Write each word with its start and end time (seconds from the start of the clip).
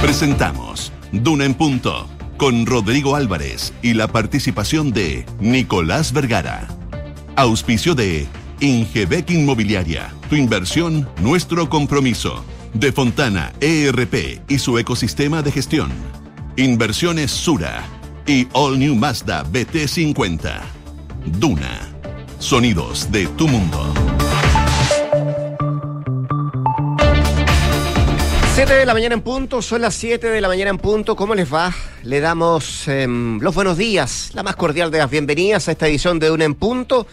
Presentamos 0.00 0.92
Duna 1.10 1.44
en 1.44 1.54
Punto 1.54 2.08
con 2.36 2.66
Rodrigo 2.66 3.16
Álvarez 3.16 3.72
y 3.82 3.94
la 3.94 4.06
participación 4.06 4.92
de 4.92 5.26
Nicolás 5.40 6.12
Vergara. 6.12 6.68
Auspicio 7.34 7.96
de 7.96 8.28
Ingebec 8.60 9.28
Inmobiliaria. 9.30 10.14
Tu 10.30 10.36
inversión, 10.36 11.08
nuestro 11.20 11.68
compromiso. 11.68 12.44
De 12.74 12.92
Fontana 12.92 13.52
ERP 13.60 14.40
y 14.48 14.58
su 14.60 14.78
ecosistema 14.78 15.42
de 15.42 15.50
gestión. 15.50 15.90
Inversiones 16.56 17.32
Sura 17.32 17.82
y 18.24 18.46
All 18.52 18.78
New 18.78 18.94
Mazda 18.94 19.44
BT50. 19.46 20.60
Duna. 21.26 21.80
Sonidos 22.38 23.10
de 23.10 23.26
tu 23.26 23.48
mundo. 23.48 23.92
7 28.58 28.74
de 28.74 28.86
la 28.86 28.92
mañana 28.92 29.14
en 29.14 29.20
punto, 29.20 29.62
son 29.62 29.82
las 29.82 29.94
7 29.94 30.30
de 30.30 30.40
la 30.40 30.48
mañana 30.48 30.70
en 30.70 30.78
punto. 30.78 31.14
¿Cómo 31.14 31.36
les 31.36 31.54
va? 31.54 31.72
Le 32.02 32.18
damos 32.18 32.88
em, 32.88 33.38
los 33.38 33.54
buenos 33.54 33.78
días, 33.78 34.32
la 34.34 34.42
más 34.42 34.56
cordial 34.56 34.90
de 34.90 34.98
las 34.98 35.08
bienvenidas 35.08 35.68
a 35.68 35.70
esta 35.70 35.86
edición 35.86 36.18
de 36.18 36.32
Una 36.32 36.44
en 36.44 36.56
Punto, 36.56 37.06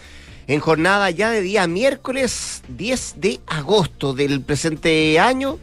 en 0.47 0.59
jornada 0.59 1.11
ya 1.11 1.29
de 1.29 1.41
día 1.41 1.67
miércoles 1.67 2.63
10 2.69 3.17
de 3.17 3.41
agosto 3.45 4.13
del 4.13 4.41
presente 4.41 5.19
año. 5.19 5.59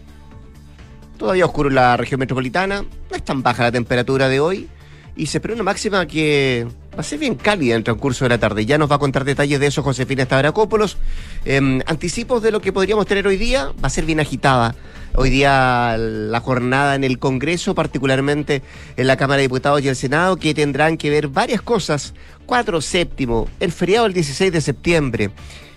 Todavía 1.19 1.47
oscuro 1.47 1.69
en 1.69 1.75
la 1.75 1.97
región 1.97 2.20
metropolitana, 2.20 2.83
no 2.83 3.17
es 3.17 3.25
tan 3.25 3.42
baja 3.42 3.64
la 3.64 3.73
temperatura 3.73 4.28
de 4.28 4.39
hoy 4.39 4.69
y 5.17 5.27
se 5.27 5.39
espera 5.39 5.55
una 5.55 5.64
máxima 5.64 6.06
que 6.06 6.64
va 6.95 7.01
a 7.01 7.03
ser 7.03 7.19
bien 7.19 7.34
cálida 7.34 7.73
en 7.73 7.78
el 7.78 7.84
transcurso 7.84 8.25
de 8.25 8.28
la 8.28 8.39
tarde. 8.39 8.64
Ya 8.64 8.78
nos 8.78 8.89
va 8.89 8.95
a 8.95 9.01
contar 9.01 9.25
detalles 9.25 9.59
de 9.59 9.67
eso 9.67 9.83
Josefina 9.83 10.23
Estabracópolos. 10.23 10.97
Eh, 11.45 11.80
anticipos 11.87 12.41
de 12.41 12.53
lo 12.53 12.61
que 12.61 12.73
podríamos 12.73 13.05
tener 13.05 13.27
hoy 13.27 13.37
día, 13.37 13.73
va 13.83 13.89
a 13.89 13.91
ser 13.91 14.05
bien 14.05 14.20
agitada 14.20 14.77
hoy 15.15 15.30
día 15.30 15.97
la 15.98 16.41
jornada 16.41 16.95
en 16.95 17.05
el 17.05 17.19
Congreso, 17.19 17.75
particularmente 17.75 18.62
en 18.97 19.06
la 19.06 19.17
Cámara 19.17 19.39
de 19.39 19.42
Diputados 19.42 19.83
y 19.83 19.89
el 19.89 19.97
Senado, 19.97 20.36
que 20.36 20.55
tendrán 20.55 20.97
que 20.97 21.11
ver 21.11 21.28
varias 21.28 21.62
cosas. 21.62 22.14
Cuatro 22.47 22.81
séptimo, 22.81 23.48
el 23.61 23.73
feriado 23.73 24.05
del 24.05 24.14
16 24.14 24.53
de 24.53 24.61
septiembre, 24.61 25.31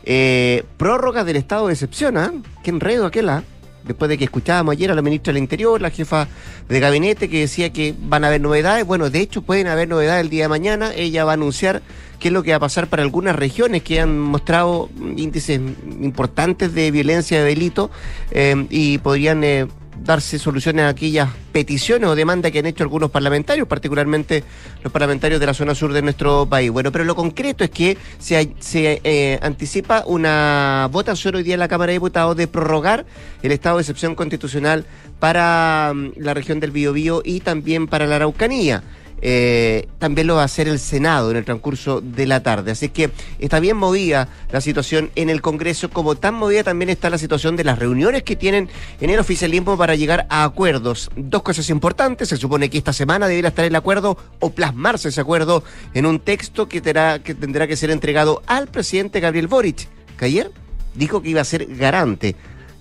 eh, 0.04 0.64
prórroga 0.78 1.24
del 1.24 1.36
estado 1.36 1.68
de 1.68 1.74
excepción, 1.74 2.18
¿ah? 2.18 2.32
Qué 2.64 2.70
enredo 2.72 3.06
aquella. 3.06 3.44
Después 3.86 4.09
de 4.09 4.17
que 4.17 4.23
escuchábamos 4.25 4.73
ayer 4.73 4.91
a 4.91 4.95
la 4.95 5.02
ministra 5.02 5.31
del 5.31 5.41
Interior, 5.41 5.81
la 5.81 5.91
jefa 5.91 6.28
de 6.67 6.80
gabinete, 6.80 7.30
que 7.30 7.41
decía 7.41 7.72
que 7.72 7.94
van 7.97 8.23
a 8.23 8.28
haber 8.28 8.41
novedades. 8.41 8.86
Bueno, 8.86 9.09
de 9.09 9.19
hecho 9.19 9.41
pueden 9.41 9.67
haber 9.67 9.88
novedades 9.88 10.22
el 10.22 10.30
día 10.30 10.45
de 10.45 10.50
mañana. 10.50 10.91
Ella 10.95 11.23
va 11.23 11.31
a 11.31 11.33
anunciar 11.36 11.81
qué 12.19 12.30
es 12.30 12.33
lo 12.33 12.44
que 12.44 12.52
va 12.52 12.58
a 12.58 12.59
pasar 12.59 12.88
para 12.88 13.03
algunas 13.03 13.36
regiones 13.36 13.83
que 13.83 14.00
han 14.00 14.17
mostrado 14.19 14.89
índices 15.16 15.59
importantes 16.02 16.73
de 16.73 16.89
violencia, 16.91 17.39
de 17.39 17.45
delito, 17.45 17.91
eh, 18.31 18.66
y 18.69 18.97
podrían 18.97 19.44
eh, 19.44 19.67
darse 20.04 20.40
soluciones 20.40 20.86
a 20.86 20.90
aquellas 20.90 21.30
peticiones 21.52 22.10
o 22.10 22.16
demandas 22.16 22.52
que 22.52 22.60
han 22.60 22.66
hecho 22.66 22.84
algunos 22.84 23.12
parlamentarios, 23.12 23.68
particularmente 23.68 24.44
los 24.84 24.92
parlamentarios 24.92 25.40
de 25.40 25.46
la 25.46 25.54
zona 25.54 25.76
sur 25.76 25.94
de 25.94 26.02
nuestro 26.02 26.46
país. 26.46 26.72
Bueno, 26.72 26.92
pero 26.92 27.04
lo 27.04 27.16
concreto 27.16 27.64
es 27.64 27.70
que 27.70 27.98
se, 28.20 28.54
se 28.60 29.02
eh, 29.04 29.40
anticipa 29.42 30.04
una 30.08 30.90
votación 30.92 31.36
hoy 31.36 31.44
día 31.44 31.56
en 31.56 31.60
la 31.60 31.68
Cámara 31.68 31.92
de 31.92 31.94
Diputados 31.94 32.36
de 32.36 32.48
prorrogar 32.48 33.06
el 33.42 33.52
estado 33.52 33.78
de 33.78 33.82
excepción 33.82 34.16
constitucional 34.16 34.86
para 35.20 35.92
mm, 35.94 36.12
la 36.18 36.34
región 36.34 36.59
del 36.59 36.72
Biobío 36.72 37.22
y 37.24 37.40
también 37.40 37.88
para 37.88 38.06
la 38.06 38.18
Araucanía. 38.18 38.84
Eh, 39.22 39.88
también 39.98 40.28
lo 40.28 40.36
va 40.36 40.42
a 40.42 40.46
hacer 40.46 40.68
el 40.68 40.80
Senado 40.80 41.32
en 41.32 41.38
el 41.38 41.46
transcurso 41.46 42.02
de 42.02 42.28
la 42.28 42.44
tarde. 42.44 42.72
Así 42.72 42.90
que 42.90 43.12
está 43.40 43.60
bien 43.60 43.78
movida 43.78 44.28
la 44.52 44.62
situación 44.62 45.12
en 45.16 45.30
el 45.30 45.42
Congreso, 45.42 45.90
como 45.90 46.16
tan 46.16 46.36
movida 46.36 46.64
también 46.64 46.90
está 46.90 47.10
la 47.10 47.18
situación 47.18 47.56
de 47.56 47.64
las 47.64 47.80
reuniones 47.80 48.24
que 48.24 48.36
tienen 48.36 48.70
en 49.02 49.10
el 49.10 49.20
oficialismo 49.20 49.78
para 49.78 49.96
llegar 49.96 50.28
a 50.30 50.44
acuerdos. 50.44 51.10
Dos 51.16 51.42
cosas 51.44 51.70
importantes, 51.70 52.30
se 52.30 52.38
supone 52.38 52.70
que 52.70 52.78
esta 52.78 52.94
semana 52.94 53.28
debería 53.28 53.50
estar 53.50 53.66
el 53.66 53.76
acuerdo 53.76 54.18
o 54.40 54.52
plasmarse 54.52 55.10
ese 55.10 55.22
acuerdo 55.22 55.64
en 55.94 56.06
un 56.06 56.20
texto 56.20 56.68
que, 56.68 56.81
tendrá 56.81 57.20
que, 57.20 57.34
tendrá 57.34 57.68
que 57.68 57.75
ser 57.75 57.92
entregado 57.92 58.42
al 58.48 58.68
presidente 58.68 59.20
Gabriel 59.20 59.48
Boric, 59.48 59.88
que 60.18 60.25
ayer 60.25 60.52
dijo 60.94 61.22
que 61.22 61.30
iba 61.30 61.42
a 61.42 61.46
ser 61.46 61.66
garante 61.75 62.36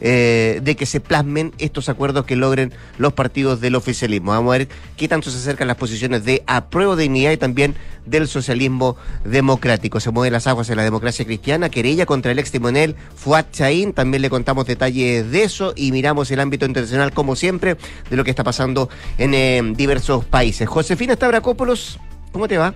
eh, 0.07 0.61
de 0.63 0.77
que 0.77 0.85
se 0.85 1.01
plasmen 1.01 1.55
estos 1.57 1.89
acuerdos 1.89 2.27
que 2.27 2.37
logren 2.37 2.75
los 2.99 3.15
partidos 3.15 3.63
del 3.63 3.75
oficialismo. 3.75 4.33
Vamos 4.33 4.55
a 4.55 4.59
ver 4.59 4.69
qué 4.99 5.09
tanto 5.09 5.31
se 5.31 5.39
acercan 5.39 5.67
las 5.67 5.79
posiciones 5.79 6.27
de 6.27 6.45
apruebo 6.47 6.95
de 6.95 7.05
dignidad 7.05 7.33
y 7.33 7.39
también 7.39 7.75
del 8.05 8.29
socialismo 8.29 8.97
democrático. 9.25 10.01
Se 10.01 10.11
mueven 10.11 10.35
las 10.35 10.47
aguas 10.47 10.69
en 10.69 10.77
la 10.77 10.85
democracia 10.85 11.25
cristiana, 11.25 11.71
querella 11.71 12.05
contra 12.05 12.33
el 12.33 12.39
ex 12.39 12.51
timonel 12.51 12.97
Fuad 13.17 13.47
Chaín, 13.51 13.95
también 13.95 14.21
le 14.21 14.29
contamos 14.29 14.67
detalles 14.67 15.31
de 15.31 15.43
eso 15.43 15.73
y 15.75 15.91
miramos 15.91 16.31
el 16.31 16.41
ámbito 16.41 16.67
internacional 16.67 17.15
como 17.15 17.35
siempre 17.35 17.79
de 18.11 18.17
lo 18.19 18.25
que 18.25 18.31
está 18.31 18.45
pasando 18.45 18.91
en 19.17 19.33
eh, 19.33 19.63
diversos 19.75 20.27
países. 20.27 20.69
Josefina 20.69 21.15
Stavrakopoulos, 21.15 21.99
¿cómo 22.31 22.47
te 22.47 22.59
va? 22.59 22.75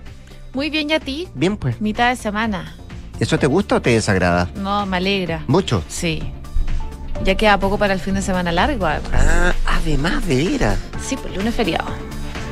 Muy 0.55 0.71
bien, 0.71 0.89
¿y 0.89 0.93
a 0.93 0.99
ti? 0.99 1.27
Bien, 1.35 1.57
pues. 1.57 1.79
Mitad 1.79 2.09
de 2.09 2.15
semana. 2.15 2.75
¿Eso 3.19 3.37
te 3.37 3.45
gusta 3.45 3.75
o 3.75 3.81
te 3.83 3.91
desagrada? 3.91 4.49
No, 4.55 4.83
me 4.87 4.97
alegra. 4.97 5.43
¿Mucho? 5.45 5.83
Sí. 5.87 6.23
Ya 7.23 7.35
queda 7.35 7.59
poco 7.59 7.77
para 7.77 7.93
el 7.93 7.99
fin 7.99 8.15
de 8.15 8.21
semana 8.21 8.51
largo. 8.51 8.85
Ah, 8.87 9.53
además 9.65 10.25
de 10.27 10.35
ir. 10.35 10.65
Sí, 11.01 11.17
pues 11.17 11.35
lunes 11.35 11.53
feriado. 11.53 11.85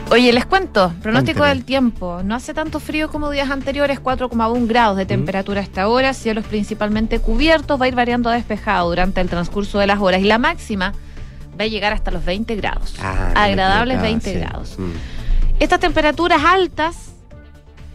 Oye, 0.10 0.32
les 0.32 0.46
cuento, 0.46 0.94
pronóstico 1.02 1.44
del 1.44 1.66
tiempo. 1.66 2.22
No 2.24 2.36
hace 2.36 2.54
tanto 2.54 2.80
frío 2.80 3.10
como 3.10 3.30
días 3.30 3.50
anteriores, 3.50 4.02
4,1 4.02 4.68
grados 4.68 4.98
de 4.98 5.04
mm. 5.04 5.08
temperatura 5.08 5.62
hasta 5.62 5.82
ahora, 5.82 6.14
cielos 6.14 6.46
principalmente 6.46 7.20
cubiertos, 7.20 7.80
va 7.80 7.86
a 7.86 7.88
ir 7.90 7.96
variando 7.96 8.30
a 8.30 8.34
despejado 8.34 8.90
durante 8.90 9.20
el 9.20 9.30
transcurso 9.30 9.80
de 9.80 9.88
las 9.88 10.00
horas 10.00 10.22
y 10.22 10.26
la 10.26 10.38
máxima 10.38 10.94
va 11.60 11.66
a 11.66 11.68
llegar 11.68 11.92
hasta 11.92 12.12
los 12.12 12.24
20 12.24 12.56
grados. 12.56 12.96
Ah, 13.02 13.34
agradables 13.36 14.02
20 14.02 14.34
grados. 14.34 14.76
Mm. 14.78 14.92
Estas 15.60 15.80
temperaturas 15.80 16.42
altas 16.44 17.12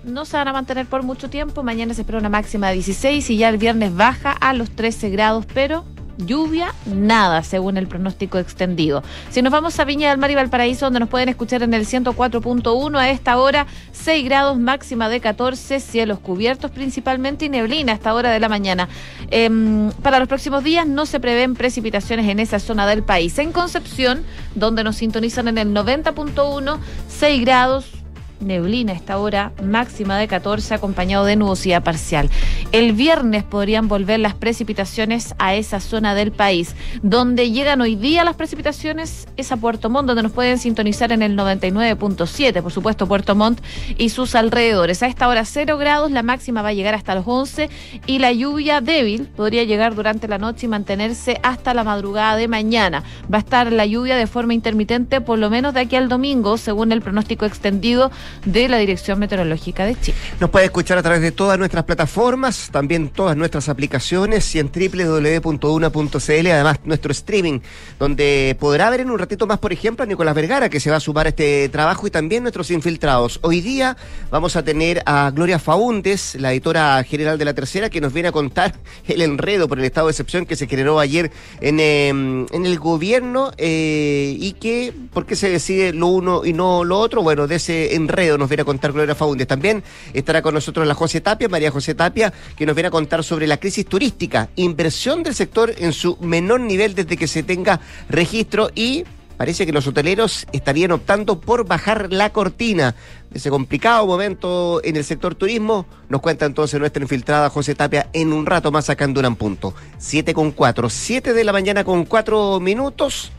no 0.04 0.25
se 0.25 0.37
van 0.37 0.49
a 0.49 0.53
mantener 0.53 0.87
por 0.87 1.03
mucho 1.03 1.31
tiempo. 1.31 1.62
Mañana 1.62 1.94
se 1.94 2.03
espera 2.03 2.19
una 2.19 2.28
máxima 2.28 2.69
de 2.69 2.75
16 2.75 3.31
y 3.31 3.37
ya 3.39 3.49
el 3.49 3.56
viernes 3.56 3.94
baja 3.94 4.33
a 4.33 4.53
los 4.53 4.71
13 4.71 5.10
grados, 5.10 5.47
pero 5.54 5.84
lluvia, 6.19 6.75
nada, 6.87 7.43
según 7.43 7.77
el 7.77 7.87
pronóstico 7.87 8.39
extendido. 8.39 9.03
Si 9.31 9.43
nos 9.43 9.53
vamos 9.53 9.78
a 9.78 9.84
Viña 9.84 10.11
del 10.11 10.19
Mar 10.19 10.31
y 10.31 10.34
Valparaíso, 10.34 10.87
donde 10.87 11.00
nos 11.00 11.09
pueden 11.09 11.28
escuchar 11.28 11.62
en 11.62 11.75
el 11.75 11.87
104.1 11.87 12.99
a 12.99 13.11
esta 13.11 13.39
hora, 13.39 13.67
6 13.93 14.25
grados 14.25 14.59
máxima 14.59 15.09
de 15.09 15.21
14, 15.21 15.81
cielos 15.81 16.19
cubiertos 16.19 16.71
principalmente 16.71 17.47
y 17.47 17.49
neblina 17.49 17.93
a 17.93 17.95
esta 17.95 18.15
hora 18.15 18.31
de 18.31 18.41
la 18.41 18.49
mañana. 18.49 18.89
Em, 19.31 19.91
para 20.03 20.19
los 20.19 20.28
próximos 20.28 20.65
días 20.65 20.87
no 20.87 21.06
se 21.06 21.21
prevén 21.21 21.55
precipitaciones 21.55 22.28
en 22.28 22.39
esa 22.41 22.59
zona 22.59 22.87
del 22.87 23.03
país. 23.03 23.39
En 23.39 23.53
Concepción, 23.53 24.25
donde 24.55 24.84
nos 24.84 24.97
sintonizan 24.97 25.49
en 25.49 25.59
el 25.59 25.72
90.1, 25.72 26.78
6 27.09 27.41
grados, 27.41 28.02
neblina 28.42 28.92
a 28.92 28.97
esta 28.97 29.19
hora, 29.19 29.53
máxima 29.62 30.19
de 30.19 30.28
14, 30.28 30.75
acompañado 30.75 31.25
de 31.25 31.36
nubosidad 31.36 31.82
parcial. 31.82 32.30
El 32.72 32.92
viernes 32.92 33.44
podrían 33.44 33.88
volver 33.88 34.20
las 34.20 34.34
precipitaciones 34.34 35.34
a 35.38 35.54
esa 35.54 35.80
zona 35.80 36.14
del 36.14 36.32
país. 36.32 36.75
Donde 37.03 37.50
llegan 37.50 37.80
hoy 37.80 37.97
día 37.97 38.25
las 38.25 38.36
precipitaciones 38.36 39.28
es 39.36 39.53
a 39.53 39.56
Puerto 39.56 39.91
Montt, 39.91 40.06
donde 40.06 40.22
nos 40.22 40.32
pueden 40.32 40.58
sintonizar 40.58 41.12
en 41.12 41.22
el 41.22 41.36
99.7, 41.36 42.62
por 42.62 42.72
supuesto, 42.72 43.06
Puerto 43.06 43.34
Montt 43.34 43.60
y 43.98 44.08
sus 44.08 44.34
alrededores. 44.34 45.03
A 45.03 45.06
esta 45.06 45.28
hora 45.28 45.44
0 45.44 45.78
grados, 45.78 46.10
la 46.10 46.22
máxima 46.22 46.62
va 46.62 46.69
a 46.69 46.72
llegar 46.72 46.94
hasta 46.94 47.14
los 47.14 47.24
11 47.26 47.70
y 48.06 48.19
la 48.19 48.32
lluvia 48.32 48.80
débil 48.80 49.28
podría 49.36 49.64
llegar 49.64 49.94
durante 49.94 50.28
la 50.28 50.38
noche 50.38 50.66
y 50.66 50.69
mantenerse 50.69 51.41
hasta 51.42 51.74
la 51.74 51.84
madrugada 51.84 52.36
de 52.36 52.48
mañana. 52.48 53.03
Va 53.32 53.38
a 53.38 53.41
estar 53.41 53.72
la 53.72 53.86
lluvia 53.86 54.16
de 54.16 54.26
forma 54.26 54.54
intermitente 54.54 55.20
por 55.20 55.38
lo 55.38 55.50
menos 55.50 55.74
de 55.74 55.80
aquí 55.80 55.97
al 55.97 56.09
domingo, 56.09 56.56
según 56.56 56.92
el 56.92 57.03
pronóstico 57.03 57.44
extendido 57.44 58.10
de 58.44 58.69
la 58.69 58.78
Dirección 58.78 59.19
Meteorológica 59.19 59.84
de 59.84 59.98
Chile. 60.00 60.16
Nos 60.41 60.50
puede 60.50 60.66
escuchar 60.66 60.98
a 60.98 61.03
través 61.03 61.20
de 61.20 61.32
todas 61.32 61.59
nuestras 61.59 61.84
plataformas, 61.84 62.70
también 62.72 63.09
todas 63.09 63.37
nuestras 63.37 63.69
aplicaciones 63.69 64.54
y 64.54 64.59
en 64.59 64.70
www.una.cl, 64.72 66.47
además 66.47 66.81
nuestro 66.84 67.12
streaming, 67.12 67.60
donde 67.98 68.56
podrá 68.59 68.91
ver 68.91 69.01
en 69.01 69.10
un 69.10 69.18
ratito 69.18 69.47
más, 69.47 69.59
por 69.59 69.72
ejemplo, 69.72 70.03
a 70.03 70.07
Nicolás 70.07 70.34
Vergara, 70.34 70.68
que 70.68 70.80
se 70.80 70.91
va 70.91 70.97
a 70.97 71.01
sumar 71.01 71.27
a 71.27 71.28
este 71.30 71.68
trabajo, 71.68 72.07
y 72.07 72.10
también 72.10 72.42
nuestros 72.42 72.71
infiltrados. 72.71 73.39
Hoy 73.42 73.60
día 73.60 73.97
vamos 74.30 74.57
a 74.57 74.62
tener 74.62 75.03
a 75.07 75.30
Gloria 75.30 75.59
Faúndes, 75.59 76.36
la 76.36 76.53
editora 76.53 77.03
general 77.04 77.39
de 77.39 77.45
La 77.45 77.54
Tercera, 77.54 77.91
que 77.91 78.01
nos 78.01 78.12
viene 78.12 78.28
a 78.28 78.33
contar 78.33 78.74
el 79.07 79.22
enredo 79.22 79.68
por 79.68 79.78
el 79.78 79.84
estado 79.84 80.07
de 80.07 80.12
excepción 80.12 80.47
que 80.47 80.57
se 80.57 80.66
generó 80.66 80.98
ayer 80.98 81.30
en, 81.60 81.80
em, 81.80 82.47
en 82.53 82.66
el 82.66 82.78
gobierno 82.78 83.53
eh, 83.59 84.36
y 84.39 84.53
que, 84.54 84.92
¿por 85.12 85.27
qué 85.27 85.36
se 85.36 85.51
decide 85.51 85.92
lo 85.92 86.09
uno 86.09 86.45
y 86.45 86.53
no 86.53 86.84
lo 86.84 86.98
otro? 86.98 87.22
Bueno, 87.22 87.47
de 87.47 87.57
ese 87.57 87.95
enredo 87.95 88.22
nos 88.39 88.48
viene 88.48 88.63
a 88.63 88.65
contar 88.65 88.92
Gloria 88.92 89.15
Faúndez. 89.15 89.47
También 89.47 89.83
estará 90.13 90.42
con 90.42 90.54
nosotros 90.54 90.86
la 90.86 90.95
José 90.95 91.21
Tapia, 91.21 91.48
María 91.48 91.71
José 91.71 91.95
Tapia, 91.95 92.33
que 92.57 92.66
nos 92.66 92.74
viene 92.74 92.89
a 92.89 92.91
contar 92.91 93.24
sobre 93.24 93.47
la 93.47 93.59
crisis 93.59 93.86
turística, 93.86 94.48
inversión 94.57 95.22
del 95.22 95.34
sector 95.34 95.72
en 95.78 95.92
su 95.92 96.16
menor 96.21 96.60
nivel 96.60 96.95
desde 96.95 97.16
que 97.16 97.27
se 97.27 97.42
tenga 97.42 97.80
registro 98.09 98.71
y 98.74 99.04
parece 99.36 99.66
que 99.66 99.72
los 99.72 99.86
hoteleros 99.86 100.47
estarían 100.53 100.92
optando 100.92 101.41
por 101.41 101.66
bajar 101.66 102.13
la 102.13 102.30
cortina 102.30 102.95
ese 103.34 103.51
complicado 103.51 104.07
momento 104.07 104.80
en 104.84 104.97
el 104.97 105.04
sector 105.04 105.34
turismo. 105.34 105.86
Nos 106.09 106.21
cuenta 106.21 106.47
entonces 106.47 106.78
nuestra 106.78 107.03
infiltrada 107.03 107.51
José 107.51 107.74
Tapia 107.74 108.09
en 108.13 108.33
un 108.33 108.47
rato 108.47 108.71
más 108.71 108.91
acá 108.91 109.04
en 109.04 109.15
Duran 109.15 109.36
Punto. 109.36 109.74
7 109.98 110.34
con 110.34 110.53
4, 110.53 110.91
7 110.91 111.33
de 111.33 111.45
la 111.45 111.53
mañana 111.53 111.84
con 111.84 112.04
4 112.04 112.60
minutos. 112.60 113.33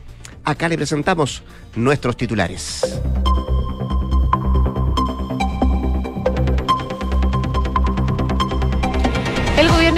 Acá 0.43 0.67
le 0.67 0.75
presentamos 0.75 1.43
nuestros 1.75 2.17
titulares. 2.17 2.81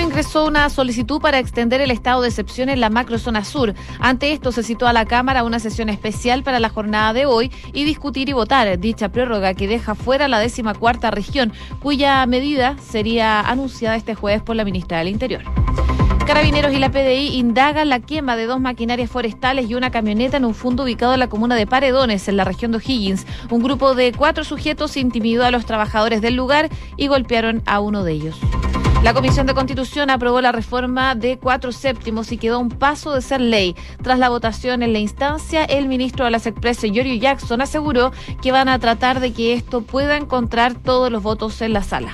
Ingresó 0.01 0.45
una 0.45 0.69
solicitud 0.69 1.21
para 1.21 1.39
extender 1.39 1.81
el 1.81 1.91
estado 1.91 2.21
de 2.21 2.29
excepción 2.29 2.69
en 2.69 2.79
la 2.79 2.89
macrozona 2.89 3.43
sur. 3.43 3.73
Ante 3.99 4.31
esto 4.31 4.51
se 4.51 4.63
citó 4.63 4.87
a 4.87 4.93
la 4.93 5.05
Cámara 5.05 5.43
una 5.43 5.59
sesión 5.59 5.89
especial 5.89 6.43
para 6.43 6.59
la 6.59 6.69
jornada 6.69 7.13
de 7.13 7.25
hoy 7.25 7.51
y 7.73 7.83
discutir 7.83 8.29
y 8.29 8.33
votar 8.33 8.79
dicha 8.79 9.09
prórroga 9.09 9.53
que 9.53 9.67
deja 9.67 9.95
fuera 9.95 10.27
la 10.27 10.39
décima 10.39 10.73
cuarta 10.73 11.11
región, 11.11 11.53
cuya 11.81 12.25
medida 12.25 12.75
sería 12.79 13.41
anunciada 13.41 13.95
este 13.95 14.15
jueves 14.15 14.41
por 14.41 14.55
la 14.55 14.65
ministra 14.65 14.99
del 14.99 15.09
Interior. 15.09 15.43
Carabineros 16.25 16.73
y 16.73 16.79
la 16.79 16.89
PDI 16.89 17.37
indagan 17.37 17.89
la 17.89 17.99
quema 17.99 18.35
de 18.35 18.47
dos 18.47 18.59
maquinarias 18.59 19.11
forestales 19.11 19.69
y 19.69 19.75
una 19.75 19.91
camioneta 19.91 20.37
en 20.37 20.45
un 20.45 20.55
fondo 20.55 20.83
ubicado 20.83 21.13
en 21.13 21.19
la 21.19 21.29
comuna 21.29 21.55
de 21.55 21.67
Paredones, 21.67 22.27
en 22.27 22.37
la 22.37 22.43
región 22.43 22.71
de 22.71 22.77
O'Higgins. 22.77 23.27
Un 23.51 23.61
grupo 23.61 23.93
de 23.93 24.11
cuatro 24.11 24.43
sujetos 24.43 24.97
intimidó 24.97 25.45
a 25.45 25.51
los 25.51 25.67
trabajadores 25.67 26.21
del 26.21 26.35
lugar 26.35 26.69
y 26.97 27.07
golpearon 27.07 27.61
a 27.67 27.79
uno 27.79 28.03
de 28.03 28.13
ellos. 28.13 28.39
La 29.03 29.13
Comisión 29.13 29.45
de 29.45 29.53
Constitución 29.53 30.09
aprobó 30.09 30.41
la 30.41 30.51
reforma 30.51 31.13
de 31.15 31.37
cuatro 31.37 31.71
séptimos 31.71 32.31
y 32.31 32.37
quedó 32.37 32.59
un 32.59 32.69
paso 32.69 33.13
de 33.13 33.21
ser 33.21 33.39
ley. 33.39 33.75
Tras 34.01 34.17
la 34.17 34.29
votación 34.29 34.81
en 34.81 34.93
la 34.93 34.99
instancia, 34.99 35.63
el 35.63 35.87
ministro 35.87 36.25
de 36.25 36.31
las 36.31 36.47
Expresas, 36.47 36.89
Giorgio 36.91 37.15
Jackson, 37.15 37.61
aseguró 37.61 38.11
que 38.41 38.51
van 38.51 38.67
a 38.67 38.79
tratar 38.79 39.19
de 39.19 39.31
que 39.31 39.53
esto 39.53 39.81
pueda 39.81 40.17
encontrar 40.17 40.73
todos 40.73 41.11
los 41.11 41.21
votos 41.21 41.61
en 41.61 41.73
la 41.73 41.83
sala. 41.83 42.11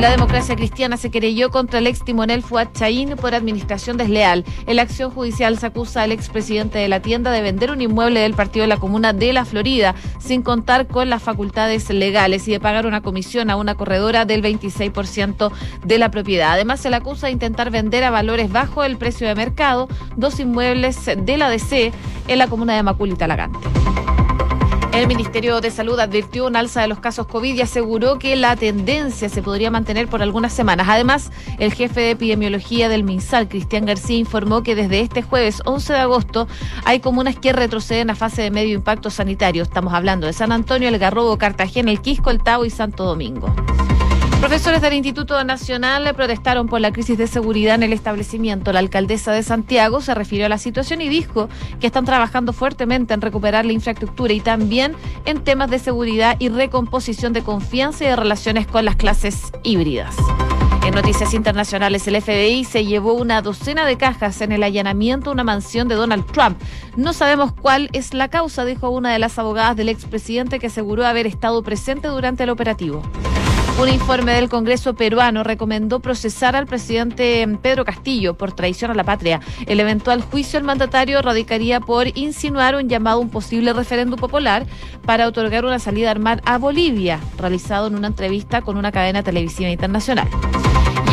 La 0.00 0.10
democracia 0.10 0.54
cristiana 0.54 0.96
se 0.96 1.10
querelló 1.10 1.50
contra 1.50 1.78
el 1.78 1.86
ex 1.86 2.04
timonel 2.04 2.42
Fuad 2.42 2.68
Chaín 2.74 3.16
por 3.16 3.34
administración 3.34 3.96
desleal. 3.96 4.44
En 4.66 4.76
la 4.76 4.82
acción 4.82 5.10
judicial 5.10 5.58
se 5.58 5.66
acusa 5.66 6.02
al 6.02 6.12
expresidente 6.12 6.78
de 6.78 6.88
la 6.88 7.00
tienda 7.00 7.30
de 7.30 7.40
vender 7.40 7.70
un 7.70 7.80
inmueble 7.80 8.20
del 8.20 8.34
partido 8.34 8.64
de 8.64 8.68
la 8.68 8.76
comuna 8.76 9.12
de 9.12 9.32
la 9.32 9.44
Florida 9.44 9.94
sin 10.18 10.42
contar 10.42 10.88
con 10.88 11.08
las 11.08 11.22
facultades 11.22 11.88
legales 11.90 12.46
y 12.48 12.52
de 12.52 12.60
pagar 12.60 12.86
una 12.86 13.00
comisión 13.00 13.50
a 13.50 13.56
una 13.56 13.76
corredora 13.76 14.24
del 14.24 14.42
26% 14.42 15.52
de 15.84 15.98
la 15.98 16.10
propiedad. 16.10 16.52
Además, 16.52 16.80
se 16.80 16.90
le 16.90 16.96
acusa 16.96 17.28
de 17.28 17.32
intentar 17.32 17.70
vender 17.70 18.04
a 18.04 18.10
valores 18.10 18.52
bajo 18.52 18.84
el 18.84 18.98
precio 18.98 19.26
de 19.26 19.34
mercado 19.34 19.88
dos 20.16 20.38
inmuebles 20.38 20.98
de 21.16 21.36
la 21.38 21.48
DC 21.48 21.92
en 22.28 22.38
la 22.38 22.48
comuna 22.48 22.74
de 22.74 22.82
Macul 22.82 23.16
Talagante. 23.16 23.58
El 24.94 25.08
Ministerio 25.08 25.60
de 25.60 25.72
Salud 25.72 25.98
advirtió 25.98 26.46
un 26.46 26.54
alza 26.54 26.82
de 26.82 26.86
los 26.86 27.00
casos 27.00 27.26
COVID 27.26 27.56
y 27.56 27.60
aseguró 27.60 28.16
que 28.20 28.36
la 28.36 28.54
tendencia 28.54 29.28
se 29.28 29.42
podría 29.42 29.68
mantener 29.68 30.06
por 30.06 30.22
algunas 30.22 30.52
semanas. 30.52 30.86
Además, 30.88 31.32
el 31.58 31.74
jefe 31.74 32.00
de 32.00 32.10
epidemiología 32.12 32.88
del 32.88 33.02
MinSal, 33.02 33.48
Cristian 33.48 33.86
García, 33.86 34.18
informó 34.18 34.62
que 34.62 34.76
desde 34.76 35.00
este 35.00 35.22
jueves 35.22 35.62
11 35.64 35.94
de 35.94 35.98
agosto 35.98 36.46
hay 36.84 37.00
comunas 37.00 37.34
que 37.36 37.52
retroceden 37.52 38.10
a 38.10 38.14
fase 38.14 38.42
de 38.42 38.52
medio 38.52 38.76
impacto 38.76 39.10
sanitario. 39.10 39.64
Estamos 39.64 39.92
hablando 39.94 40.28
de 40.28 40.32
San 40.32 40.52
Antonio, 40.52 40.88
El 40.88 40.98
Garrobo, 41.00 41.38
Cartagena, 41.38 41.90
El 41.90 42.00
Quisco, 42.00 42.30
El 42.30 42.40
Tao 42.40 42.64
y 42.64 42.70
Santo 42.70 43.04
Domingo. 43.04 43.52
Profesores 44.44 44.82
del 44.82 44.92
Instituto 44.92 45.42
Nacional 45.42 46.14
protestaron 46.14 46.66
por 46.68 46.78
la 46.78 46.92
crisis 46.92 47.16
de 47.16 47.26
seguridad 47.26 47.76
en 47.76 47.82
el 47.82 47.94
establecimiento. 47.94 48.74
La 48.74 48.80
alcaldesa 48.80 49.32
de 49.32 49.42
Santiago 49.42 50.02
se 50.02 50.14
refirió 50.14 50.44
a 50.44 50.50
la 50.50 50.58
situación 50.58 51.00
y 51.00 51.08
dijo 51.08 51.48
que 51.80 51.86
están 51.86 52.04
trabajando 52.04 52.52
fuertemente 52.52 53.14
en 53.14 53.22
recuperar 53.22 53.64
la 53.64 53.72
infraestructura 53.72 54.34
y 54.34 54.40
también 54.40 54.96
en 55.24 55.42
temas 55.42 55.70
de 55.70 55.78
seguridad 55.78 56.36
y 56.40 56.50
recomposición 56.50 57.32
de 57.32 57.42
confianza 57.42 58.04
y 58.04 58.08
de 58.08 58.16
relaciones 58.16 58.66
con 58.66 58.84
las 58.84 58.96
clases 58.96 59.50
híbridas. 59.62 60.14
En 60.84 60.94
noticias 60.94 61.32
internacionales, 61.32 62.06
el 62.06 62.20
FBI 62.20 62.64
se 62.64 62.84
llevó 62.84 63.14
una 63.14 63.40
docena 63.40 63.86
de 63.86 63.96
cajas 63.96 64.42
en 64.42 64.52
el 64.52 64.62
allanamiento 64.62 65.30
a 65.30 65.32
una 65.32 65.44
mansión 65.44 65.88
de 65.88 65.94
Donald 65.94 66.26
Trump. 66.26 66.58
No 66.98 67.14
sabemos 67.14 67.54
cuál 67.54 67.88
es 67.94 68.12
la 68.12 68.28
causa, 68.28 68.66
dijo 68.66 68.90
una 68.90 69.10
de 69.10 69.18
las 69.18 69.38
abogadas 69.38 69.74
del 69.74 69.88
expresidente 69.88 70.58
que 70.58 70.66
aseguró 70.66 71.06
haber 71.06 71.26
estado 71.26 71.62
presente 71.62 72.08
durante 72.08 72.42
el 72.42 72.50
operativo. 72.50 73.02
Un 73.76 73.88
informe 73.88 74.32
del 74.34 74.48
Congreso 74.48 74.94
peruano 74.94 75.42
recomendó 75.42 75.98
procesar 75.98 76.54
al 76.54 76.66
presidente 76.66 77.46
Pedro 77.60 77.84
Castillo 77.84 78.34
por 78.34 78.52
traición 78.52 78.92
a 78.92 78.94
la 78.94 79.02
patria. 79.02 79.40
El 79.66 79.80
eventual 79.80 80.22
juicio 80.22 80.58
del 80.58 80.66
mandatario 80.66 81.20
radicaría 81.22 81.80
por 81.80 82.06
insinuar 82.16 82.76
un 82.76 82.88
llamado 82.88 83.18
a 83.18 83.20
un 83.20 83.30
posible 83.30 83.72
referéndum 83.72 84.18
popular 84.18 84.64
para 85.04 85.26
otorgar 85.26 85.64
una 85.64 85.80
salida 85.80 86.12
armada 86.12 86.40
a 86.44 86.56
Bolivia, 86.58 87.18
realizado 87.36 87.88
en 87.88 87.96
una 87.96 88.06
entrevista 88.06 88.62
con 88.62 88.76
una 88.76 88.92
cadena 88.92 89.24
televisiva 89.24 89.68
internacional. 89.68 90.28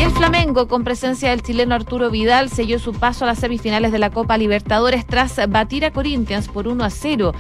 Y 0.02 0.04
el 0.04 0.10
Flamengo, 0.10 0.68
con 0.68 0.84
presencia 0.84 1.30
del 1.30 1.44
chileno 1.44 1.76
Arturo 1.76 2.10
Vidal, 2.10 2.50
selló 2.50 2.80
su 2.80 2.92
paso 2.92 3.24
a 3.24 3.28
las 3.28 3.38
semifinales 3.38 3.92
de 3.92 4.00
la 4.00 4.10
Copa 4.10 4.36
Libertadores 4.36 5.06
tras 5.06 5.40
batir 5.48 5.86
a 5.86 5.92
Corinthians 5.92 6.48
por 6.48 6.68
1 6.68 6.84
a 6.84 6.90
0 6.90 7.34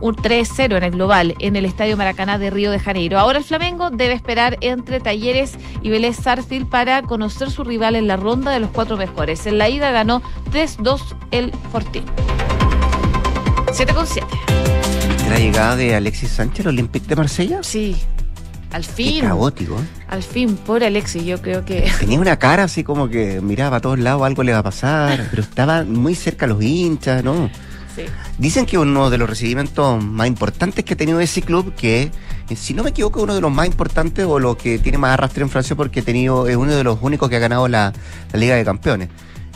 un 0.00 0.16
3-0 0.16 0.76
en 0.76 0.82
el 0.82 0.90
global 0.90 1.36
en 1.38 1.54
el 1.54 1.64
Estadio 1.64 1.96
Maracaná 1.96 2.36
de 2.38 2.50
Río 2.50 2.72
de 2.72 2.80
Janeiro. 2.80 3.16
Ahora 3.16 3.38
el 3.38 3.44
Flamengo 3.44 3.90
debe 3.90 4.14
esperar 4.14 4.58
entre 4.60 4.98
Talleres 4.98 5.54
y 5.82 5.90
Vélez 5.90 6.16
Sarfield 6.16 6.68
para 6.68 7.02
conocer 7.02 7.48
su 7.48 7.62
rival 7.62 7.94
en 7.94 8.08
la 8.08 8.16
ronda 8.16 8.50
de 8.50 8.58
los 8.58 8.70
cuatro 8.70 8.96
mejores. 8.96 9.46
En 9.46 9.58
la 9.58 9.68
ida 9.68 9.92
ganó 9.92 10.20
3-2 10.50 11.14
el 11.30 11.52
Fortín. 11.70 12.06
7 13.72 13.94
con 13.94 14.08
7. 14.08 14.26
¿La 15.28 15.38
llegada 15.38 15.76
de 15.76 15.94
Alexis 15.94 16.30
Sánchez 16.30 16.66
al 16.66 16.72
Olympique 16.72 17.06
de 17.06 17.14
Marsella? 17.14 17.62
Sí, 17.62 17.96
al 18.70 18.84
fin. 18.84 19.20
Qué 19.20 19.26
caótico. 19.26 19.74
¿eh? 19.74 19.84
Al 20.08 20.22
fin, 20.22 20.56
por 20.56 20.82
Alexis, 20.84 21.24
yo 21.24 21.40
creo 21.40 21.64
que. 21.64 21.90
Tenía 22.00 22.20
una 22.20 22.38
cara 22.38 22.64
así 22.64 22.84
como 22.84 23.08
que 23.08 23.40
miraba 23.40 23.78
a 23.78 23.80
todos 23.80 23.98
lados, 23.98 24.22
algo 24.22 24.42
le 24.42 24.52
va 24.52 24.58
a 24.58 24.62
pasar, 24.62 25.26
pero 25.30 25.42
estaba 25.42 25.84
muy 25.84 26.14
cerca 26.14 26.46
a 26.46 26.48
los 26.48 26.62
hinchas, 26.62 27.24
¿no? 27.24 27.50
Sí. 27.96 28.02
Dicen 28.38 28.66
que 28.66 28.78
uno 28.78 29.10
de 29.10 29.18
los 29.18 29.28
recibimientos 29.28 30.02
más 30.02 30.28
importantes 30.28 30.84
que 30.84 30.94
ha 30.94 30.96
tenido 30.96 31.20
ese 31.20 31.42
club, 31.42 31.74
que 31.74 32.10
si 32.56 32.74
no 32.74 32.82
me 32.82 32.90
equivoco, 32.90 33.22
uno 33.22 33.34
de 33.34 33.40
los 33.40 33.50
más 33.50 33.66
importantes 33.66 34.24
o 34.26 34.38
los 34.38 34.56
que 34.56 34.78
tiene 34.78 34.98
más 34.98 35.12
arrastre 35.12 35.42
en 35.42 35.50
Francia 35.50 35.76
porque 35.76 36.00
ha 36.00 36.02
tenido, 36.02 36.46
es 36.46 36.56
uno 36.56 36.74
de 36.74 36.84
los 36.84 36.98
únicos 37.02 37.28
que 37.28 37.36
ha 37.36 37.40
ganado 37.40 37.68
la, 37.68 37.92
la 38.32 38.38
Liga 38.38 38.54
de 38.54 38.64
Campeones. 38.64 39.08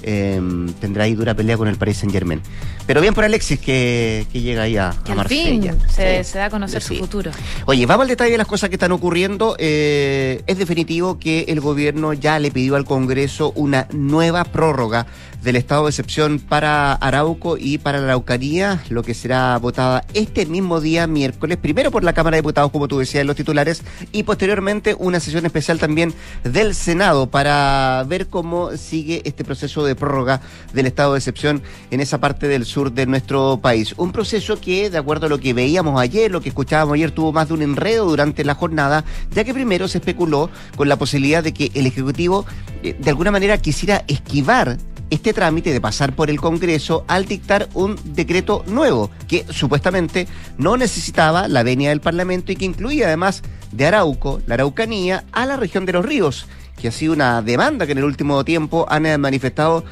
Eh, 0.07 0.41
tendrá 0.81 1.05
ahí 1.05 1.15
dura 1.15 1.35
pelea 1.35 1.57
con 1.57 1.67
el 1.67 1.77
Paris 1.77 1.99
Saint 1.99 2.13
Germain. 2.13 2.43
Pero 2.87 3.01
bien 3.01 3.15
por 3.15 3.25
Alexis 3.25 3.59
que, 3.59 4.27
que 4.31 4.43
llega 4.43 4.63
ahí 4.63 4.77
a, 4.77 4.89
a 4.89 4.91
al 4.91 5.27
fin 5.29 5.61
Marsella. 5.61 5.75
se, 5.89 6.23
Sí. 6.25 6.31
se 6.33 6.39
da 6.39 6.47
a 6.47 6.51
conocer 6.51 6.83
Sí. 6.83 6.97
su 6.97 7.01
futuro. 7.01 7.31
Oye, 7.65 7.87
vamos 7.87 8.03
al 8.03 8.09
detalle 8.09 8.33
de 8.33 8.39
las 8.39 8.47
cosas 8.47 8.69
que 8.69 8.75
están 8.77 8.93
ocurriendo. 8.93 9.57
Eh, 9.59 10.43
es 10.47 10.59
definitivo 10.59 11.19
que 11.19 11.47
el 11.49 11.61
gobierno 11.61 12.13
ya 12.13 12.39
le 12.39 12.51
pidió 12.51 12.77
al 12.77 12.85
Congreso 12.85 13.53
una 13.57 13.89
nueva 13.93 14.45
prórroga 14.45 15.07
del 15.43 15.57
estado 15.57 15.85
de 15.85 15.91
excepción 15.91 16.39
para 16.39 16.93
Arauco 16.95 17.57
y 17.59 17.77
para 17.79 17.99
la 17.99 18.05
Araucanía, 18.05 18.83
lo 18.89 19.03
que 19.03 19.13
será 19.13 19.59
votada 19.59 20.05
este 20.15 20.47
mismo 20.47 20.81
día, 20.81 21.07
miércoles, 21.07 21.59
primero 21.59 21.91
por 21.91 22.03
la 22.03 22.15
Cámara 22.15 22.37
de 22.37 22.41
Diputados, 22.41 22.71
como 22.71 22.89
tú 22.89 22.99
decías 22.99 23.21
en 23.21 23.27
los 23.27 23.37
titulares, 23.37 23.83
y 24.11 24.23
posteriormente 24.23 24.97
una 24.99 25.21
sesión 25.21 25.45
especial 25.45 25.79
también 25.79 26.15
del 26.45 26.75
Senado 26.75 27.31
para 27.31 28.05
ver 28.09 28.29
cómo 28.29 28.75
sigue 28.79 29.21
este 29.27 29.45
proceso 29.45 29.85
de 29.85 29.95
prórroga 29.95 30.41
del 30.73 30.87
estado 30.87 31.13
de 31.13 31.19
excepción 31.19 31.63
en 31.91 32.01
esa 32.01 32.21
parte 32.21 32.49
del 32.49 32.65
sur 32.65 32.74
de 32.83 33.07
nuestro 33.07 33.59
país. 33.63 33.95
Un 33.97 34.11
proceso 34.11 34.61
que, 34.61 34.91
de 34.91 34.99
acuerdo 34.99 35.27
a 35.27 35.29
lo 35.29 35.39
que 35.39 35.55
veíamos 35.55 36.01
ayer, 36.01 36.31
lo 36.31 36.41
que 36.41 36.49
escuchábamos 36.49 36.95
ayer, 36.95 37.13
tuvo 37.13 37.33
más 37.33 37.49
de 37.49 37.55
un 37.55 37.63
enredo 37.63 38.07
durante 38.07 38.45
la 38.45 38.55
jornada, 38.55 39.05
ya 39.31 39.45
que 39.45 39.55
primero 39.55 39.87
se 39.87 39.99
especuló 39.99 40.51
con 40.77 40.89
la 40.89 40.97
posibilidad 40.97 41.43
de 41.43 41.55
que 41.55 41.71
el 41.75 41.87
Ejecutivo 41.87 42.45
eh, 42.83 42.97
de 42.99 43.11
alguna 43.11 43.31
manera 43.31 43.59
quisiera 43.59 44.05
esquivar 44.09 44.77
este 45.11 45.33
trámite 45.33 45.73
de 45.73 45.81
pasar 45.81 46.17
por 46.17 46.31
el 46.31 46.41
Congreso 46.41 47.05
al 47.07 47.27
dictar 47.27 47.69
un 47.75 47.97
decreto 48.05 48.65
nuevo 48.67 49.11
que 49.29 49.45
supuestamente 49.51 50.27
no 50.59 50.77
necesitaba 50.77 51.47
la 51.47 51.63
venia 51.63 51.91
del 51.91 52.01
Parlamento 52.01 52.51
y 52.51 52.57
que 52.57 52.65
incluía 52.65 53.07
además 53.07 53.43
de 53.71 53.87
Arauco, 53.87 54.41
la 54.47 54.55
Araucanía, 54.55 55.25
a 55.31 55.47
la 55.47 55.57
región 55.57 55.87
de 55.87 55.93
los 55.93 56.05
ríos, 56.05 56.47
que 56.81 56.89
ha 56.89 56.93
sido 56.93 57.13
una 57.13 57.43
demanda 57.43 57.87
que 57.87 57.93
en 57.93 57.99
el 57.99 58.05
último 58.05 58.45
tiempo 58.45 58.87
han 58.89 59.07
eh, 59.07 59.17
manifestado 59.19 59.85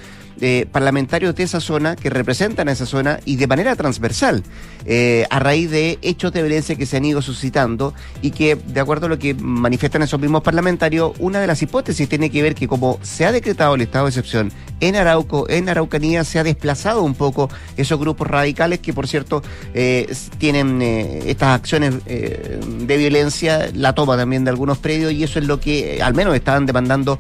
eh, 0.44 0.66
parlamentarios 0.72 1.36
de 1.36 1.44
esa 1.44 1.60
zona 1.60 1.94
que 1.94 2.10
representan 2.10 2.68
a 2.68 2.72
esa 2.72 2.84
zona 2.84 3.20
y 3.24 3.36
de 3.36 3.46
manera 3.46 3.76
transversal 3.76 4.42
eh, 4.86 5.24
a 5.30 5.38
raíz 5.38 5.70
de 5.70 6.00
hechos 6.02 6.32
de 6.32 6.42
violencia 6.42 6.74
que 6.74 6.84
se 6.84 6.96
han 6.96 7.04
ido 7.04 7.22
suscitando 7.22 7.94
y 8.22 8.32
que 8.32 8.56
de 8.56 8.80
acuerdo 8.80 9.06
a 9.06 9.08
lo 9.08 9.20
que 9.20 9.34
manifiestan 9.34 10.02
esos 10.02 10.18
mismos 10.18 10.42
parlamentarios 10.42 11.12
una 11.20 11.38
de 11.38 11.46
las 11.46 11.62
hipótesis 11.62 12.08
tiene 12.08 12.28
que 12.28 12.42
ver 12.42 12.56
que 12.56 12.66
como 12.66 12.98
se 13.02 13.24
ha 13.24 13.30
decretado 13.30 13.76
el 13.76 13.82
estado 13.82 14.06
de 14.06 14.10
excepción 14.10 14.52
en 14.80 14.96
Arauco, 14.96 15.48
en 15.48 15.68
Araucanía 15.68 16.24
se 16.24 16.40
ha 16.40 16.44
desplazado 16.44 17.04
un 17.04 17.14
poco 17.14 17.48
esos 17.76 18.00
grupos 18.00 18.26
radicales 18.26 18.80
que 18.80 18.92
por 18.92 19.06
cierto 19.06 19.42
eh, 19.74 20.12
tienen 20.38 20.82
eh, 20.82 21.22
estas 21.26 21.50
acciones 21.50 21.94
eh, 22.06 22.58
de 22.80 22.96
violencia, 22.96 23.70
la 23.74 23.94
toma 23.94 24.16
también 24.16 24.42
de 24.42 24.50
algunos 24.50 24.78
predios 24.78 25.12
y 25.12 25.22
eso 25.22 25.38
es 25.38 25.46
lo 25.46 25.60
que 25.60 26.02
al 26.02 26.14
menos 26.14 26.34
estaban 26.34 26.66
demandando 26.66 27.18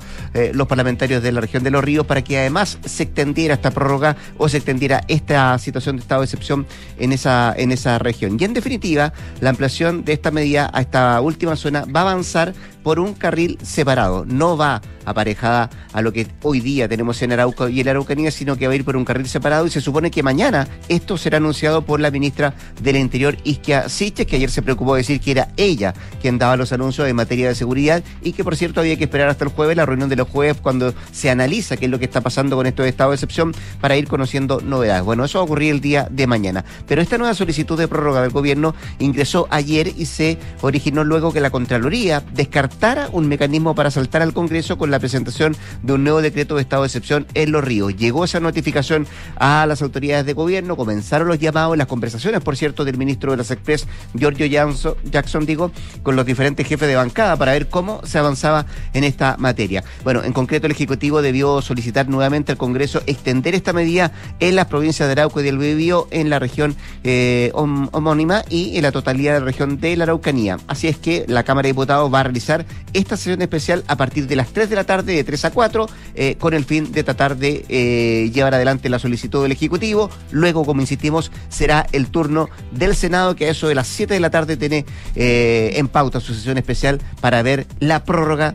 los 0.54 0.66
parlamentarios 0.66 1.22
de 1.22 1.30
la 1.30 1.40
región 1.40 1.62
de 1.62 1.70
los 1.70 1.84
ríos 1.84 2.04
para 2.04 2.22
que 2.22 2.38
además 2.38 2.78
se 2.84 3.11
extendiera 3.12 3.54
esta 3.54 3.70
prórroga 3.70 4.16
o 4.38 4.48
se 4.48 4.56
extendiera 4.56 5.04
esta 5.06 5.58
situación 5.58 5.96
de 5.96 6.02
estado 6.02 6.22
de 6.22 6.24
excepción 6.24 6.66
en 6.98 7.12
esa, 7.12 7.54
en 7.56 7.70
esa 7.70 7.98
región. 7.98 8.36
Y 8.40 8.44
en 8.44 8.54
definitiva, 8.54 9.12
la 9.40 9.50
ampliación 9.50 10.04
de 10.04 10.14
esta 10.14 10.30
medida 10.30 10.70
a 10.72 10.80
esta 10.80 11.20
última 11.20 11.56
zona 11.56 11.84
va 11.84 12.00
a 12.00 12.10
avanzar 12.10 12.54
por 12.82 12.98
un 12.98 13.14
carril 13.14 13.58
separado. 13.62 14.24
No 14.26 14.56
va 14.56 14.82
aparejada 15.04 15.70
a 15.92 16.02
lo 16.02 16.12
que 16.12 16.26
hoy 16.42 16.60
día 16.60 16.88
tenemos 16.88 17.20
en 17.22 17.32
Arauco 17.32 17.68
y 17.68 17.80
en 17.80 17.86
la 17.86 17.92
Araucanía, 17.92 18.30
sino 18.30 18.56
que 18.56 18.66
va 18.66 18.72
a 18.72 18.76
ir 18.76 18.84
por 18.84 18.96
un 18.96 19.04
carril 19.04 19.28
separado 19.28 19.66
y 19.66 19.70
se 19.70 19.80
supone 19.80 20.10
que 20.10 20.22
mañana 20.22 20.68
esto 20.88 21.16
será 21.16 21.38
anunciado 21.38 21.84
por 21.84 22.00
la 22.00 22.10
ministra 22.10 22.54
del 22.80 22.96
Interior, 22.96 23.36
Isquia 23.44 23.88
Siches, 23.88 24.26
que 24.26 24.36
ayer 24.36 24.50
se 24.50 24.62
preocupó 24.62 24.94
de 24.94 25.00
decir 25.00 25.20
que 25.20 25.32
era 25.32 25.48
ella 25.56 25.94
quien 26.20 26.38
daba 26.38 26.56
los 26.56 26.72
anuncios 26.72 27.08
en 27.08 27.16
materia 27.16 27.48
de 27.48 27.54
seguridad 27.54 28.02
y 28.22 28.32
que 28.32 28.44
por 28.44 28.56
cierto 28.56 28.80
había 28.80 28.96
que 28.96 29.04
esperar 29.04 29.28
hasta 29.28 29.44
el 29.44 29.50
jueves, 29.50 29.76
la 29.76 29.86
reunión 29.86 30.08
de 30.08 30.16
los 30.16 30.28
jueves, 30.28 30.56
cuando 30.60 30.94
se 31.10 31.30
analiza 31.30 31.76
qué 31.76 31.86
es 31.86 31.90
lo 31.90 31.98
que 31.98 32.04
está 32.04 32.20
pasando 32.20 32.56
con 32.56 32.66
esto 32.66 32.84
estado 32.92 33.10
de 33.10 33.16
excepción 33.16 33.52
para 33.80 33.96
ir 33.96 34.06
conociendo 34.06 34.60
novedades. 34.60 35.04
Bueno, 35.04 35.24
eso 35.24 35.44
va 35.44 35.52
el 35.70 35.80
día 35.80 36.08
de 36.10 36.26
mañana. 36.26 36.64
Pero 36.88 37.02
esta 37.02 37.18
nueva 37.18 37.34
solicitud 37.34 37.78
de 37.78 37.88
prórroga 37.88 38.22
del 38.22 38.30
gobierno 38.30 38.74
ingresó 38.98 39.46
ayer 39.50 39.92
y 39.96 40.06
se 40.06 40.38
originó 40.60 41.04
luego 41.04 41.32
que 41.32 41.40
la 41.40 41.50
Contraloría 41.50 42.22
descartara 42.32 43.08
un 43.12 43.28
mecanismo 43.28 43.74
para 43.74 43.90
saltar 43.90 44.22
al 44.22 44.32
Congreso 44.32 44.78
con 44.78 44.90
la 44.90 44.98
presentación 44.98 45.56
de 45.82 45.92
un 45.92 46.04
nuevo 46.04 46.22
decreto 46.22 46.56
de 46.56 46.62
estado 46.62 46.82
de 46.82 46.86
excepción 46.86 47.26
en 47.34 47.52
Los 47.52 47.64
Ríos. 47.64 47.96
Llegó 47.96 48.24
esa 48.24 48.40
notificación 48.40 49.06
a 49.36 49.66
las 49.66 49.82
autoridades 49.82 50.26
de 50.26 50.32
gobierno, 50.32 50.76
comenzaron 50.76 51.28
los 51.28 51.38
llamados, 51.38 51.76
las 51.76 51.86
conversaciones, 51.86 52.40
por 52.40 52.56
cierto, 52.56 52.84
del 52.84 52.96
ministro 52.96 53.32
de 53.32 53.36
las 53.38 53.50
Express, 53.50 53.86
Giorgio 54.14 54.46
Jackson, 54.46 55.46
digo, 55.46 55.70
con 56.02 56.16
los 56.16 56.26
diferentes 56.26 56.66
jefes 56.66 56.88
de 56.88 56.96
bancada 56.96 57.36
para 57.36 57.52
ver 57.52 57.68
cómo 57.68 58.00
se 58.04 58.18
avanzaba 58.18 58.66
en 58.94 59.04
esta 59.04 59.36
materia. 59.38 59.84
Bueno, 60.02 60.24
en 60.24 60.32
concreto 60.32 60.66
el 60.66 60.72
Ejecutivo 60.72 61.22
debió 61.22 61.62
solicitar 61.62 62.08
nuevamente 62.08 62.52
al 62.52 62.58
Congreso 62.58 62.81
extender 62.82 63.54
esta 63.54 63.72
medida 63.72 64.12
en 64.40 64.56
las 64.56 64.66
provincias 64.66 65.08
de 65.08 65.12
Arauco 65.12 65.40
y 65.40 65.44
del 65.44 65.58
Biobío, 65.58 66.08
en 66.10 66.30
la 66.30 66.38
región 66.38 66.76
eh, 67.04 67.50
homónima 67.54 68.44
y 68.48 68.76
en 68.76 68.82
la 68.82 68.92
totalidad 68.92 69.34
de 69.34 69.40
la 69.40 69.46
región 69.46 69.78
de 69.80 69.96
la 69.96 70.04
Araucanía. 70.04 70.58
Así 70.66 70.88
es 70.88 70.96
que 70.96 71.24
la 71.28 71.42
Cámara 71.42 71.66
de 71.66 71.72
Diputados 71.72 72.12
va 72.12 72.20
a 72.20 72.22
realizar 72.24 72.66
esta 72.92 73.16
sesión 73.16 73.42
especial 73.42 73.84
a 73.86 73.96
partir 73.96 74.26
de 74.26 74.36
las 74.36 74.48
3 74.48 74.70
de 74.70 74.76
la 74.76 74.84
tarde, 74.84 75.14
de 75.14 75.24
3 75.24 75.44
a 75.46 75.50
4, 75.50 75.86
eh, 76.14 76.36
con 76.38 76.54
el 76.54 76.64
fin 76.64 76.92
de 76.92 77.04
tratar 77.04 77.36
de 77.36 77.64
eh, 77.68 78.30
llevar 78.32 78.54
adelante 78.54 78.88
la 78.88 78.98
solicitud 78.98 79.42
del 79.42 79.52
Ejecutivo. 79.52 80.10
Luego, 80.30 80.64
como 80.64 80.80
insistimos, 80.80 81.30
será 81.48 81.86
el 81.92 82.08
turno 82.08 82.48
del 82.72 82.94
Senado, 82.94 83.36
que 83.36 83.46
a 83.46 83.50
eso 83.50 83.68
de 83.68 83.74
las 83.74 83.86
7 83.88 84.14
de 84.14 84.20
la 84.20 84.30
tarde 84.30 84.56
tiene 84.56 84.84
en 85.14 85.88
pauta 85.88 86.20
su 86.20 86.34
sesión 86.34 86.58
especial 86.58 87.00
para 87.20 87.42
ver 87.42 87.66
la 87.80 88.04
prórroga 88.04 88.54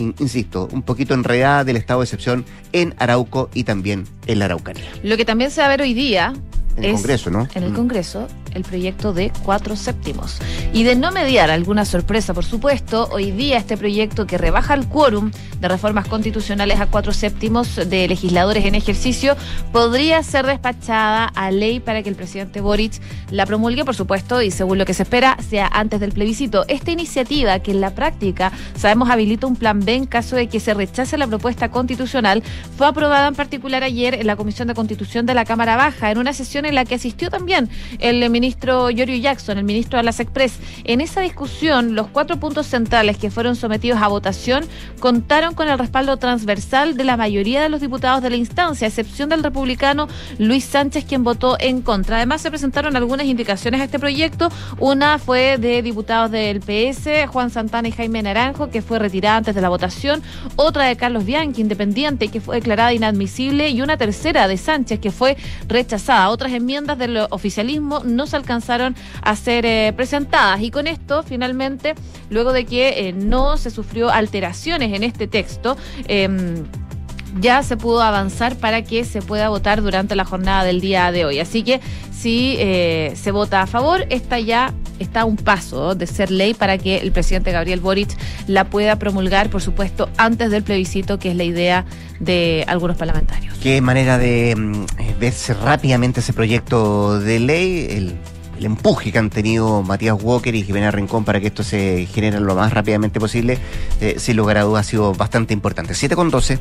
insisto, 0.00 0.68
un 0.72 0.82
poquito 0.82 1.14
enredada 1.14 1.64
del 1.64 1.76
estado 1.76 2.00
de 2.00 2.04
excepción 2.04 2.44
en 2.72 2.94
Arauco 2.98 3.50
y 3.54 3.64
también 3.64 4.06
en 4.26 4.38
la 4.38 4.46
Araucanía. 4.46 4.84
Lo 5.02 5.16
que 5.16 5.24
también 5.24 5.50
se 5.50 5.60
va 5.60 5.66
a 5.66 5.70
ver 5.70 5.82
hoy 5.82 5.94
día 5.94 6.32
en 6.76 6.84
el 6.84 6.92
Congreso, 6.92 7.30
¿no? 7.30 7.48
En 7.54 7.62
el 7.62 7.72
mm. 7.72 7.76
Congreso, 7.76 8.28
el 8.52 8.62
proyecto 8.62 9.12
de 9.12 9.32
cuatro 9.44 9.76
séptimos. 9.76 10.38
Y 10.72 10.82
de 10.84 10.96
no 10.96 11.12
mediar 11.12 11.50
alguna 11.50 11.84
sorpresa, 11.84 12.34
por 12.34 12.44
supuesto, 12.44 13.08
hoy 13.12 13.30
día 13.30 13.58
este 13.58 13.76
proyecto 13.76 14.26
que 14.26 14.38
rebaja 14.38 14.74
el 14.74 14.86
quórum 14.86 15.30
de 15.60 15.68
reformas 15.68 16.08
constitucionales 16.08 16.80
a 16.80 16.86
cuatro 16.86 17.12
séptimos 17.12 17.76
de 17.76 18.08
legisladores 18.08 18.64
en 18.64 18.74
ejercicio 18.74 19.36
podría 19.72 20.22
ser 20.22 20.46
despachada 20.46 21.26
a 21.26 21.50
ley 21.50 21.80
para 21.80 22.02
que 22.02 22.08
el 22.08 22.16
presidente 22.16 22.60
Boric 22.60 23.00
la 23.30 23.46
promulgue, 23.46 23.84
por 23.84 23.94
supuesto, 23.94 24.42
y 24.42 24.50
según 24.50 24.78
lo 24.78 24.84
que 24.84 24.94
se 24.94 25.02
espera, 25.02 25.36
sea 25.48 25.68
antes 25.72 26.00
del 26.00 26.12
plebiscito. 26.12 26.64
Esta 26.68 26.90
iniciativa, 26.90 27.58
que 27.60 27.70
en 27.70 27.80
la 27.80 27.94
práctica 27.94 28.52
sabemos 28.76 29.10
habilita 29.10 29.46
un 29.46 29.56
plan 29.56 29.80
B 29.80 29.94
en 29.94 30.06
caso 30.06 30.36
de 30.36 30.48
que 30.48 30.60
se 30.60 30.74
rechace 30.74 31.18
la 31.18 31.26
propuesta 31.26 31.70
constitucional, 31.70 32.42
fue 32.76 32.86
aprobada 32.86 33.28
en 33.28 33.34
particular 33.34 33.82
ayer 33.82 34.14
en 34.14 34.26
la 34.26 34.36
Comisión 34.36 34.68
de 34.68 34.74
Constitución 34.74 35.26
de 35.26 35.34
la 35.34 35.44
Cámara 35.44 35.76
Baja, 35.76 36.10
en 36.10 36.18
una 36.18 36.32
sesión 36.32 36.64
en 36.64 36.74
la 36.74 36.84
que 36.84 36.94
asistió 36.96 37.30
también 37.30 37.68
el 37.98 38.18
ministro 38.30 38.39
Giorgio 38.40 39.16
Jackson, 39.16 39.58
el 39.58 39.64
ministro 39.64 39.98
de 39.98 40.02
las 40.02 40.20
Express. 40.20 40.58
En 40.84 41.00
esa 41.00 41.20
discusión, 41.20 41.94
los 41.94 42.08
cuatro 42.08 42.38
puntos 42.38 42.66
centrales 42.66 43.18
que 43.18 43.30
fueron 43.30 43.56
sometidos 43.56 44.00
a 44.00 44.08
votación 44.08 44.64
contaron 44.98 45.54
con 45.54 45.68
el 45.68 45.78
respaldo 45.78 46.16
transversal 46.16 46.96
de 46.96 47.04
la 47.04 47.16
mayoría 47.16 47.62
de 47.62 47.68
los 47.68 47.80
diputados 47.80 48.22
de 48.22 48.30
la 48.30 48.36
instancia, 48.36 48.86
a 48.86 48.88
excepción 48.88 49.28
del 49.28 49.42
republicano 49.42 50.08
Luis 50.38 50.64
Sánchez, 50.64 51.04
quien 51.04 51.24
votó 51.24 51.56
en 51.60 51.82
contra. 51.82 52.16
Además, 52.16 52.40
se 52.40 52.50
presentaron 52.50 52.96
algunas 52.96 53.26
indicaciones 53.26 53.80
a 53.80 53.84
este 53.84 53.98
proyecto. 53.98 54.50
Una 54.78 55.18
fue 55.18 55.58
de 55.58 55.82
diputados 55.82 56.30
del 56.30 56.60
PS, 56.60 57.26
Juan 57.28 57.50
Santana 57.50 57.88
y 57.88 57.92
Jaime 57.92 58.22
Naranjo, 58.22 58.70
que 58.70 58.82
fue 58.82 58.98
retirada 58.98 59.38
antes 59.38 59.54
de 59.54 59.60
la 59.60 59.68
votación. 59.68 60.22
Otra 60.56 60.84
de 60.84 60.96
Carlos 60.96 61.24
Bianchi, 61.24 61.60
independiente, 61.60 62.28
que 62.28 62.40
fue 62.40 62.56
declarada 62.56 62.92
inadmisible. 62.92 63.68
Y 63.70 63.82
una 63.82 63.96
tercera 63.96 64.48
de 64.48 64.56
Sánchez, 64.56 65.00
que 65.00 65.10
fue 65.10 65.36
rechazada. 65.68 66.30
Otras 66.30 66.52
enmiendas 66.52 66.98
del 66.98 67.18
oficialismo 67.30 68.02
no 68.04 68.26
alcanzaron 68.36 68.94
a 69.22 69.36
ser 69.36 69.66
eh, 69.66 69.92
presentadas. 69.96 70.60
Y 70.60 70.70
con 70.70 70.86
esto, 70.86 71.22
finalmente, 71.22 71.94
luego 72.30 72.52
de 72.52 72.64
que 72.64 73.08
eh, 73.08 73.12
no 73.12 73.56
se 73.56 73.70
sufrió 73.70 74.10
alteraciones 74.10 74.92
en 74.92 75.02
este 75.02 75.26
texto, 75.26 75.76
em, 76.08 76.64
ya 77.38 77.62
se 77.62 77.76
pudo 77.76 78.02
avanzar 78.02 78.56
para 78.56 78.82
que 78.82 79.04
se 79.04 79.22
pueda 79.22 79.48
votar 79.48 79.82
durante 79.82 80.16
la 80.16 80.24
jornada 80.24 80.64
del 80.64 80.80
día 80.80 81.12
de 81.12 81.24
hoy. 81.24 81.38
Así 81.38 81.62
que 81.62 81.80
si 82.12 82.56
eh, 82.58 83.12
se 83.14 83.30
vota 83.30 83.62
a 83.62 83.66
favor, 83.66 84.06
esta 84.10 84.38
ya 84.40 84.74
está 84.98 85.22
a 85.22 85.24
un 85.24 85.36
paso 85.36 85.94
de 85.94 86.06
ser 86.06 86.30
ley 86.30 86.54
para 86.54 86.76
que 86.76 86.98
el 86.98 87.12
presidente 87.12 87.52
Gabriel 87.52 87.80
Boric 87.80 88.10
la 88.46 88.64
pueda 88.64 88.96
promulgar, 88.96 89.48
por 89.48 89.62
supuesto, 89.62 90.10
antes 90.16 90.50
del 90.50 90.62
plebiscito, 90.62 91.18
que 91.18 91.30
es 91.30 91.36
la 91.36 91.44
idea 91.44 91.86
de 92.18 92.64
algunos 92.66 92.96
parlamentarios. 92.96 93.56
Qué 93.62 93.80
manera 93.80 94.18
de 94.18 94.54
mm, 94.56 95.18
verse 95.18 95.54
rápidamente 95.54 96.20
ese 96.20 96.32
proyecto 96.32 97.18
de 97.20 97.40
ley, 97.40 97.86
el 97.88 98.18
empuje 98.64 99.10
que 99.10 99.18
han 99.18 99.30
tenido 99.30 99.82
Matías 99.82 100.16
Walker 100.20 100.54
y 100.54 100.62
Jimena 100.62 100.90
Rincón 100.90 101.24
para 101.24 101.40
que 101.40 101.46
esto 101.46 101.62
se 101.62 102.06
genere 102.06 102.40
lo 102.40 102.54
más 102.54 102.72
rápidamente 102.72 103.18
posible, 103.18 103.58
eh, 104.00 104.16
sin 104.18 104.36
lugar 104.36 104.58
a 104.58 104.78
ha 104.78 104.82
sido 104.82 105.14
bastante 105.14 105.54
importante. 105.54 105.94
7 105.94 106.14
con 106.14 106.30
12. 106.30 106.58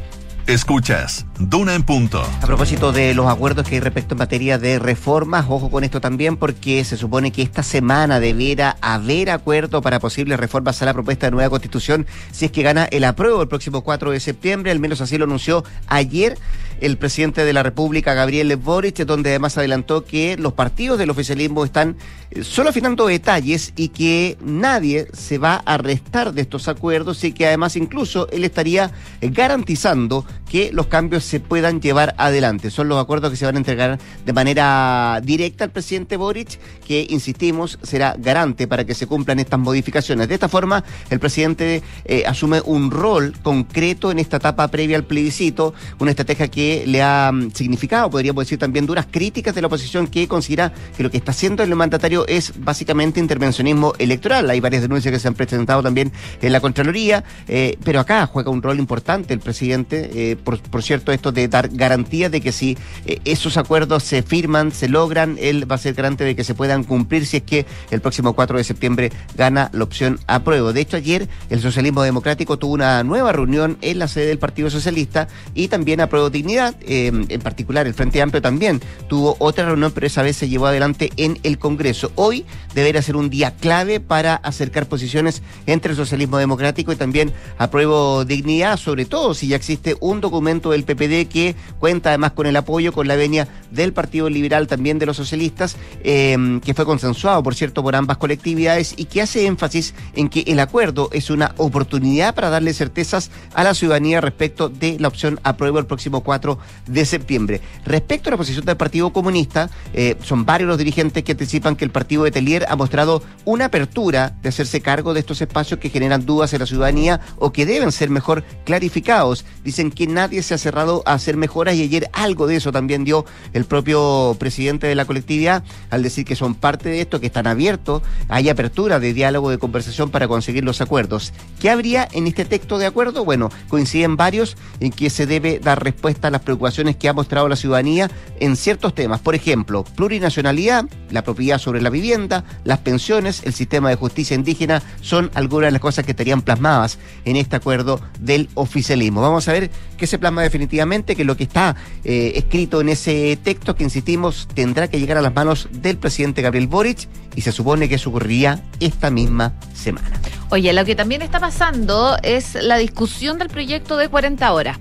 Escuchas, 0.49 1.27
Duna 1.37 1.75
en 1.75 1.83
punto. 1.83 2.23
A 2.23 2.47
propósito 2.47 2.91
de 2.91 3.13
los 3.13 3.27
acuerdos 3.27 3.69
que 3.69 3.75
hay 3.75 3.81
respecto 3.81 4.15
en 4.15 4.17
materia 4.17 4.57
de 4.57 4.79
reformas, 4.79 5.45
ojo 5.47 5.69
con 5.69 5.83
esto 5.83 6.01
también 6.01 6.37
porque 6.37 6.83
se 6.83 6.97
supone 6.97 7.31
que 7.31 7.43
esta 7.43 7.61
semana 7.61 8.19
debiera 8.19 8.75
haber 8.81 9.29
acuerdo 9.29 9.83
para 9.83 9.99
posibles 9.99 10.39
reformas 10.39 10.81
a 10.81 10.85
la 10.85 10.95
propuesta 10.95 11.27
de 11.27 11.31
nueva 11.33 11.51
constitución 11.51 12.07
si 12.31 12.45
es 12.45 12.51
que 12.51 12.63
gana 12.63 12.85
el 12.85 13.03
apruebo 13.03 13.43
el 13.43 13.47
próximo 13.47 13.83
4 13.83 14.09
de 14.09 14.19
septiembre, 14.19 14.71
al 14.71 14.79
menos 14.79 15.01
así 15.01 15.19
lo 15.19 15.25
anunció 15.25 15.63
ayer 15.85 16.35
el 16.81 16.97
presidente 16.97 17.45
de 17.45 17.53
la 17.53 17.61
República, 17.61 18.15
Gabriel 18.15 18.55
Boric, 18.57 19.05
donde 19.05 19.29
además 19.29 19.55
adelantó 19.57 20.03
que 20.03 20.35
los 20.37 20.53
partidos 20.53 20.97
del 20.97 21.11
oficialismo 21.11 21.63
están 21.63 21.95
solo 22.43 22.69
afinando 22.69 23.07
detalles 23.07 23.73
y 23.75 23.89
que 23.89 24.37
nadie 24.41 25.07
se 25.13 25.37
va 25.37 25.55
a 25.65 25.77
restar 25.77 26.33
de 26.33 26.41
estos 26.41 26.67
acuerdos 26.67 27.23
y 27.23 27.31
que 27.31 27.47
además 27.47 27.75
incluso 27.75 28.27
él 28.31 28.43
estaría 28.43 28.91
garantizando 29.21 30.25
que 30.49 30.71
los 30.73 30.87
cambios 30.87 31.23
se 31.23 31.39
puedan 31.39 31.79
llevar 31.79 32.15
adelante. 32.17 32.71
Son 32.71 32.87
los 32.87 33.01
acuerdos 33.01 33.31
que 33.31 33.37
se 33.37 33.45
van 33.45 33.55
a 33.55 33.59
entregar 33.59 33.99
de 34.25 34.33
manera 34.33 35.21
directa 35.23 35.63
al 35.63 35.71
presidente 35.71 36.17
Boric, 36.17 36.59
que, 36.85 37.05
insistimos, 37.09 37.77
será 37.83 38.15
garante 38.17 38.67
para 38.67 38.85
que 38.85 38.95
se 38.95 39.07
cumplan 39.07 39.39
estas 39.39 39.59
modificaciones. 39.59 40.27
De 40.27 40.33
esta 40.33 40.49
forma, 40.49 40.83
el 41.09 41.19
presidente 41.19 41.83
eh, 42.05 42.23
asume 42.25 42.61
un 42.65 42.89
rol 42.89 43.33
concreto 43.43 44.11
en 44.11 44.19
esta 44.19 44.37
etapa 44.37 44.67
previa 44.69 44.97
al 44.97 45.03
plebiscito, 45.03 45.73
una 45.99 46.11
estrategia 46.11 46.47
que 46.47 46.83
le 46.87 47.01
ha 47.03 47.31
mm, 47.31 47.51
significado, 47.51 48.09
podríamos 48.09 48.45
decir 48.45 48.57
también, 48.57 48.85
duras 48.85 49.07
críticas 49.09 49.53
de 49.53 49.61
la 49.61 49.67
oposición 49.67 50.07
que 50.07 50.27
considera 50.27 50.73
que 50.97 51.03
lo 51.03 51.11
que 51.11 51.17
está 51.17 51.31
haciendo 51.31 51.63
el 51.63 51.75
mandatario 51.75 52.25
es 52.29 52.53
básicamente 52.57 53.19
intervencionismo 53.19 53.93
electoral. 53.97 54.49
Hay 54.49 54.59
varias 54.59 54.81
denuncias 54.81 55.11
que 55.11 55.19
se 55.19 55.27
han 55.27 55.33
presentado 55.33 55.83
también 55.83 56.11
en 56.41 56.53
la 56.53 56.61
Contraloría, 56.61 57.23
eh, 57.47 57.77
pero 57.83 57.99
acá 57.99 58.25
juega 58.27 58.51
un 58.51 58.61
rol 58.61 58.79
importante 58.79 59.33
el 59.33 59.39
presidente 59.39 60.09
eh, 60.13 60.35
por, 60.35 60.83
cierto, 60.83 61.11
esto 61.11 61.31
de 61.31 61.47
dar 61.47 61.69
garantía 61.69 62.29
de 62.29 62.41
que 62.41 62.51
si 62.51 62.77
eh, 63.05 63.19
esos 63.25 63.57
acuerdos 63.57 64.03
se 64.03 64.21
firman, 64.21 64.71
se 64.71 64.87
logran, 64.87 65.37
él 65.39 65.69
va 65.69 65.75
a 65.75 65.79
ser 65.79 65.93
garante 65.93 66.23
de 66.23 66.35
que 66.35 66.43
se 66.43 66.53
puedan 66.53 66.83
cumplir 66.83 67.25
si 67.25 67.37
es 67.37 67.43
que 67.43 67.65
el 67.91 68.01
próximo 68.01 68.33
4 68.33 68.57
de 68.57 68.63
septiembre 68.63 69.11
gana 69.35 69.69
la 69.73 69.83
opción 69.83 70.19
apruebo. 70.27 70.73
De 70.73 70.81
hecho, 70.81 70.97
ayer 70.97 71.27
el 71.49 71.59
socialismo 71.59 72.03
democrático 72.03 72.57
tuvo 72.57 72.73
una 72.73 73.03
nueva 73.03 73.31
reunión 73.31 73.77
en 73.81 73.99
la 73.99 74.07
sede 74.07 74.27
del 74.27 74.39
Partido 74.39 74.69
Socialista 74.69 75.27
y 75.53 75.67
también 75.67 76.01
apruebo 76.01 76.29
dignidad, 76.29 76.75
en 76.81 77.41
particular 77.41 77.87
el 77.87 77.93
Frente 77.93 78.21
Amplio 78.21 78.41
también 78.41 78.81
tuvo 79.07 79.35
otra 79.39 79.65
reunión, 79.65 79.91
pero 79.91 80.07
esa 80.07 80.21
vez 80.21 80.37
se 80.37 80.49
llevó 80.49 80.67
adelante 80.67 81.11
en 81.17 81.39
el 81.43 81.57
Congreso. 81.57 82.08
Hoy 82.15 82.45
debería 82.73 83.01
ser 83.01 83.15
un 83.15 83.29
día 83.29 83.55
clave 83.55 83.99
para 83.99 84.35
acercar 84.35 84.87
posiciones 84.87 85.41
entre 85.65 85.91
el 85.91 85.97
socialismo 85.97 86.37
democrático 86.37 86.91
y 86.91 86.95
también 86.95 87.33
apruebo 87.57 88.25
dignidad, 88.25 88.77
sobre 88.77 89.05
todo 89.05 89.33
si 89.33 89.47
ya 89.47 89.55
existe 89.55 89.95
un 89.99 90.21
documento 90.21 90.71
del 90.71 90.83
PPD 90.83 91.27
que 91.27 91.55
cuenta 91.79 92.09
además 92.09 92.33
con 92.33 92.47
el 92.47 92.55
apoyo, 92.55 92.93
con 92.93 93.07
la 93.07 93.15
venia 93.15 93.47
del 93.71 93.93
Partido 93.93 94.29
Liberal, 94.29 94.67
también 94.67 94.99
de 94.99 95.05
los 95.05 95.17
socialistas, 95.17 95.77
em, 96.03 96.59
que 96.61 96.73
fue 96.73 96.85
consensuado, 96.85 97.43
por 97.43 97.55
cierto, 97.55 97.83
por 97.83 97.95
ambas 97.95 98.17
colectividades 98.17 98.93
y 98.97 99.05
que 99.05 99.21
hace 99.21 99.45
énfasis 99.45 99.93
en 100.15 100.29
que 100.29 100.43
el 100.47 100.59
acuerdo 100.59 101.09
es 101.11 101.29
una 101.29 101.53
oportunidad 101.57 102.35
para 102.35 102.49
darle 102.49 102.73
certezas 102.73 103.31
a 103.53 103.63
la 103.63 103.73
ciudadanía 103.73 104.21
respecto 104.21 104.69
de 104.69 104.97
la 104.99 105.07
opción 105.07 105.39
apruebo 105.43 105.79
el 105.79 105.85
próximo 105.85 106.21
4 106.21 106.59
de 106.87 107.05
septiembre. 107.05 107.61
Respecto 107.85 108.29
a 108.29 108.31
la 108.31 108.37
posición 108.37 108.65
del 108.65 108.77
Partido 108.77 109.11
Comunista, 109.11 109.69
eh, 109.93 110.15
son 110.23 110.45
varios 110.45 110.69
los 110.69 110.77
dirigentes 110.77 111.23
que 111.23 111.31
anticipan 111.33 111.75
que 111.75 111.85
el 111.85 111.91
de 112.07 112.31
Telier 112.31 112.65
ha 112.69 112.75
mostrado 112.75 113.21
una 113.45 113.65
apertura 113.65 114.35
de 114.41 114.49
hacerse 114.49 114.81
cargo 114.81 115.13
de 115.13 115.19
estos 115.19 115.41
espacios 115.41 115.79
que 115.79 115.89
generan 115.89 116.25
dudas 116.25 116.53
en 116.53 116.59
la 116.59 116.65
ciudadanía 116.65 117.19
o 117.37 117.51
que 117.51 117.65
deben 117.65 117.91
ser 117.91 118.09
mejor 118.09 118.43
clarificados. 118.65 119.45
Dicen 119.63 119.91
que 119.91 120.07
nadie 120.07 120.41
se 120.43 120.53
ha 120.53 120.57
cerrado 120.57 121.03
a 121.05 121.13
hacer 121.13 121.37
mejoras 121.37 121.75
y 121.75 121.83
ayer 121.83 122.09
algo 122.13 122.47
de 122.47 122.55
eso 122.55 122.71
también 122.71 123.03
dio 123.03 123.25
el 123.53 123.65
propio 123.65 124.35
presidente 124.39 124.87
de 124.87 124.95
la 124.95 125.05
colectividad 125.05 125.63
al 125.89 126.03
decir 126.03 126.25
que 126.25 126.35
son 126.35 126.55
parte 126.55 126.89
de 126.89 127.01
esto, 127.01 127.19
que 127.19 127.27
están 127.27 127.47
abiertos, 127.47 128.01
hay 128.27 128.49
apertura 128.49 128.99
de 128.99 129.13
diálogo, 129.13 129.49
de 129.49 129.57
conversación 129.57 130.09
para 130.09 130.27
conseguir 130.27 130.63
los 130.63 130.81
acuerdos. 130.81 131.33
¿Qué 131.59 131.69
habría 131.69 132.07
en 132.11 132.27
este 132.27 132.45
texto 132.45 132.77
de 132.77 132.85
acuerdo? 132.85 133.25
Bueno, 133.25 133.49
coinciden 133.67 134.15
varios 134.15 134.57
en 134.79 134.91
que 134.91 135.09
se 135.09 135.25
debe 135.25 135.59
dar 135.59 135.83
respuesta 135.83 136.27
a 136.27 136.31
las 136.31 136.41
preocupaciones 136.41 136.95
que 136.95 137.09
ha 137.09 137.13
mostrado 137.13 137.47
la 137.47 137.55
ciudadanía 137.55 138.09
en 138.39 138.55
ciertos 138.55 138.95
temas. 138.95 139.19
Por 139.19 139.35
ejemplo, 139.35 139.83
plurinacionalidad, 139.83 140.85
la 141.11 141.23
propiedad 141.23 141.57
sobre 141.57 141.81
la 141.81 141.88
vivienda, 141.89 142.43
las 142.63 142.79
pensiones, 142.79 143.41
el 143.43 143.53
sistema 143.53 143.89
de 143.89 143.95
justicia 143.95 144.35
indígena 144.35 144.81
son 145.01 145.31
algunas 145.33 145.67
de 145.67 145.71
las 145.71 145.81
cosas 145.81 146.05
que 146.05 146.11
estarían 146.11 146.41
plasmadas 146.41 146.99
en 147.25 147.35
este 147.35 147.55
acuerdo 147.55 148.01
del 148.19 148.49
oficialismo. 148.53 149.21
Vamos 149.21 149.47
a 149.47 149.53
ver 149.53 149.69
qué 149.97 150.07
se 150.07 150.19
plasma 150.19 150.41
definitivamente, 150.41 151.15
que 151.15 151.25
lo 151.25 151.35
que 151.37 151.43
está 151.43 151.75
eh, 152.03 152.33
escrito 152.35 152.81
en 152.81 152.89
ese 152.89 153.37
texto, 153.43 153.75
que 153.75 153.83
insistimos, 153.83 154.47
tendrá 154.53 154.87
que 154.87 154.99
llegar 154.99 155.17
a 155.17 155.21
las 155.21 155.33
manos 155.33 155.67
del 155.71 155.97
presidente 155.97 156.41
Gabriel 156.41 156.67
Boric 156.67 157.07
y 157.35 157.41
se 157.41 157.51
supone 157.51 157.87
que 157.87 157.95
eso 157.95 158.09
ocurriría 158.09 158.63
esta 158.79 159.09
misma 159.09 159.53
semana. 159.73 160.19
Oye, 160.49 160.73
lo 160.73 160.83
que 160.85 160.95
también 160.95 161.21
está 161.21 161.39
pasando 161.39 162.17
es 162.23 162.55
la 162.55 162.77
discusión 162.77 163.37
del 163.37 163.49
proyecto 163.49 163.97
de 163.97 164.09
40 164.09 164.51
horas. 164.51 164.77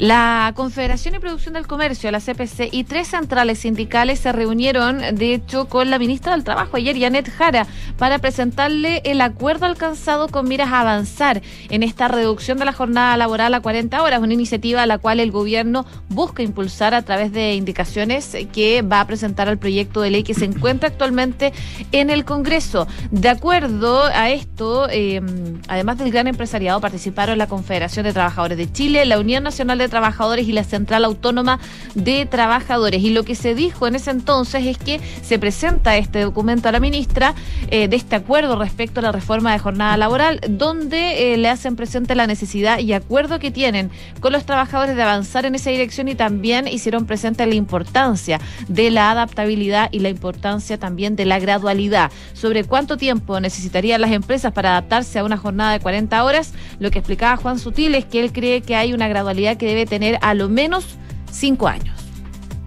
La 0.00 0.54
Confederación 0.56 1.14
y 1.14 1.18
Producción 1.18 1.52
del 1.52 1.66
Comercio, 1.66 2.10
la 2.10 2.20
CPC, 2.20 2.70
y 2.72 2.84
tres 2.84 3.08
centrales 3.08 3.58
sindicales 3.58 4.18
se 4.18 4.32
reunieron, 4.32 4.98
de 5.14 5.34
hecho, 5.34 5.66
con 5.68 5.90
la 5.90 5.98
ministra 5.98 6.32
del 6.32 6.42
Trabajo 6.42 6.78
ayer, 6.78 6.98
Janet 6.98 7.30
Jara, 7.30 7.66
para 7.98 8.18
presentarle 8.18 9.02
el 9.04 9.20
acuerdo 9.20 9.66
alcanzado 9.66 10.28
con 10.28 10.48
miras 10.48 10.70
a 10.72 10.80
avanzar 10.80 11.42
en 11.68 11.82
esta 11.82 12.08
reducción 12.08 12.56
de 12.56 12.64
la 12.64 12.72
jornada 12.72 13.14
laboral 13.18 13.52
a 13.52 13.60
40 13.60 14.02
horas, 14.02 14.22
una 14.22 14.32
iniciativa 14.32 14.82
a 14.82 14.86
la 14.86 14.96
cual 14.96 15.20
el 15.20 15.30
gobierno 15.30 15.84
busca 16.08 16.42
impulsar 16.42 16.94
a 16.94 17.02
través 17.02 17.30
de 17.30 17.54
indicaciones 17.54 18.34
que 18.54 18.80
va 18.80 19.00
a 19.02 19.06
presentar 19.06 19.50
al 19.50 19.58
proyecto 19.58 20.00
de 20.00 20.12
ley 20.12 20.22
que 20.22 20.32
se 20.32 20.46
encuentra 20.46 20.88
actualmente 20.88 21.52
en 21.92 22.08
el 22.08 22.24
Congreso. 22.24 22.88
De 23.10 23.28
acuerdo 23.28 24.04
a 24.04 24.30
esto, 24.30 24.88
eh, 24.88 25.20
además 25.68 25.98
del 25.98 26.10
gran 26.10 26.26
empresariado, 26.26 26.80
participaron 26.80 27.36
la 27.36 27.48
Confederación 27.48 28.06
de 28.06 28.14
Trabajadores 28.14 28.56
de 28.56 28.72
Chile, 28.72 29.04
la 29.04 29.18
Unión 29.18 29.44
Nacional 29.44 29.76
de 29.76 29.89
Trabajadores 29.90 30.48
y 30.48 30.52
la 30.52 30.64
Central 30.64 31.04
Autónoma 31.04 31.58
de 31.94 32.24
Trabajadores. 32.24 33.02
Y 33.02 33.10
lo 33.10 33.24
que 33.24 33.34
se 33.34 33.54
dijo 33.54 33.86
en 33.86 33.96
ese 33.96 34.10
entonces 34.10 34.66
es 34.66 34.78
que 34.78 35.00
se 35.22 35.38
presenta 35.38 35.96
este 35.96 36.20
documento 36.20 36.68
a 36.68 36.72
la 36.72 36.80
ministra 36.80 37.34
eh, 37.68 37.88
de 37.88 37.96
este 37.96 38.16
acuerdo 38.16 38.58
respecto 38.58 39.00
a 39.00 39.02
la 39.02 39.12
reforma 39.12 39.52
de 39.52 39.58
jornada 39.58 39.96
laboral, 39.96 40.40
donde 40.48 41.34
eh, 41.34 41.36
le 41.36 41.48
hacen 41.48 41.76
presente 41.76 42.14
la 42.14 42.26
necesidad 42.26 42.78
y 42.78 42.92
acuerdo 42.92 43.38
que 43.38 43.50
tienen 43.50 43.90
con 44.20 44.32
los 44.32 44.46
trabajadores 44.46 44.96
de 44.96 45.02
avanzar 45.02 45.44
en 45.44 45.54
esa 45.54 45.70
dirección 45.70 46.08
y 46.08 46.14
también 46.14 46.66
hicieron 46.66 47.06
presente 47.06 47.44
la 47.46 47.54
importancia 47.54 48.40
de 48.68 48.90
la 48.90 49.10
adaptabilidad 49.10 49.88
y 49.92 49.98
la 50.00 50.08
importancia 50.08 50.78
también 50.78 51.16
de 51.16 51.24
la 51.24 51.38
gradualidad. 51.38 52.10
Sobre 52.32 52.64
cuánto 52.64 52.96
tiempo 52.96 53.40
necesitarían 53.40 54.00
las 54.00 54.12
empresas 54.12 54.52
para 54.52 54.70
adaptarse 54.70 55.18
a 55.18 55.24
una 55.24 55.36
jornada 55.36 55.72
de 55.72 55.80
40 55.80 56.24
horas, 56.24 56.52
lo 56.78 56.90
que 56.90 56.98
explicaba 56.98 57.36
Juan 57.36 57.58
Sutil 57.58 57.94
es 57.94 58.04
que 58.04 58.20
él 58.20 58.32
cree 58.32 58.62
que 58.62 58.76
hay 58.76 58.92
una 58.92 59.08
gradualidad 59.08 59.56
que 59.56 59.66
debe 59.66 59.79
tener 59.86 60.18
a 60.22 60.34
lo 60.34 60.48
menos 60.48 60.98
cinco 61.30 61.68
años. 61.68 61.94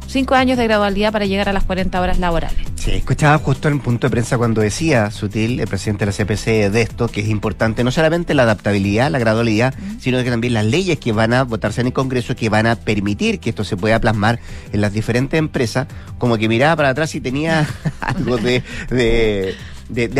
Cinco 0.07 0.35
años 0.35 0.57
de 0.59 0.65
gradualidad 0.65 1.11
para 1.11 1.25
llegar 1.25 1.49
a 1.49 1.53
las 1.53 1.63
40 1.63 1.99
horas 1.99 2.19
laborales. 2.19 2.73
Sí, 2.75 2.91
escuchaba 2.91 3.37
justo 3.37 3.69
en 3.69 3.75
el 3.75 3.79
punto 3.79 4.07
de 4.07 4.11
prensa 4.11 4.37
cuando 4.37 4.61
decía 4.61 5.09
Sutil, 5.09 5.59
el 5.59 5.67
presidente 5.67 6.05
de 6.05 6.11
la 6.11 6.17
CPC, 6.17 6.69
de 6.69 6.81
esto, 6.81 7.07
que 7.07 7.21
es 7.21 7.29
importante 7.29 7.83
no 7.83 7.91
solamente 7.91 8.33
la 8.33 8.43
adaptabilidad, 8.43 9.09
la 9.09 9.19
gradualidad, 9.19 9.73
sino 9.99 10.21
que 10.21 10.29
también 10.29 10.53
las 10.53 10.65
leyes 10.65 10.99
que 10.99 11.13
van 11.13 11.33
a 11.33 11.43
votarse 11.43 11.81
en 11.81 11.87
el 11.87 11.93
Congreso, 11.93 12.35
que 12.35 12.49
van 12.49 12.67
a 12.67 12.75
permitir 12.75 13.39
que 13.39 13.51
esto 13.51 13.63
se 13.63 13.77
pueda 13.77 13.99
plasmar 14.01 14.39
en 14.73 14.81
las 14.81 14.91
diferentes 14.91 15.39
empresas, 15.39 15.87
como 16.17 16.37
que 16.37 16.49
miraba 16.49 16.75
para 16.75 16.89
atrás 16.89 17.15
y 17.15 17.21
tenía 17.21 17.65
algo 18.01 18.37
de 18.37 18.61
de, 18.89 19.55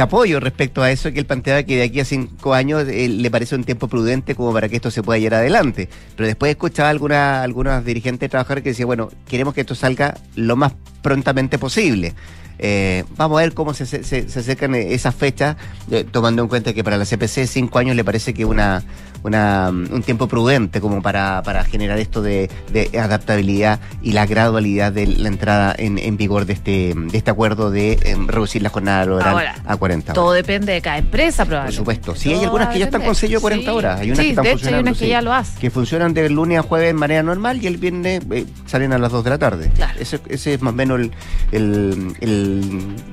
apoyo 0.02 0.40
respecto 0.40 0.82
a 0.82 0.92
eso, 0.92 1.12
que 1.12 1.20
él 1.20 1.26
planteaba 1.26 1.64
que 1.64 1.78
de 1.78 1.84
aquí 1.84 2.00
a 2.00 2.06
cinco 2.06 2.54
años 2.54 2.88
eh, 2.88 3.08
le 3.10 3.32
parece 3.32 3.56
un 3.56 3.64
tiempo 3.64 3.88
prudente 3.88 4.36
como 4.36 4.54
para 4.54 4.70
que 4.70 4.76
esto 4.76 4.92
se 4.92 5.04
pueda 5.04 5.20
llevar 5.20 5.40
adelante. 5.40 5.90
Pero 6.16 6.28
después 6.28 6.50
escuchaba 6.52 6.90
alguna, 6.90 7.44
algunos 7.44 7.84
dirigentes 7.86 8.22
de 8.22 8.30
trabajadores 8.30 8.64
que 8.64 8.70
decían, 8.70 8.88
bueno, 8.88 9.10
queremos 9.28 9.54
que 9.54 9.62
esto 9.62 9.76
salga 9.76 10.16
lo 10.36 10.56
más 10.56 10.74
prontamente 11.02 11.58
posible. 11.58 12.14
Eh, 12.60 13.04
vamos 13.18 13.40
a 13.40 13.42
ver 13.44 13.54
cómo 13.54 13.74
se, 13.74 13.86
se, 13.86 14.04
se 14.04 14.40
acercan 14.40 14.76
esas 14.76 15.16
fechas, 15.16 15.58
eh, 15.92 16.06
tomando 16.10 16.42
en 16.42 16.48
cuenta 16.48 16.74
que 16.74 16.84
para 16.84 16.98
la 16.98 17.06
CPC 17.06 17.48
cinco 17.48 17.80
años 17.80 17.96
le 17.96 18.04
parece 18.04 18.34
que 18.34 18.46
una, 18.46 18.84
una 19.24 19.70
un 19.70 20.04
tiempo 20.04 20.28
prudente 20.28 20.82
como 20.82 21.02
para, 21.02 21.42
para 21.44 21.64
generar 21.64 21.98
esto 22.00 22.22
de, 22.22 22.50
de, 22.72 23.00
adaptabilidad 23.00 23.80
y 24.02 24.12
la 24.12 24.26
gradualidad 24.26 24.92
de 24.92 25.08
la 25.08 25.28
entrada 25.28 25.74
en, 25.78 25.98
en 25.98 26.18
vigor 26.18 26.46
de 26.46 26.54
este, 26.54 26.94
de 26.96 27.18
este 27.18 27.32
acuerdo 27.32 27.72
de 27.72 28.00
em, 28.04 28.28
reducir 28.28 28.62
la 28.62 28.70
jornada 28.70 29.06
laboral 29.06 29.56
a 29.66 29.78
40 29.78 30.12
horas. 30.12 30.16
Todo 30.16 30.34
depende 30.34 30.74
de 30.74 30.82
cada 30.82 30.98
empresa, 30.98 31.46
probablemente. 31.46 31.84
Por 31.84 31.96
supuesto. 31.96 32.16
Sí, 32.16 32.34
hay 32.34 32.44
algunas 32.44 32.70
que 32.70 32.80
ya 32.80 32.86
están 32.86 33.02
con 33.02 33.16
sello 33.16 33.38
de 33.38 33.42
40 33.42 33.74
horas. 33.74 34.00
Hay 34.00 34.12
unas 34.12 34.20
que 34.20 34.30
están 34.30 34.44
de 34.44 34.52
hecho, 34.52 34.68
hay 34.68 34.74
unas 34.76 34.98
que 34.98 35.08
ya 35.08 35.22
lo 35.22 35.34
hacen. 35.34 35.60
Que 35.60 35.70
funcionan 35.70 36.14
de 36.14 36.30
lunes 36.30 36.60
a 36.60 36.64
jueves 36.64 36.92
en 36.92 36.96
manera 36.98 37.24
normal 37.24 37.64
y 37.64 37.68
el 37.68 37.78
viernes 37.78 38.22
eh, 38.32 38.46
salen 38.66 38.94
a 38.94 38.98
las 38.98 39.12
2 39.12 39.24
de 39.24 39.30
la 39.30 39.38
tarde. 39.38 39.72
Claro. 39.76 40.00
Ese, 40.00 40.20
ese 40.28 40.56
es 40.56 40.62
más 40.62 40.74
o 40.74 40.76
menos 40.76 41.00
el, 41.00 41.12
el, 41.52 42.16
el, 42.20 42.43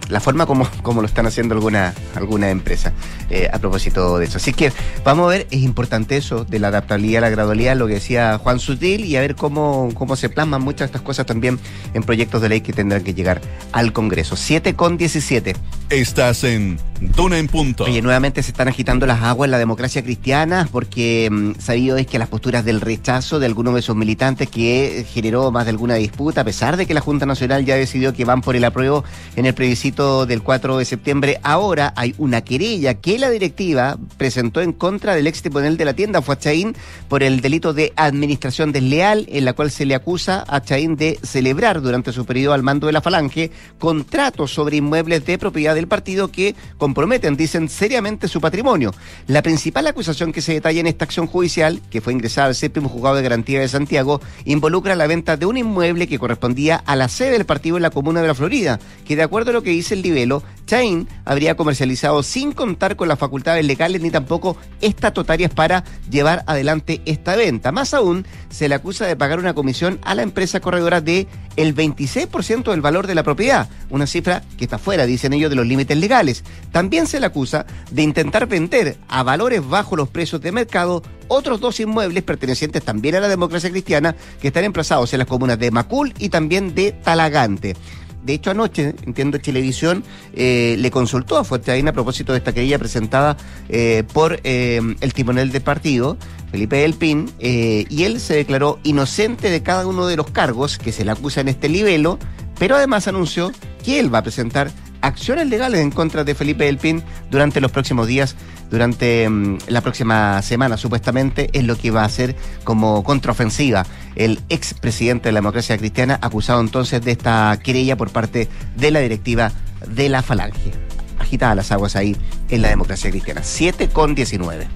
la 0.09 0.21
forma 0.21 0.47
como, 0.47 0.69
como 0.83 1.01
lo 1.01 1.07
están 1.07 1.27
haciendo 1.27 1.55
alguna, 1.55 1.95
alguna 2.15 2.51
empresa 2.51 2.93
eh, 3.31 3.49
a 3.53 3.59
propósito 3.59 4.19
de 4.19 4.27
eso. 4.27 4.39
Así 4.39 4.53
que 4.53 4.73
vamos 5.05 5.27
a 5.27 5.29
ver, 5.31 5.47
es 5.51 5.63
importante 5.63 6.17
eso 6.17 6.45
de 6.45 6.59
la 6.59 6.69
adaptabilidad, 6.69 7.21
la 7.21 7.31
gradualidad, 7.31 7.77
lo 7.77 7.87
que 7.87 7.95
decía 7.95 8.39
Juan 8.39 8.59
Sutil, 8.59 9.05
y 9.05 9.17
a 9.17 9.21
ver 9.21 9.37
cómo, 9.37 9.91
cómo 9.95 10.17
se 10.17 10.29
plasman 10.29 10.63
muchas 10.63 10.81
de 10.81 10.87
estas 10.87 11.03
cosas 11.03 11.27
también 11.27 11.59
en 11.95 12.03
proyectos 12.03 12.43
de 12.43 12.49
ley 12.49 12.61
que 12.61 12.73
tendrán 12.73 13.03
que 13.03 13.15
llegar 13.15 13.41
al 13.73 13.93
Congreso. 13.93 14.37
7 14.37 14.75
con 14.75 14.97
17. 14.97 15.55
Estás 15.91 16.45
en 16.45 16.79
Duna 17.01 17.39
en 17.39 17.49
Punto. 17.49 17.85
Oye, 17.85 18.03
nuevamente 18.03 18.43
se 18.43 18.51
están 18.51 18.69
agitando 18.69 19.07
las 19.07 19.23
aguas 19.23 19.47
en 19.47 19.51
la 19.53 19.59
democracia 19.59 20.03
cristiana 20.03 20.69
porque 20.71 21.29
mmm, 21.31 21.53
sabido 21.59 21.97
es 21.97 22.07
que 22.07 22.19
las 22.19 22.29
posturas 22.29 22.65
del 22.65 22.81
rechazo 22.81 23.39
de 23.39 23.47
algunos 23.47 23.75
de 23.75 23.81
esos 23.81 23.97
militantes 23.97 24.49
que 24.49 25.07
generó 25.13 25.51
más 25.51 25.65
de 25.65 25.71
alguna 25.71 25.95
disputa, 25.95 26.43
a 26.43 26.45
pesar 26.45 26.77
de 26.77 26.87
que 26.87 26.95
la 26.95 27.01
Junta 27.01 27.27
Nacional 27.27 27.65
ya 27.65 27.77
decidió 27.77 28.13
que 28.13 28.25
van 28.25 28.41
por 28.41 28.57
el 28.57 28.65
apruebo 28.65 29.05
en 29.37 29.47
el 29.47 29.55
plebiscito 29.55 30.27
del 30.27 30.43
4 30.43 30.79
de 30.79 30.85
septiembre, 30.85 31.41
ahora 31.43 31.93
hay 31.97 32.15
una 32.19 32.43
querella 32.43 32.95
que 32.95 33.19
la 33.19 33.31
directiva 33.31 33.99
presentó 34.17 34.61
en 34.61 34.73
contra 34.73 35.15
del 35.15 35.27
ex 35.27 35.43
timonel 35.43 35.77
de 35.77 35.85
la 35.85 35.95
tienda, 35.95 36.23
fue 36.23 36.35
a 36.35 36.39
Chaín, 36.39 36.75
por 37.09 37.23
el 37.23 37.41
delito 37.41 37.73
de 37.73 37.93
administración 37.97 38.73
desleal, 38.73 39.27
en 39.29 39.45
la 39.45 39.53
cual 39.53 39.71
se 39.71 39.87
le 39.87 39.95
acusa 39.95 40.45
a 40.49 40.61
Chaín 40.63 40.97
de 40.97 41.19
celebrar 41.23 41.81
durante 41.81 42.13
su 42.13 42.25
periodo 42.25 42.55
al 42.55 42.63
mando 42.63 42.87
de 42.87 42.93
la 42.93 43.01
Falange 43.01 43.51
contratos 43.79 44.53
sobre 44.53 44.77
inmuebles 44.77 45.25
de 45.27 45.39
propiedad 45.39 45.75
del 45.75 45.89
partido 45.89 46.29
que 46.29 46.55
comprometen, 46.79 47.37
dicen, 47.37 47.69
seriamente 47.69 48.29
su 48.29 48.41
patrimonio. 48.41 48.93
La 49.27 49.43
principal 49.43 49.87
acusación 49.87 50.33
que 50.33 50.43
se 50.43 50.55
detalla 50.55 50.81
en 50.81 50.87
esta 50.87 51.05
acción 51.05 51.27
judicial, 51.27 51.81
que 51.91 52.01
fue 52.01 52.13
ingresada 52.13 52.49
al 52.49 52.55
séptimo 52.55 52.89
juzgado 52.89 53.17
de 53.17 53.23
garantía 53.23 53.61
de 53.61 53.69
Santiago, 53.69 54.21
involucra 54.45 54.97
la 54.97 55.07
venta 55.07 55.37
de 55.37 55.47
un 55.47 55.57
inmueble 55.57 56.07
que 56.07 56.19
correspondía 56.19 56.77
a 56.77 56.97
la 56.97 57.09
sede 57.09 57.33
del 57.33 57.47
partido 57.47 57.77
en 57.77 57.83
la 57.83 57.91
comuna 57.91 58.23
de 58.23 58.29
la 58.29 58.35
Florida, 58.35 58.79
que 59.11 59.17
de 59.17 59.25
acuerdo 59.25 59.51
a 59.51 59.55
lo 59.55 59.65
que 59.65 59.71
dice 59.71 59.95
el 59.95 60.03
libelo, 60.03 60.41
Chain 60.67 61.09
habría 61.25 61.57
comercializado 61.57 62.23
sin 62.23 62.53
contar 62.53 62.95
con 62.95 63.09
las 63.09 63.19
facultades 63.19 63.67
legales 63.67 64.01
ni 64.03 64.09
tampoco 64.13 64.57
estatutarias 64.81 65.53
para 65.53 65.83
llevar 66.09 66.45
adelante 66.47 67.03
esta 67.07 67.35
venta. 67.35 67.73
Más 67.73 67.93
aún, 67.93 68.25
se 68.51 68.69
le 68.69 68.77
acusa 68.77 69.09
de 69.09 69.17
pagar 69.17 69.41
una 69.41 69.53
comisión 69.53 69.99
a 70.05 70.15
la 70.15 70.23
empresa 70.23 70.61
corredora 70.61 71.01
de 71.01 71.27
el 71.57 71.75
26% 71.75 72.71
del 72.71 72.83
valor 72.83 73.09
de 73.09 73.17
la 73.17 73.25
propiedad, 73.25 73.69
una 73.89 74.07
cifra 74.07 74.45
que 74.57 74.63
está 74.63 74.79
fuera, 74.79 75.07
dicen 75.07 75.33
ellos, 75.33 75.51
de 75.51 75.57
los 75.57 75.67
límites 75.67 75.99
legales. 75.99 76.45
También 76.71 77.09
se 77.09 77.19
le 77.19 77.27
acusa 77.27 77.67
de 77.91 78.03
intentar 78.03 78.47
vender 78.47 78.97
a 79.09 79.25
valores 79.25 79.69
bajo 79.69 79.97
los 79.97 80.09
precios 80.09 80.41
de 80.41 80.53
mercado 80.53 81.03
otros 81.27 81.59
dos 81.59 81.81
inmuebles 81.81 82.23
pertenecientes 82.23 82.85
también 82.85 83.17
a 83.17 83.21
la 83.21 83.29
democracia 83.29 83.71
cristiana 83.71 84.15
que 84.41 84.49
están 84.49 84.63
emplazados 84.63 85.13
en 85.13 85.19
las 85.19 85.27
comunas 85.27 85.59
de 85.59 85.73
Macul 85.73 86.15
y 86.17 86.29
también 86.29 86.77
de 86.77 86.93
Talagante. 86.93 87.75
De 88.23 88.35
hecho, 88.35 88.51
anoche, 88.51 88.95
entiendo, 89.07 89.39
Televisión 89.39 90.05
eh, 90.35 90.77
le 90.79 90.91
consultó 90.91 91.39
a 91.39 91.45
Fuerteaín 91.45 91.89
a 91.89 91.93
propósito 91.93 92.33
de 92.33 92.39
esta 92.39 92.53
querella 92.53 92.79
presentada 92.79 93.37
eh, 93.69 94.05
por 94.13 94.41
eh, 94.45 94.81
el 95.01 95.15
timonel 95.15 95.53
del 95.53 95.63
partido, 95.63 96.19
Felipe 96.51 96.77
del 96.77 96.95
Pin, 96.95 97.31
y 97.39 98.05
él 98.05 98.21
se 98.21 98.35
declaró 98.35 98.79
inocente 98.83 99.51
de 99.51 99.63
cada 99.63 99.87
uno 99.87 100.07
de 100.07 100.17
los 100.17 100.31
cargos 100.31 100.79
que 100.79 100.93
se 100.93 101.05
le 101.05 101.13
acusa 101.13 101.41
en 101.41 101.49
este 101.49 101.69
libelo, 101.69 102.19
pero 102.59 102.77
además 102.77 103.09
anunció 103.09 103.53
que 103.85 104.01
él 104.01 104.13
va 104.13 104.19
a 104.19 104.23
presentar 104.23 104.71
acciones 105.01 105.49
legales 105.49 105.81
en 105.81 105.91
contra 105.91 106.25
de 106.25 106.35
Felipe 106.35 106.65
del 106.65 106.79
Pin 106.79 107.03
durante 107.31 107.61
los 107.61 107.71
próximos 107.71 108.07
días, 108.07 108.37
durante 108.71 109.29
mm, 109.29 109.59
la 109.69 109.81
próxima 109.81 110.41
semana, 110.43 110.77
supuestamente, 110.77 111.51
es 111.53 111.65
lo 111.65 111.77
que 111.77 111.91
va 111.91 112.03
a 112.03 112.07
hacer 112.07 112.37
como 112.65 113.03
contraofensiva 113.05 113.85
el 114.17 114.41
expresidente 114.49 115.29
de 115.29 115.33
la 115.33 115.41
democracia 115.41 115.77
cristiana, 115.77 116.19
acusado 116.23 116.61
entonces 116.61 117.03
de 117.03 117.13
esta 117.13 117.59
querella 117.63 117.97
por 117.97 118.11
parte 118.11 118.49
de 118.77 118.91
la 118.91 119.01
directiva 119.01 119.53
de 119.87 120.09
la 120.09 120.23
Falange. 120.23 120.73
Agitadas 121.19 121.57
las 121.57 121.73
aguas 121.73 121.97
ahí 121.97 122.17
en 122.49 122.63
la 122.63 122.69
democracia 122.69 123.11
cristiana. 123.11 123.43
7 123.43 123.89
con 123.89 124.15
19. 124.15 124.69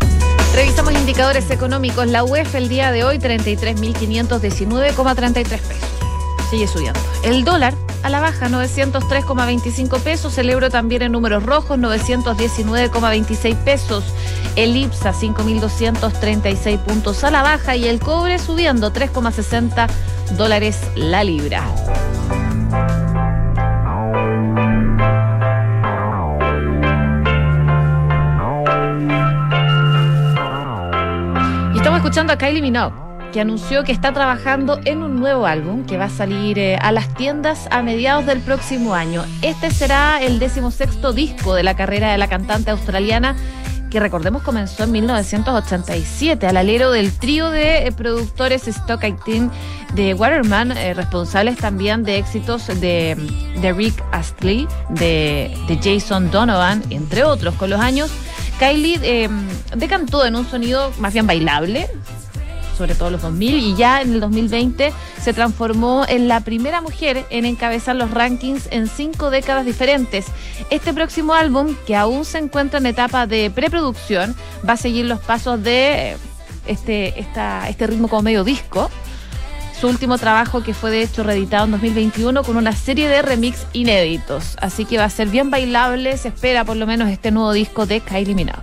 Revisamos 0.54 0.92
indicadores 0.92 1.50
económicos. 1.50 2.07
La 2.07 2.22
UEF 2.22 2.54
el 2.54 2.68
día 2.68 2.92
de 2.92 3.02
hoy 3.04 3.18
33.519,33 3.18 5.44
pesos. 5.44 5.64
Sigue 6.50 6.66
subiendo. 6.66 7.00
El 7.22 7.44
dólar 7.44 7.74
a 8.02 8.11
la 8.11 8.20
baja 8.20 8.48
903,25 8.48 10.00
pesos. 10.00 10.37
El 10.38 10.50
euro 10.50 10.70
también 10.70 11.02
en 11.02 11.12
números 11.12 11.42
rojos 11.42 11.78
919,26 11.78 13.57
pesos. 13.64 14.04
El 14.57 14.76
IPSA 14.76 15.12
5.236 15.12 16.78
puntos 16.78 17.24
a 17.24 17.30
la 17.30 17.42
baja 17.42 17.76
y 17.76 17.87
el 17.87 17.98
cobre 18.00 18.38
subiendo 18.38 18.92
3,60 18.92 19.88
dólares 20.37 20.80
la 20.94 21.24
libra. 21.24 21.64
escuchando 32.14 32.35
a 32.35 32.37
Kylie 32.37 32.61
Minogue, 32.61 33.03
que 33.35 33.40
anunció 33.40 33.83
que 33.83 33.90
está 33.90 34.12
trabajando 34.12 34.79
en 34.85 35.03
un 35.03 35.18
nuevo 35.18 35.44
álbum 35.44 35.85
que 35.85 35.99
va 35.99 36.05
a 36.05 36.09
salir 36.09 36.57
eh, 36.57 36.77
a 36.77 36.92
las 36.92 37.12
tiendas 37.14 37.66
a 37.73 37.83
mediados 37.83 38.27
del 38.27 38.38
próximo 38.38 38.94
año. 38.94 39.25
Este 39.42 39.73
será 39.73 40.23
el 40.23 40.38
decimosexto 40.38 41.12
disco 41.12 41.57
de 41.57 41.64
la 41.64 41.75
carrera 41.75 42.12
de 42.12 42.18
la 42.18 42.29
cantante 42.29 42.70
australiana 42.70 43.35
que 43.90 43.99
recordemos 43.99 44.44
comenzó 44.44 44.85
en 44.85 44.92
1987 44.92 46.47
al 46.47 46.57
alero 46.57 46.92
del 46.92 47.11
trío 47.11 47.51
de 47.51 47.88
eh, 47.88 47.92
productores 47.92 48.68
Stock 48.68 49.01
Team 49.25 49.51
de 49.94 50.14
Waterman, 50.14 50.70
eh, 50.70 50.94
responsables 50.94 51.57
también 51.57 52.05
de 52.05 52.18
éxitos 52.18 52.68
de, 52.68 53.16
Rick 53.77 54.01
Astley, 54.12 54.68
de, 54.90 55.57
Jason 55.83 56.31
Donovan, 56.31 56.85
entre 56.90 57.25
otros. 57.25 57.57
Con 57.57 57.70
los 57.70 57.81
años, 57.81 58.12
Kylie 58.61 59.29
decantó 59.75 60.25
en 60.25 60.37
un 60.37 60.49
sonido 60.49 60.92
más 60.99 61.12
bien 61.12 61.27
bailable, 61.27 61.88
sobre 62.74 62.94
todo 62.94 63.10
los 63.10 63.22
2000, 63.22 63.54
y 63.54 63.74
ya 63.76 64.02
en 64.02 64.12
el 64.12 64.20
2020 64.20 64.92
se 65.20 65.32
transformó 65.32 66.04
en 66.08 66.28
la 66.28 66.40
primera 66.40 66.80
mujer 66.80 67.24
en 67.30 67.44
encabezar 67.44 67.96
los 67.96 68.10
rankings 68.10 68.68
en 68.70 68.88
cinco 68.88 69.30
décadas 69.30 69.64
diferentes. 69.64 70.26
Este 70.70 70.92
próximo 70.92 71.34
álbum, 71.34 71.74
que 71.87 71.96
aún 71.96 72.24
se 72.24 72.38
encuentra 72.38 72.78
en 72.78 72.87
etapa 72.87 73.26
de 73.26 73.50
preproducción, 73.50 74.34
va 74.68 74.74
a 74.74 74.76
seguir 74.76 75.06
los 75.06 75.20
pasos 75.20 75.62
de 75.62 76.16
este, 76.66 77.18
esta, 77.20 77.68
este 77.68 77.87
ritmo 77.87 78.08
como 78.08 78.22
medio 78.22 78.44
disco. 78.44 78.90
Su 79.78 79.88
último 79.88 80.18
trabajo 80.18 80.62
que 80.62 80.72
fue 80.72 80.90
de 80.90 81.02
hecho 81.02 81.24
reeditado 81.24 81.64
en 81.64 81.72
2021 81.72 82.44
con 82.44 82.56
una 82.56 82.72
serie 82.72 83.08
de 83.08 83.22
remix 83.22 83.66
inéditos. 83.72 84.56
Así 84.60 84.84
que 84.84 84.98
va 84.98 85.04
a 85.04 85.10
ser 85.10 85.28
bien 85.28 85.50
bailable, 85.50 86.16
se 86.16 86.28
espera 86.28 86.64
por 86.64 86.76
lo 86.76 86.87
menos 86.87 87.10
este 87.10 87.30
nuevo 87.30 87.52
disco 87.52 87.84
de 87.84 88.00
Kylie 88.00 88.34
Minogue. 88.34 88.62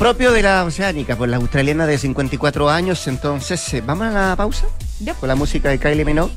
Propio 0.00 0.32
de 0.32 0.40
la 0.40 0.64
oceánica, 0.64 1.14
por 1.14 1.28
la 1.28 1.36
australiana 1.36 1.86
de 1.86 1.98
54 1.98 2.70
años. 2.70 3.06
Entonces, 3.06 3.74
eh, 3.74 3.82
¿vamos 3.84 4.06
a 4.06 4.30
la 4.30 4.34
pausa? 4.34 4.64
Ya. 4.98 5.12
Con 5.12 5.28
la 5.28 5.34
música 5.34 5.68
de 5.68 5.78
Kylie 5.78 6.06
Minogue. 6.06 6.32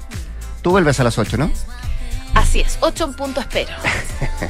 Tú 0.62 0.72
vuelves 0.72 1.00
a 1.00 1.06
las 1.06 1.18
8, 1.18 1.38
¿no? 1.38 1.50
Así 2.34 2.60
es, 2.60 2.78
8 2.82 3.06
en 3.06 3.14
punto 3.14 3.40
espero. 3.40 3.72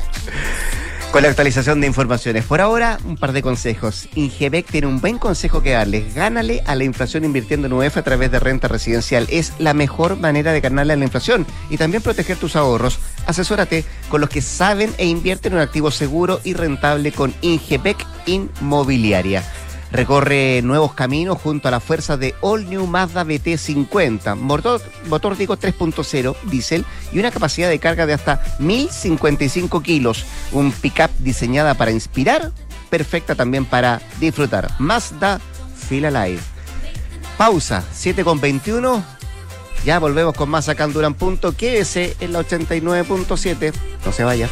con 1.13 1.21
la 1.21 1.29
actualización 1.29 1.79
de 1.79 1.85
informaciones. 1.85 2.43
Por 2.43 2.59
ahora, 2.59 2.97
un 3.05 3.17
par 3.17 3.33
de 3.33 3.43
consejos. 3.43 4.09
Ingebec 4.15 4.65
tiene 4.65 4.87
un 4.87 4.99
buen 4.99 5.19
consejo 5.19 5.61
que 5.61 5.73
darles. 5.73 6.15
Gánale 6.15 6.63
a 6.65 6.73
la 6.73 6.85
inflación 6.85 7.23
invirtiendo 7.23 7.67
en 7.67 7.73
UEF 7.73 7.97
a 7.97 8.01
través 8.01 8.31
de 8.31 8.39
renta 8.39 8.67
residencial. 8.67 9.27
Es 9.29 9.53
la 9.59 9.75
mejor 9.75 10.17
manera 10.17 10.51
de 10.51 10.59
ganarle 10.59 10.93
a 10.93 10.95
la 10.95 11.05
inflación 11.05 11.45
y 11.69 11.77
también 11.77 12.01
proteger 12.01 12.37
tus 12.37 12.55
ahorros. 12.55 12.97
Asesórate 13.27 13.85
con 14.09 14.21
los 14.21 14.29
que 14.31 14.41
saben 14.41 14.91
e 14.97 15.05
invierten 15.05 15.53
en 15.53 15.57
un 15.57 15.63
activo 15.63 15.91
seguro 15.91 16.41
y 16.43 16.55
rentable 16.55 17.11
con 17.11 17.31
Ingebec 17.41 18.07
Inmobiliaria 18.25 19.43
recorre 19.93 20.61
nuevos 20.63 20.93
caminos 20.93 21.39
junto 21.39 21.67
a 21.67 21.71
la 21.71 21.79
fuerza 21.79 22.17
de 22.17 22.35
All 22.41 22.67
New 22.69 22.87
Mazda 22.87 23.23
BT50, 23.23 24.35
motor, 24.35 24.81
motor 25.07 25.37
digo 25.37 25.55
3.0, 25.55 26.35
diésel 26.43 26.83
y 27.13 27.19
una 27.19 27.31
capacidad 27.31 27.69
de 27.69 27.79
carga 27.79 28.05
de 28.05 28.13
hasta 28.13 28.43
1055 28.59 29.81
kilos. 29.81 30.25
Un 30.51 30.71
pickup 30.71 31.11
diseñada 31.19 31.75
para 31.75 31.91
inspirar, 31.91 32.51
perfecta 32.89 33.35
también 33.35 33.65
para 33.65 34.01
disfrutar. 34.19 34.71
Mazda 34.79 35.39
Fila 35.87 36.09
Live. 36.09 36.41
Pausa, 37.37 37.83
7 37.93 38.23
con 38.23 38.41
21. 38.41 39.03
Ya 39.85 39.99
volvemos 39.99 40.33
con 40.33 40.49
más 40.49 40.69
acá 40.69 40.85
en 40.85 41.13
Punto. 41.13 41.55
Quédese 41.55 42.15
en 42.19 42.33
la 42.33 42.39
89.7. 42.39 43.73
No 44.05 44.11
se 44.11 44.23
vaya. 44.23 44.49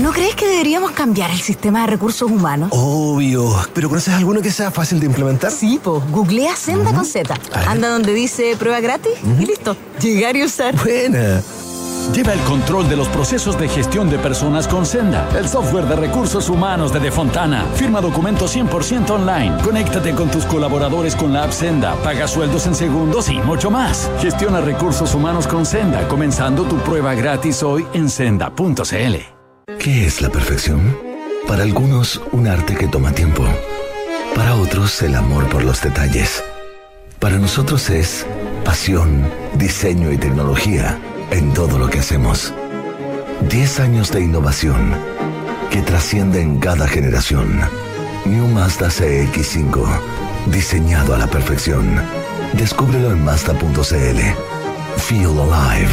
¿No 0.00 0.12
crees 0.12 0.34
que 0.34 0.46
deberíamos 0.46 0.90
cambiar 0.90 1.30
el 1.30 1.40
sistema 1.40 1.80
de 1.80 1.86
recursos 1.86 2.30
humanos? 2.30 2.68
Obvio. 2.72 3.50
¿Pero 3.72 3.88
conoces 3.88 4.12
alguno 4.12 4.42
que 4.42 4.50
sea 4.50 4.70
fácil 4.70 5.00
de 5.00 5.06
implementar? 5.06 5.50
Sí, 5.50 5.80
pues. 5.82 6.02
Googlea 6.10 6.54
Senda 6.54 6.92
con 6.92 7.06
Z. 7.06 7.34
Anda 7.66 7.88
donde 7.88 8.12
dice 8.12 8.56
prueba 8.58 8.80
gratis 8.80 9.12
y 9.40 9.46
listo. 9.46 9.74
Llegar 10.00 10.36
y 10.36 10.44
usar. 10.44 10.76
Buena. 10.76 11.40
Lleva 12.12 12.34
el 12.34 12.40
control 12.40 12.88
de 12.88 12.96
los 12.96 13.08
procesos 13.08 13.58
de 13.58 13.68
gestión 13.68 14.08
de 14.10 14.18
personas 14.18 14.68
con 14.68 14.86
Senda, 14.86 15.28
el 15.36 15.48
software 15.48 15.86
de 15.86 15.96
recursos 15.96 16.48
humanos 16.50 16.92
de 16.92 17.00
Defontana. 17.00 17.64
Firma 17.74 18.00
documentos 18.00 18.54
100% 18.54 19.10
online. 19.10 19.56
Conéctate 19.64 20.14
con 20.14 20.30
tus 20.30 20.44
colaboradores 20.44 21.16
con 21.16 21.32
la 21.32 21.44
app 21.44 21.52
Senda, 21.52 21.94
paga 22.04 22.28
sueldos 22.28 22.66
en 22.66 22.74
segundos 22.74 23.28
y 23.28 23.38
mucho 23.38 23.70
más. 23.70 24.08
Gestiona 24.20 24.60
recursos 24.60 25.14
humanos 25.14 25.46
con 25.46 25.66
Senda, 25.66 26.06
comenzando 26.06 26.62
tu 26.64 26.76
prueba 26.76 27.14
gratis 27.14 27.62
hoy 27.62 27.84
en 27.92 28.08
senda.cl. 28.08 29.35
¿Qué 29.86 30.04
es 30.04 30.20
la 30.20 30.30
perfección? 30.30 30.98
Para 31.46 31.62
algunos, 31.62 32.20
un 32.32 32.48
arte 32.48 32.74
que 32.74 32.88
toma 32.88 33.12
tiempo. 33.12 33.46
Para 34.34 34.56
otros, 34.56 35.00
el 35.02 35.14
amor 35.14 35.48
por 35.48 35.62
los 35.62 35.80
detalles. 35.80 36.42
Para 37.20 37.38
nosotros 37.38 37.88
es 37.90 38.26
pasión, 38.64 39.30
diseño 39.54 40.10
y 40.10 40.18
tecnología 40.18 40.98
en 41.30 41.54
todo 41.54 41.78
lo 41.78 41.88
que 41.88 42.00
hacemos. 42.00 42.52
Diez 43.48 43.78
años 43.78 44.10
de 44.10 44.22
innovación 44.22 44.92
que 45.70 45.82
trasciende 45.82 46.42
en 46.42 46.58
cada 46.58 46.88
generación. 46.88 47.60
New 48.24 48.48
Mazda 48.48 48.88
CX5, 48.88 49.86
diseñado 50.46 51.14
a 51.14 51.18
la 51.18 51.28
perfección. 51.28 52.02
Descúbrelo 52.54 53.12
en 53.12 53.24
Mazda.cl. 53.24 54.20
Feel 54.96 55.38
Alive. 55.38 55.92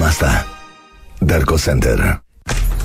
Mazda. 0.00 0.44
Darko 1.20 1.56
Center. 1.58 2.23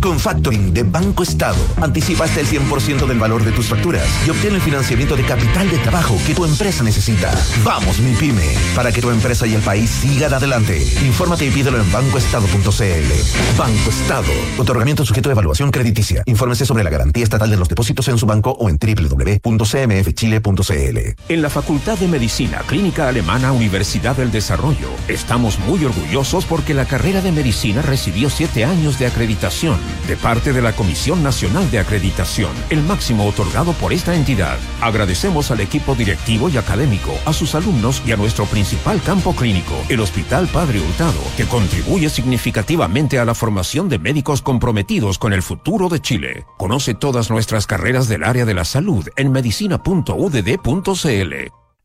Con 0.00 0.18
Factoring 0.18 0.72
de 0.72 0.82
Banco 0.82 1.22
Estado, 1.22 1.58
anticipa 1.76 2.24
hasta 2.24 2.40
el 2.40 2.46
100% 2.46 3.06
del 3.06 3.18
valor 3.18 3.44
de 3.44 3.52
tus 3.52 3.66
facturas 3.66 4.06
y 4.26 4.30
obtén 4.30 4.54
el 4.54 4.62
financiamiento 4.62 5.14
de 5.14 5.24
capital 5.24 5.70
de 5.70 5.76
trabajo 5.78 6.16
que 6.26 6.34
tu 6.34 6.46
empresa 6.46 6.82
necesita. 6.82 7.30
Vamos, 7.62 7.98
mi 7.98 8.14
pyme, 8.14 8.54
para 8.74 8.92
que 8.92 9.02
tu 9.02 9.10
empresa 9.10 9.46
y 9.46 9.54
el 9.54 9.60
país 9.60 9.90
sigan 9.90 10.32
adelante. 10.32 10.82
Infórmate 11.04 11.46
y 11.46 11.50
pídelo 11.50 11.78
en 11.78 11.92
bancoestado.cl. 11.92 13.58
Banco 13.58 13.90
Estado. 13.90 14.32
Otorgamiento 14.58 15.04
sujeto 15.04 15.28
de 15.28 15.34
evaluación 15.34 15.70
crediticia. 15.70 16.22
Infórmese 16.24 16.64
sobre 16.64 16.82
la 16.82 16.90
garantía 16.90 17.24
estatal 17.24 17.50
de 17.50 17.58
los 17.58 17.68
depósitos 17.68 18.08
en 18.08 18.16
su 18.16 18.24
banco 18.24 18.52
o 18.52 18.70
en 18.70 18.78
www.cmfchile.cl. 18.78 20.98
En 21.28 21.42
la 21.42 21.50
Facultad 21.50 21.98
de 21.98 22.08
Medicina 22.08 22.62
Clínica 22.66 23.08
Alemana 23.08 23.52
Universidad 23.52 24.16
del 24.16 24.32
Desarrollo, 24.32 24.88
estamos 25.08 25.58
muy 25.58 25.84
orgullosos 25.84 26.46
porque 26.46 26.72
la 26.72 26.86
carrera 26.86 27.20
de 27.20 27.32
medicina 27.32 27.82
recibió 27.82 28.30
siete 28.30 28.64
años 28.64 28.98
de 28.98 29.06
acreditación 29.06 29.89
de 30.06 30.16
parte 30.16 30.52
de 30.52 30.62
la 30.62 30.72
Comisión 30.72 31.22
Nacional 31.22 31.70
de 31.70 31.78
Acreditación, 31.78 32.50
el 32.70 32.82
máximo 32.82 33.26
otorgado 33.26 33.72
por 33.74 33.92
esta 33.92 34.14
entidad. 34.14 34.58
Agradecemos 34.80 35.50
al 35.50 35.60
equipo 35.60 35.94
directivo 35.94 36.48
y 36.48 36.56
académico, 36.56 37.12
a 37.24 37.32
sus 37.32 37.54
alumnos 37.54 38.02
y 38.06 38.12
a 38.12 38.16
nuestro 38.16 38.46
principal 38.46 39.00
campo 39.02 39.34
clínico, 39.34 39.74
el 39.88 40.00
Hospital 40.00 40.48
Padre 40.48 40.80
Hurtado, 40.80 41.20
que 41.36 41.46
contribuye 41.46 42.10
significativamente 42.10 43.18
a 43.18 43.24
la 43.24 43.34
formación 43.34 43.88
de 43.88 43.98
médicos 43.98 44.42
comprometidos 44.42 45.18
con 45.18 45.32
el 45.32 45.42
futuro 45.42 45.88
de 45.88 46.00
Chile. 46.00 46.44
Conoce 46.58 46.94
todas 46.94 47.30
nuestras 47.30 47.66
carreras 47.66 48.08
del 48.08 48.24
área 48.24 48.44
de 48.44 48.54
la 48.54 48.64
salud 48.64 49.08
en 49.16 49.32
medicina.udd.cl. 49.32 51.34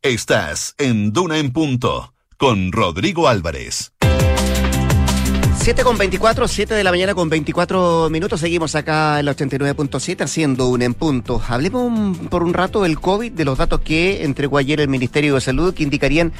Estás 0.01 0.75
en 0.77 1.13
Duna 1.13 1.37
en 1.37 1.51
Punto 1.51 2.13
con 2.37 2.71
Rodrigo 2.71 3.27
Álvarez. 3.27 3.93
7 5.65 5.83
con 5.83 5.97
24, 5.97 6.47
7 6.47 6.75
de 6.75 6.83
la 6.83 6.91
mañana 6.91 7.15
con 7.15 7.27
24 7.27 8.11
minutos. 8.11 8.39
Seguimos 8.39 8.75
acá 8.75 9.19
en 9.19 9.25
la 9.25 9.35
89.7 9.35 10.21
haciendo 10.21 10.67
un 10.67 10.83
en 10.83 10.93
punto. 10.93 11.41
Hablemos 11.47 12.19
por 12.29 12.43
un 12.43 12.53
rato 12.53 12.83
del 12.83 12.99
COVID, 12.99 13.31
de 13.31 13.45
los 13.45 13.57
datos 13.57 13.81
que 13.81 14.23
entregó 14.25 14.59
ayer 14.59 14.79
el 14.79 14.89
Ministerio 14.89 15.33
de 15.33 15.41
Salud 15.41 15.73
que 15.73 15.81
indicarían 15.81 16.33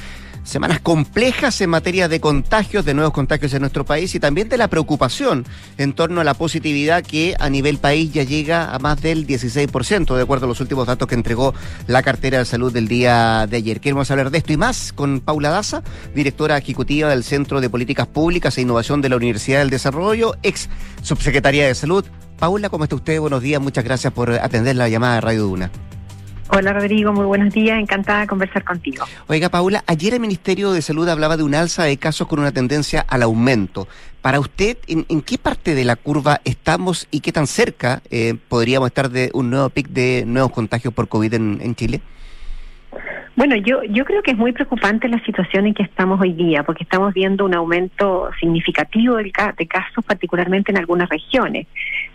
semanas 0.46 0.80
complejas 0.80 1.60
en 1.60 1.70
materia 1.70 2.08
de 2.08 2.20
contagios, 2.20 2.84
de 2.84 2.94
nuevos 2.94 3.12
contagios 3.12 3.52
en 3.52 3.60
nuestro 3.60 3.84
país 3.84 4.14
y 4.14 4.20
también 4.20 4.48
de 4.48 4.56
la 4.56 4.68
preocupación 4.68 5.44
en 5.76 5.92
torno 5.92 6.20
a 6.20 6.24
la 6.24 6.34
positividad 6.34 7.02
que 7.02 7.34
a 7.38 7.50
nivel 7.50 7.78
país 7.78 8.12
ya 8.12 8.22
llega 8.22 8.72
a 8.72 8.78
más 8.78 9.02
del 9.02 9.26
16%, 9.26 10.16
de 10.16 10.22
acuerdo 10.22 10.46
a 10.46 10.48
los 10.48 10.60
últimos 10.60 10.86
datos 10.86 11.08
que 11.08 11.14
entregó 11.14 11.52
la 11.86 12.02
cartera 12.02 12.38
de 12.38 12.44
salud 12.44 12.72
del 12.72 12.88
día 12.88 13.46
de 13.48 13.56
ayer. 13.56 13.80
Queremos 13.80 14.10
hablar 14.10 14.30
de 14.30 14.38
esto 14.38 14.52
y 14.52 14.56
más 14.56 14.92
con 14.92 15.20
Paula 15.20 15.50
Daza, 15.50 15.82
directora 16.14 16.56
ejecutiva 16.56 17.10
del 17.10 17.24
Centro 17.24 17.60
de 17.60 17.68
Políticas 17.68 18.06
Públicas 18.06 18.56
e 18.56 18.62
Innovación 18.62 19.02
de 19.02 19.08
la 19.08 19.16
Universidad 19.16 19.58
del 19.58 19.70
Desarrollo, 19.70 20.36
ex 20.42 20.68
subsecretaria 21.02 21.66
de 21.66 21.74
Salud. 21.74 22.04
Paula, 22.38 22.68
¿cómo 22.68 22.84
está 22.84 22.96
usted? 22.96 23.18
Buenos 23.18 23.42
días, 23.42 23.60
muchas 23.60 23.84
gracias 23.84 24.12
por 24.12 24.30
atender 24.30 24.76
la 24.76 24.88
llamada 24.88 25.16
de 25.16 25.20
Radio 25.22 25.42
Duna. 25.42 25.70
Hola 26.48 26.72
Rodrigo, 26.72 27.12
muy 27.12 27.24
buenos 27.24 27.52
días, 27.52 27.78
encantada 27.78 28.20
de 28.20 28.26
conversar 28.28 28.62
contigo. 28.62 29.04
Oiga 29.26 29.48
Paula, 29.48 29.82
ayer 29.86 30.14
el 30.14 30.20
Ministerio 30.20 30.70
de 30.70 30.80
Salud 30.80 31.08
hablaba 31.08 31.36
de 31.36 31.42
un 31.42 31.54
alza 31.54 31.84
de 31.84 31.96
casos 31.96 32.28
con 32.28 32.38
una 32.38 32.52
tendencia 32.52 33.04
al 33.08 33.22
aumento. 33.22 33.88
Para 34.22 34.38
usted, 34.38 34.78
¿en, 34.86 35.04
qué 35.22 35.38
parte 35.38 35.74
de 35.74 35.84
la 35.84 35.96
curva 35.96 36.40
estamos 36.44 37.08
y 37.10 37.20
qué 37.20 37.32
tan 37.32 37.48
cerca 37.48 38.00
eh, 38.10 38.34
podríamos 38.48 38.88
estar 38.88 39.10
de 39.10 39.30
un 39.34 39.50
nuevo 39.50 39.70
pic 39.70 39.88
de 39.88 40.24
nuevos 40.24 40.52
contagios 40.52 40.94
por 40.94 41.08
COVID 41.08 41.34
en, 41.34 41.74
Chile? 41.74 42.00
Bueno, 43.34 43.56
yo, 43.56 43.82
yo 43.82 44.04
creo 44.04 44.22
que 44.22 44.30
es 44.30 44.38
muy 44.38 44.52
preocupante 44.52 45.08
la 45.08 45.22
situación 45.24 45.66
en 45.66 45.74
que 45.74 45.82
estamos 45.82 46.20
hoy 46.20 46.32
día, 46.32 46.62
porque 46.62 46.84
estamos 46.84 47.12
viendo 47.12 47.44
un 47.44 47.54
aumento 47.54 48.30
significativo 48.40 49.16
de 49.16 49.30
casos, 49.30 50.04
particularmente 50.06 50.70
en 50.70 50.78
algunas 50.78 51.08
regiones. 51.08 51.66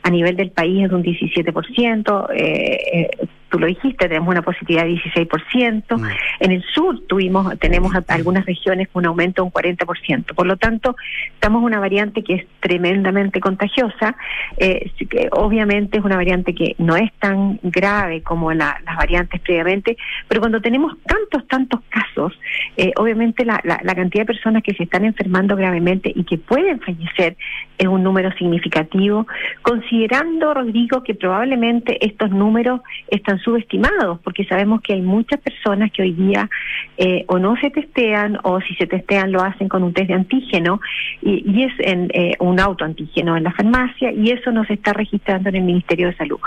A 0.03 0.09
nivel 0.09 0.35
del 0.35 0.51
país 0.51 0.85
es 0.85 0.89
de 0.89 0.95
un 0.95 1.03
17%, 1.03 2.27
eh, 2.33 2.79
eh, 2.93 3.27
tú 3.51 3.59
lo 3.59 3.67
dijiste, 3.67 4.07
tenemos 4.07 4.29
una 4.29 4.41
positividad 4.41 4.85
de 4.85 4.93
16%. 4.93 5.97
Mm. 5.97 6.05
En 6.39 6.51
el 6.51 6.63
sur 6.73 6.99
tuvimos, 7.07 7.59
tenemos 7.59 7.93
algunas 8.07 8.45
regiones 8.45 8.87
con 8.87 9.01
un 9.01 9.07
aumento 9.07 9.43
de 9.43 9.45
un 9.45 9.51
40%. 9.51 10.33
Por 10.33 10.47
lo 10.47 10.57
tanto, 10.57 10.95
estamos 11.33 11.59
en 11.59 11.65
una 11.65 11.79
variante 11.79 12.23
que 12.23 12.35
es 12.35 12.47
tremendamente 12.59 13.39
contagiosa. 13.39 14.15
Eh, 14.57 14.89
que 15.09 15.27
obviamente 15.31 15.97
es 15.97 16.05
una 16.05 16.15
variante 16.15 16.55
que 16.55 16.75
no 16.77 16.95
es 16.95 17.11
tan 17.19 17.59
grave 17.63 18.21
como 18.21 18.53
las 18.53 18.75
variantes 18.97 19.41
previamente, 19.41 19.97
pero 20.27 20.39
cuando 20.39 20.61
tenemos 20.61 20.93
tantos, 21.03 21.47
tantos 21.47 21.81
casos, 21.89 22.39
eh, 22.77 22.91
obviamente 22.95 23.43
la, 23.43 23.59
la 23.63 23.95
cantidad 23.95 24.21
de 24.21 24.33
personas 24.33 24.63
que 24.63 24.73
se 24.73 24.83
están 24.83 25.03
enfermando 25.03 25.55
gravemente 25.55 26.11
y 26.15 26.23
que 26.23 26.37
pueden 26.37 26.79
fallecer 26.79 27.35
es 27.77 27.87
un 27.87 28.03
número 28.03 28.31
significativo, 28.33 29.25
considerando, 29.63 30.53
Rodrigo, 30.53 31.03
que 31.03 31.15
probablemente 31.15 31.97
estos 32.05 32.29
números 32.29 32.81
están 33.07 33.39
subestimados, 33.43 34.19
porque 34.23 34.45
sabemos 34.45 34.81
que 34.81 34.93
hay 34.93 35.01
muchas 35.01 35.39
personas 35.39 35.91
que 35.91 36.03
hoy 36.03 36.13
día 36.13 36.49
eh, 36.97 37.25
o 37.27 37.39
no 37.39 37.55
se 37.57 37.69
testean 37.69 38.37
o 38.43 38.61
si 38.61 38.75
se 38.75 38.87
testean 38.87 39.31
lo 39.31 39.41
hacen 39.41 39.67
con 39.67 39.83
un 39.83 39.93
test 39.93 40.09
de 40.09 40.13
antígeno 40.13 40.79
y, 41.21 41.63
es 41.63 41.73
en, 41.79 42.09
eh, 42.13 42.33
un 42.39 42.59
autoantígeno 42.59 43.37
en 43.37 43.43
la 43.43 43.51
farmacia 43.51 44.11
y 44.11 44.31
eso 44.31 44.51
no 44.51 44.65
se 44.65 44.73
está 44.73 44.93
registrando 44.93 45.49
en 45.49 45.55
el 45.55 45.63
Ministerio 45.63 46.07
de 46.07 46.15
Salud. 46.15 46.39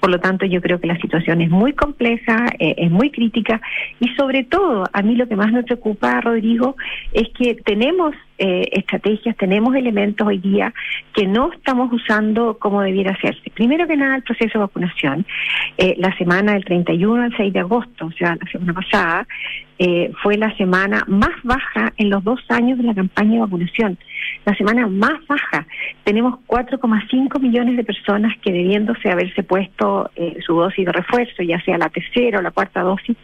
Por 0.00 0.10
lo 0.10 0.20
tanto, 0.20 0.46
yo 0.46 0.60
creo 0.60 0.80
que 0.80 0.86
la 0.86 0.98
situación 0.98 1.40
es 1.40 1.50
muy 1.50 1.72
compleja, 1.72 2.46
eh, 2.58 2.74
es 2.78 2.90
muy 2.90 3.10
crítica 3.10 3.60
y 4.00 4.08
sobre 4.14 4.44
todo, 4.44 4.84
a 4.92 5.02
mí 5.02 5.16
lo 5.16 5.28
que 5.28 5.36
más 5.36 5.52
me 5.52 5.62
preocupa, 5.62 6.20
Rodrigo, 6.20 6.76
es 7.12 7.28
que 7.30 7.54
tenemos 7.54 8.14
eh, 8.38 8.68
estrategias, 8.72 9.36
tenemos 9.36 9.74
elementos 9.74 10.26
hoy 10.26 10.38
día 10.38 10.72
que 11.12 11.26
no 11.26 11.52
estamos 11.52 11.92
usando 11.92 12.58
como 12.58 12.82
debiera 12.82 13.12
hacerse. 13.12 13.50
Primero 13.50 13.86
que 13.86 13.96
nada, 13.96 14.16
el 14.16 14.22
proceso 14.22 14.58
de 14.58 14.58
vacunación. 14.60 15.26
Eh, 15.76 15.94
la 15.98 16.16
semana 16.16 16.52
del 16.52 16.64
31 16.64 17.22
al 17.22 17.36
6 17.36 17.52
de 17.52 17.60
agosto, 17.60 18.06
o 18.06 18.12
sea, 18.12 18.36
la 18.40 18.50
semana 18.50 18.72
pasada, 18.74 19.26
eh, 19.78 20.12
fue 20.22 20.36
la 20.36 20.54
semana 20.56 21.04
más 21.06 21.34
baja 21.42 21.92
en 21.96 22.10
los 22.10 22.24
dos 22.24 22.40
años 22.48 22.78
de 22.78 22.84
la 22.84 22.94
campaña 22.94 23.34
de 23.34 23.40
vacunación 23.40 23.98
la 24.44 24.54
semana 24.54 24.86
más 24.86 25.26
baja. 25.26 25.66
Tenemos 26.04 26.38
4,5 26.46 27.40
millones 27.40 27.76
de 27.76 27.84
personas 27.84 28.36
que 28.38 28.52
debiéndose 28.52 29.10
haberse 29.10 29.42
puesto 29.42 30.10
eh, 30.16 30.36
su 30.44 30.54
dosis 30.54 30.86
de 30.86 30.92
refuerzo, 30.92 31.42
ya 31.42 31.60
sea 31.62 31.78
la 31.78 31.88
tercera 31.88 32.38
o 32.38 32.42
la 32.42 32.50
cuarta 32.50 32.80
dosis, 32.80 33.16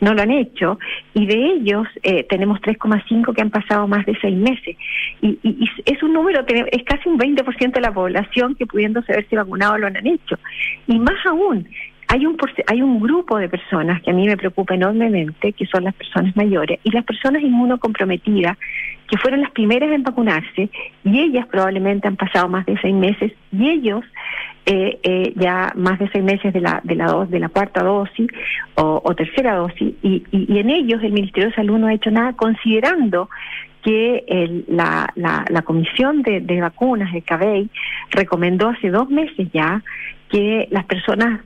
no 0.00 0.14
lo 0.14 0.22
han 0.22 0.30
hecho. 0.30 0.78
Y 1.14 1.26
de 1.26 1.34
ellos 1.34 1.86
eh, 2.02 2.24
tenemos 2.24 2.60
3,5 2.60 3.34
que 3.34 3.42
han 3.42 3.50
pasado 3.50 3.86
más 3.86 4.04
de 4.06 4.16
seis 4.20 4.36
meses. 4.36 4.76
Y, 5.22 5.38
y, 5.42 5.70
es 5.84 6.02
un 6.02 6.12
número, 6.12 6.44
es 6.46 6.82
casi 6.84 7.08
un 7.08 7.18
20% 7.18 7.72
de 7.72 7.80
la 7.80 7.92
población 7.92 8.54
que 8.56 8.66
pudiéndose 8.66 9.12
haberse 9.12 9.36
vacunado 9.36 9.78
lo 9.78 9.86
han 9.86 10.06
hecho. 10.06 10.38
Y 10.86 10.98
más 10.98 11.24
aún, 11.26 11.68
hay 12.14 12.26
un, 12.26 12.36
hay 12.68 12.80
un 12.80 13.00
grupo 13.00 13.38
de 13.38 13.48
personas 13.48 14.00
que 14.02 14.12
a 14.12 14.14
mí 14.14 14.24
me 14.24 14.36
preocupa 14.36 14.76
enormemente, 14.76 15.52
que 15.52 15.66
son 15.66 15.82
las 15.82 15.94
personas 15.94 16.36
mayores 16.36 16.78
y 16.84 16.92
las 16.92 17.04
personas 17.04 17.42
inmunocomprometidas, 17.42 18.56
que 19.10 19.16
fueron 19.18 19.40
las 19.40 19.50
primeras 19.50 19.90
en 19.90 20.04
vacunarse 20.04 20.70
y 21.02 21.18
ellas 21.18 21.44
probablemente 21.48 22.06
han 22.06 22.14
pasado 22.14 22.48
más 22.48 22.66
de 22.66 22.78
seis 22.80 22.94
meses 22.94 23.32
y 23.50 23.68
ellos 23.68 24.04
eh, 24.64 25.00
eh, 25.02 25.32
ya 25.34 25.72
más 25.74 25.98
de 25.98 26.08
seis 26.10 26.22
meses 26.22 26.52
de 26.52 26.60
la 26.60 26.80
de 26.84 26.94
la 26.94 27.26
de 27.28 27.40
la 27.40 27.48
cuarta 27.48 27.82
dosis 27.82 28.28
o, 28.76 29.14
tercera 29.16 29.56
dosis 29.56 29.94
y, 30.02 30.22
y, 30.30 30.58
en 30.58 30.70
ellos 30.70 31.02
el 31.02 31.12
Ministerio 31.12 31.48
de 31.48 31.56
Salud 31.56 31.78
no 31.78 31.88
ha 31.88 31.94
hecho 31.94 32.12
nada 32.12 32.34
considerando 32.34 33.28
que 33.82 34.24
el, 34.28 34.64
la, 34.68 35.12
la, 35.16 35.44
la, 35.48 35.62
Comisión 35.62 36.22
de, 36.22 36.40
de 36.40 36.60
Vacunas, 36.60 37.12
el 37.12 37.24
CABEI, 37.24 37.68
recomendó 38.10 38.68
hace 38.68 38.88
dos 38.90 39.10
meses 39.10 39.48
ya 39.52 39.82
que 40.30 40.68
las 40.70 40.84
personas 40.84 41.40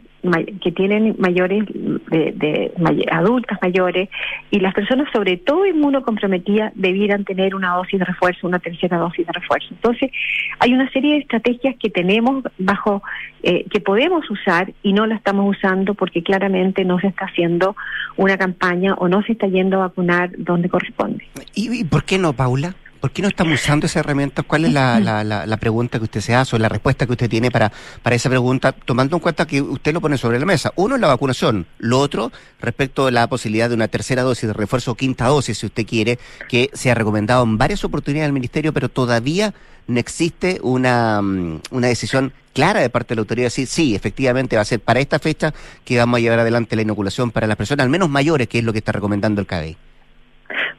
que 0.63 0.73
tienen 0.73 1.15
mayores, 1.19 1.65
de, 1.67 2.73
adultas 3.11 3.59
mayores, 3.63 4.09
y 4.51 4.61
las 4.61 4.75
personas, 4.75 5.09
sobre 5.13 5.37
todo 5.37 5.67
inmunocomprometidas, 5.67 6.73
debieran 6.75 7.25
tener 7.25 7.55
una 7.55 7.75
dosis 7.75 7.99
de 7.99 8.05
refuerzo, 8.05 8.47
una 8.47 8.59
tercera 8.59 8.99
dosis 8.99 9.27
de 9.27 9.33
refuerzo. 9.33 9.69
Entonces, 9.71 10.11
hay 10.59 10.73
una 10.73 10.91
serie 10.91 11.15
de 11.15 11.19
estrategias 11.21 11.77
que 11.81 11.91
tenemos 11.91 12.43
bajo, 12.59 13.03
eh, 13.43 13.65
que 13.71 13.81
podemos 13.81 14.29
usar 14.31 14.73
y 14.83 14.93
no 14.93 15.07
la 15.07 15.15
estamos 15.15 15.57
usando 15.57 15.95
porque 15.95 16.23
claramente 16.23 16.85
no 16.85 16.99
se 16.99 17.09
está 17.09 17.27
haciendo 17.27 17.77
una 18.17 18.37
campaña 18.37 18.95
o 18.95 19.09
no 19.09 19.23
se 19.23 19.33
está 19.33 19.47
yendo 19.47 19.77
a 19.77 19.89
vacunar 19.89 20.31
donde 20.37 20.69
corresponde. 20.69 21.25
¿Y, 21.55 21.81
y 21.81 21.85
por 21.85 22.05
qué 22.05 22.19
no, 22.19 22.33
Paula? 22.33 22.75
¿Por 23.01 23.13
qué 23.13 23.23
no 23.23 23.29
estamos 23.29 23.61
usando 23.61 23.87
esa 23.87 24.01
herramienta? 24.01 24.43
¿Cuál 24.43 24.65
es 24.65 24.73
la, 24.73 24.99
la, 24.99 25.23
la, 25.23 25.57
pregunta 25.57 25.99
que 25.99 26.05
usted 26.05 26.21
se 26.21 26.35
hace 26.35 26.57
o 26.57 26.59
la 26.59 26.69
respuesta 26.69 27.07
que 27.07 27.13
usted 27.13 27.31
tiene 27.31 27.51
para, 27.51 27.71
para 28.03 28.17
esa 28.17 28.29
pregunta, 28.29 28.73
tomando 28.73 29.17
en 29.17 29.21
cuenta 29.21 29.47
que 29.47 29.63
usted 29.63 29.93
lo 29.93 30.01
pone 30.01 30.19
sobre 30.19 30.41
la 30.41 30.47
mesa? 30.47 30.73
Uno 30.75 30.97
es 30.97 31.01
la 31.01 31.07
vacunación, 31.07 31.67
lo 31.79 32.01
otro 32.01 32.33
respecto 32.61 33.07
a 33.07 33.11
la 33.13 33.29
posibilidad 33.29 33.69
de 33.69 33.77
una 33.77 33.87
tercera 33.87 34.23
dosis 34.23 34.49
de 34.49 34.53
refuerzo 34.53 34.93
o 34.93 34.95
quinta 34.97 35.27
dosis, 35.27 35.59
si 35.59 35.67
usted 35.67 35.87
quiere, 35.87 36.19
que 36.49 36.71
se 36.73 36.91
ha 36.91 36.95
recomendado 36.95 37.45
en 37.45 37.57
varias 37.57 37.85
oportunidades 37.85 38.27
del 38.27 38.33
Ministerio, 38.33 38.73
pero 38.73 38.89
todavía 38.89 39.55
no 39.87 40.01
existe 40.01 40.59
una, 40.63 41.23
mm, 41.23 41.61
una 41.71 41.87
decisión 41.87 42.33
clara 42.53 42.81
de 42.81 42.91
parte 42.91 43.11
de 43.11 43.17
la 43.17 43.21
autoridad 43.21 43.47
decir, 43.47 43.69
sí, 43.69 43.95
efectivamente 43.95 44.57
va 44.57 44.63
a 44.63 44.65
ser 44.65 44.81
para 44.81 44.99
esta 44.99 45.21
fecha 45.21 45.55
que 45.85 45.99
vamos 45.99 46.19
a 46.19 46.21
llevar 46.21 46.41
adelante 46.41 46.75
la 46.75 46.83
inoculación 46.83 47.31
para 47.31 47.47
las 47.47 47.57
personas, 47.57 47.85
al 47.85 47.91
menos 47.91 48.09
mayores, 48.09 48.49
que 48.49 48.59
es 48.59 48.65
lo 48.65 48.73
que 48.73 48.79
está 48.79 48.91
recomendando 48.91 49.41
el 49.41 49.47
CADEI. 49.47 49.77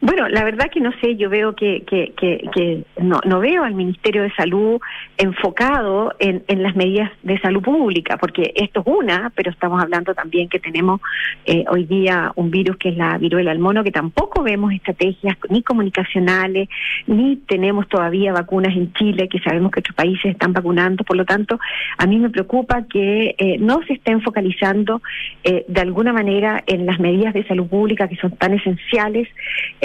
Bueno, 0.01 0.29
la 0.29 0.45
verdad 0.45 0.69
que 0.71 0.79
no 0.79 0.91
sé, 1.01 1.17
yo 1.17 1.29
veo 1.29 1.55
que, 1.55 1.83
que, 1.85 2.13
que, 2.15 2.83
no, 3.01 3.19
no, 3.25 3.39
veo 3.41 3.65
al 3.65 3.73
Ministerio 3.73 4.23
de 4.23 4.31
Salud 4.31 4.79
enfocado 5.17 6.13
en, 6.19 6.43
las 6.47 6.75
medidas 6.75 7.11
de 7.23 7.37
salud 7.39 7.61
pública, 7.61 8.17
porque 8.17 8.53
esto 8.55 8.79
es 8.79 8.87
una, 8.87 9.31
pero 9.35 9.51
estamos 9.51 9.81
hablando 9.81 10.13
también 10.13 10.47
que 10.47 10.59
tenemos 10.59 11.01
eh, 11.45 11.65
hoy 11.69 11.83
día 11.83 12.31
un 12.35 12.49
virus 12.49 12.77
que 12.77 12.89
es 12.89 12.97
la 12.97 13.17
viruela 13.17 13.51
del 13.51 13.59
mono, 13.59 13.83
que 13.83 13.91
tampoco 13.91 14.41
vemos 14.41 14.71
estrategias 14.71 15.37
ni 15.49 15.63
comunicacionales, 15.63 16.69
ni 17.07 17.35
tenemos 17.35 17.87
todavía 17.89 18.31
vacunas 18.31 18.75
en 18.75 18.93
Chile, 18.93 19.27
que 19.27 19.39
sabemos 19.39 19.71
que 19.71 19.81
otros 19.81 19.95
países 19.95 20.31
están 20.31 20.53
vacunando, 20.53 21.03
por 21.03 21.17
lo 21.17 21.25
tanto, 21.25 21.59
a 21.97 22.07
mí 22.07 22.17
me 22.19 22.29
preocupa 22.29 22.85
que 22.89 23.35
eh, 23.37 23.57
no 23.59 23.81
se 23.85 23.93
estén 23.93 24.21
focalizando 24.21 25.01
eh, 25.43 25.65
de 25.67 25.81
alguna 25.81 26.13
manera 26.13 26.63
en 26.67 26.85
las 26.85 26.99
medidas 26.99 27.33
de 27.33 27.45
salud 27.45 27.67
pública 27.67 28.07
que 28.07 28.15
son 28.15 28.31
tan 28.37 28.53
esenciales. 28.53 29.27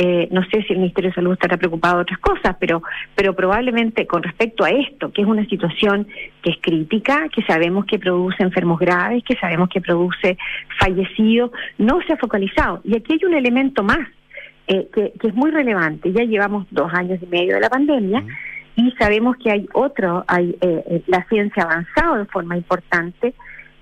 Eh, 0.07 0.29
no 0.31 0.43
sé 0.51 0.63
si 0.65 0.75
el 0.75 0.81
Ministerio 0.81 1.09
de 1.09 1.15
Salud 1.15 1.33
estará 1.33 1.57
preocupado 1.57 1.97
de 1.97 2.03
otras 2.03 2.19
cosas, 2.19 2.55
pero, 2.61 2.83
pero 3.15 3.35
probablemente 3.35 4.07
con 4.07 4.23
respecto 4.23 4.63
a 4.63 4.69
esto, 4.69 5.11
que 5.11 5.23
es 5.23 5.27
una 5.27 5.47
situación 5.47 6.07
que 6.43 6.51
es 6.51 6.59
crítica, 6.61 7.27
que 7.35 7.43
sabemos 7.45 7.87
que 7.87 7.99
produce 7.99 8.43
enfermos 8.43 8.79
graves, 8.79 9.25
que 9.25 9.35
sabemos 9.37 9.71
que 9.71 9.81
produce 9.81 10.37
fallecidos, 10.79 11.53
no 11.79 12.03
se 12.07 12.13
ha 12.13 12.19
focalizado. 12.19 12.83
Y 12.85 12.95
aquí 12.95 13.15
hay 13.15 13.27
un 13.27 13.33
elemento 13.33 13.83
más 13.83 14.07
eh, 14.67 14.91
que, 14.93 15.15
es 15.27 15.35
muy 15.35 15.51
relevante. 15.51 16.13
Ya 16.13 16.25
llevamos 16.25 16.67
dos 16.71 16.93
años 16.93 17.19
y 17.23 17.27
medio 17.27 17.55
de 17.55 17.61
la 17.63 17.71
pandemia. 17.71 18.23
Y 18.77 18.91
sabemos 18.99 19.37
que 19.43 19.53
hay 19.53 19.67
otro, 19.73 20.23
hay 20.29 20.55
eh, 20.61 21.03
la 21.07 21.25
ciencia 21.31 21.63
ha 21.63 21.67
avanzado 21.67 22.17
de 22.17 22.27
forma 22.27 22.59
importante, 22.59 23.33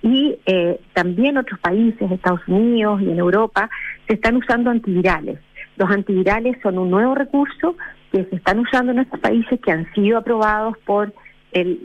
y 0.02 0.37
eh, 0.46 0.80
también 0.92 1.38
otros 1.38 1.58
países, 1.61 2.11
Estados 2.11 2.46
Unidos 2.46 3.00
y 3.00 3.11
en 3.11 3.18
Europa, 3.18 3.70
se 4.06 4.14
están 4.14 4.37
usando 4.37 4.70
antivirales. 4.70 5.38
Los 5.76 5.90
antivirales 5.90 6.56
son 6.62 6.78
un 6.78 6.90
nuevo 6.90 7.14
recurso 7.14 7.76
que 8.12 8.24
se 8.24 8.37
están 8.37 8.58
usando 8.58 8.92
en 8.92 9.00
estos 9.00 9.20
países 9.20 9.58
que 9.61 9.72
han 9.72 9.92
sido 9.94 10.18
aprobados 10.18 10.76
por 10.85 11.12
el, 11.52 11.80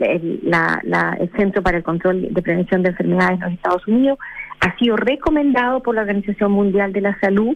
Centro 1.36 1.62
para 1.62 1.78
el 1.78 1.84
Control 1.84 2.34
de 2.34 2.42
Prevención 2.42 2.84
de 2.84 2.90
Enfermedades 2.90 3.40
de 3.40 3.46
los 3.46 3.54
Estados 3.54 3.88
Unidos, 3.88 4.18
ha 4.62 4.78
sido 4.78 4.96
recomendado 4.96 5.82
por 5.82 5.96
la 5.96 6.02
Organización 6.02 6.52
Mundial 6.52 6.94
de 6.94 7.02
la 7.02 7.20
Salud 7.20 7.56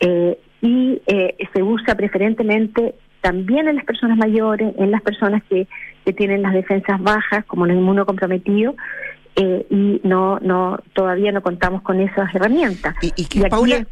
eh, 0.00 0.38
y 0.62 1.00
eh, 1.06 1.36
se 1.52 1.62
usa 1.62 1.94
preferentemente 1.94 2.94
también 3.20 3.68
en 3.68 3.76
las 3.76 3.84
personas 3.84 4.16
mayores, 4.16 4.72
en 4.78 4.90
las 4.90 5.02
personas 5.02 5.42
que, 5.48 5.66
que 6.04 6.12
tienen 6.12 6.42
las 6.42 6.52
defensas 6.52 7.02
bajas, 7.02 7.44
como 7.46 7.66
los 7.66 7.76
inmunocomprometidos, 7.76 8.76
eh, 9.36 9.66
y 9.70 10.00
no, 10.04 10.38
no, 10.40 10.78
todavía 10.94 11.32
no 11.32 11.42
contamos 11.42 11.82
con 11.82 12.00
esas 12.00 12.32
herramientas. 12.34 12.94
¿Y, 13.02 13.12
y, 13.16 13.48
Paula, 13.48 13.86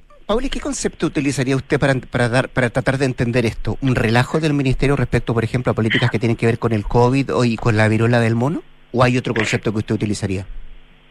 ¿qué 0.50 0.60
concepto 0.60 1.06
utilizaría 1.06 1.54
usted 1.54 1.78
para, 1.78 1.94
para, 1.94 2.28
dar, 2.28 2.48
para 2.48 2.70
tratar 2.70 2.98
de 2.98 3.04
entender 3.04 3.46
esto? 3.46 3.78
¿Un 3.80 3.94
relajo 3.94 4.40
del 4.40 4.54
Ministerio 4.54 4.96
respecto, 4.96 5.32
por 5.32 5.44
ejemplo, 5.44 5.70
a 5.70 5.74
políticas 5.74 6.10
que 6.10 6.18
tienen 6.18 6.36
que 6.36 6.46
ver 6.46 6.58
con 6.58 6.72
el 6.72 6.84
COVID 6.84 7.32
o 7.32 7.44
y 7.44 7.56
con 7.56 7.76
la 7.76 7.86
viruela 7.86 8.18
del 8.18 8.34
mono? 8.34 8.62
¿O 8.92 9.04
hay 9.04 9.16
otro 9.18 9.34
concepto 9.34 9.72
que 9.72 9.78
usted 9.78 9.94
utilizaría? 9.94 10.46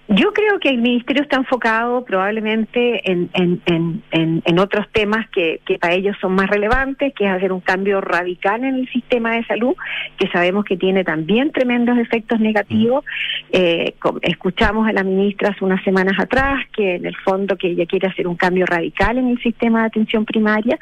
Yo 0.07 0.33
creo 0.33 0.59
que 0.59 0.69
el 0.69 0.77
ministerio 0.77 1.23
está 1.23 1.37
enfocado 1.37 2.05
probablemente 2.05 3.11
en, 3.11 3.27
en, 3.33 3.59
en, 3.65 4.43
en, 4.45 4.59
otros 4.59 4.85
temas 4.91 5.27
que, 5.31 5.61
que 5.65 5.79
para 5.79 5.95
ellos 5.95 6.15
son 6.21 6.35
más 6.35 6.47
relevantes, 6.47 7.11
que 7.15 7.25
es 7.25 7.31
hacer 7.31 7.51
un 7.51 7.59
cambio 7.59 8.01
radical 8.01 8.63
en 8.63 8.75
el 8.75 8.89
sistema 8.91 9.31
de 9.31 9.43
salud, 9.45 9.73
que 10.19 10.27
sabemos 10.27 10.63
que 10.63 10.77
tiene 10.77 11.03
también 11.03 11.51
tremendos 11.51 11.97
efectos 11.97 12.39
negativos. 12.39 13.03
Eh, 13.51 13.95
escuchamos 14.21 14.87
a 14.87 14.93
la 14.93 15.03
ministra 15.03 15.49
hace 15.49 15.65
unas 15.65 15.83
semanas 15.83 16.19
atrás 16.19 16.63
que 16.71 16.95
en 16.95 17.07
el 17.07 17.15
fondo 17.17 17.57
que 17.57 17.69
ella 17.69 17.87
quiere 17.87 18.07
hacer 18.07 18.27
un 18.27 18.35
cambio 18.35 18.67
radical 18.67 19.17
en 19.17 19.29
el 19.29 19.41
sistema 19.41 19.81
de 19.81 19.87
atención 19.87 20.23
primaria, 20.23 20.77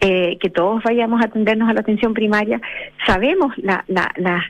eh, 0.00 0.38
que 0.40 0.50
todos 0.50 0.82
vayamos 0.82 1.22
a 1.22 1.26
atendernos 1.26 1.68
a 1.68 1.72
la 1.72 1.80
atención 1.80 2.14
primaria. 2.14 2.60
Sabemos 3.06 3.56
la, 3.58 3.84
la, 3.86 4.12
la, 4.16 4.44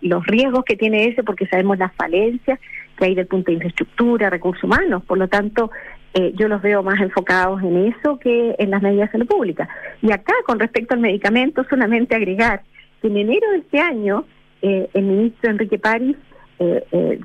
los 0.00 0.26
riesgos 0.26 0.64
que 0.64 0.74
tiene 0.74 1.04
ese 1.04 1.22
porque 1.22 1.46
sabemos 1.46 1.78
las 1.78 1.94
falencias 1.94 2.58
que 2.96 3.06
hay 3.06 3.14
del 3.14 3.26
punto 3.26 3.46
de 3.46 3.54
infraestructura, 3.54 4.30
recursos 4.30 4.64
humanos. 4.64 5.02
Por 5.04 5.18
lo 5.18 5.28
tanto, 5.28 5.70
eh, 6.14 6.32
yo 6.36 6.48
los 6.48 6.62
veo 6.62 6.82
más 6.82 7.00
enfocados 7.00 7.62
en 7.62 7.88
eso 7.88 8.18
que 8.18 8.54
en 8.58 8.70
las 8.70 8.82
medidas 8.82 9.08
de 9.08 9.18
salud 9.18 9.26
pública. 9.26 9.68
Y 10.00 10.12
acá, 10.12 10.34
con 10.46 10.58
respecto 10.60 10.94
al 10.94 11.00
medicamento, 11.00 11.64
solamente 11.68 12.14
agregar 12.14 12.62
que 13.02 13.08
en 13.08 13.16
enero 13.16 13.50
de 13.50 13.58
este 13.58 13.80
año, 13.80 14.24
eh, 14.62 14.88
el 14.94 15.04
ministro 15.04 15.50
Enrique 15.50 15.78
París 15.78 16.16
eh, 16.60 17.20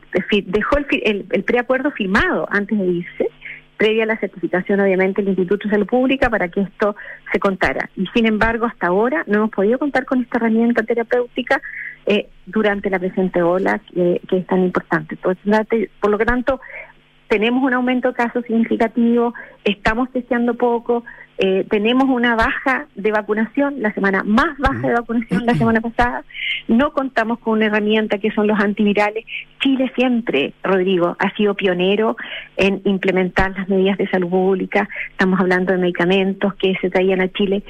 dejó 0.48 0.78
el, 0.78 1.26
el, 1.30 1.44
preacuerdo 1.44 1.92
firmado 1.92 2.48
antes 2.50 2.78
de 2.78 2.86
irse, 2.86 3.30
previa 3.78 4.04
a 4.04 4.08
la 4.08 4.18
certificación, 4.18 4.80
obviamente, 4.80 5.22
del 5.22 5.30
Instituto 5.30 5.68
de 5.68 5.76
Salud 5.76 5.88
Pública 5.88 6.30
para 6.30 6.50
que 6.50 6.62
esto 6.62 6.96
se 7.32 7.40
contara. 7.40 7.90
Y 7.96 8.08
sin 8.08 8.26
embargo, 8.26 8.66
hasta 8.66 8.88
ahora 8.88 9.24
no 9.28 9.38
hemos 9.38 9.52
podido 9.52 9.78
contar 9.78 10.06
con 10.06 10.22
esta 10.22 10.38
herramienta 10.38 10.84
terapéutica 10.84 11.62
eh, 12.10 12.28
durante 12.48 12.90
la 12.90 12.98
presente 12.98 13.44
ola 13.44 13.80
que, 13.94 14.20
es 14.32 14.48
tan 14.48 14.64
importante. 14.64 15.14
Entonces, 15.14 15.90
por 16.00 16.10
lo 16.10 16.18
tanto, 16.18 16.60
tenemos 17.28 17.62
un 17.64 17.72
aumento 17.72 18.08
de 18.08 18.16
casos 18.16 18.44
significativo, 18.46 19.36
estamos 19.64 20.12
testeando 20.12 20.56
poco, 20.56 21.04
eh, 21.38 21.68
tenemos 21.70 22.06
una 22.10 22.36
baja 22.36 22.88
de 22.96 23.12
vacunación, 23.12 23.84
la 23.84 23.94
semana 23.94 24.24
más 24.24 24.58
baja 24.58 24.88
de 24.88 24.94
vacunación 24.96 25.46
la 25.46 25.54
semana 25.54 25.82
pasada, 25.82 26.24
no 26.68 26.94
contamos 26.94 27.38
con 27.38 27.54
una 27.54 27.68
herramienta 27.68 28.18
que 28.18 28.32
son 28.32 28.48
los 28.48 28.60
antivirales. 28.60 29.24
Chile 29.60 29.92
siempre, 29.96 30.54
Rodrigo, 30.64 31.16
ha 31.20 31.30
sido 31.36 31.54
pionero 31.54 32.18
en 32.58 32.82
implementar 32.86 33.52
las 33.56 33.70
medidas 33.70 34.00
de 34.00 34.10
salud 34.10 34.30
pública, 34.30 34.90
estamos 35.12 35.40
hablando 35.40 35.74
de 35.74 35.78
medicamentos 35.78 36.56
que 36.56 36.74
se 36.82 36.90
traían 36.90 37.22
a 37.22 37.32
Chile 37.32 37.64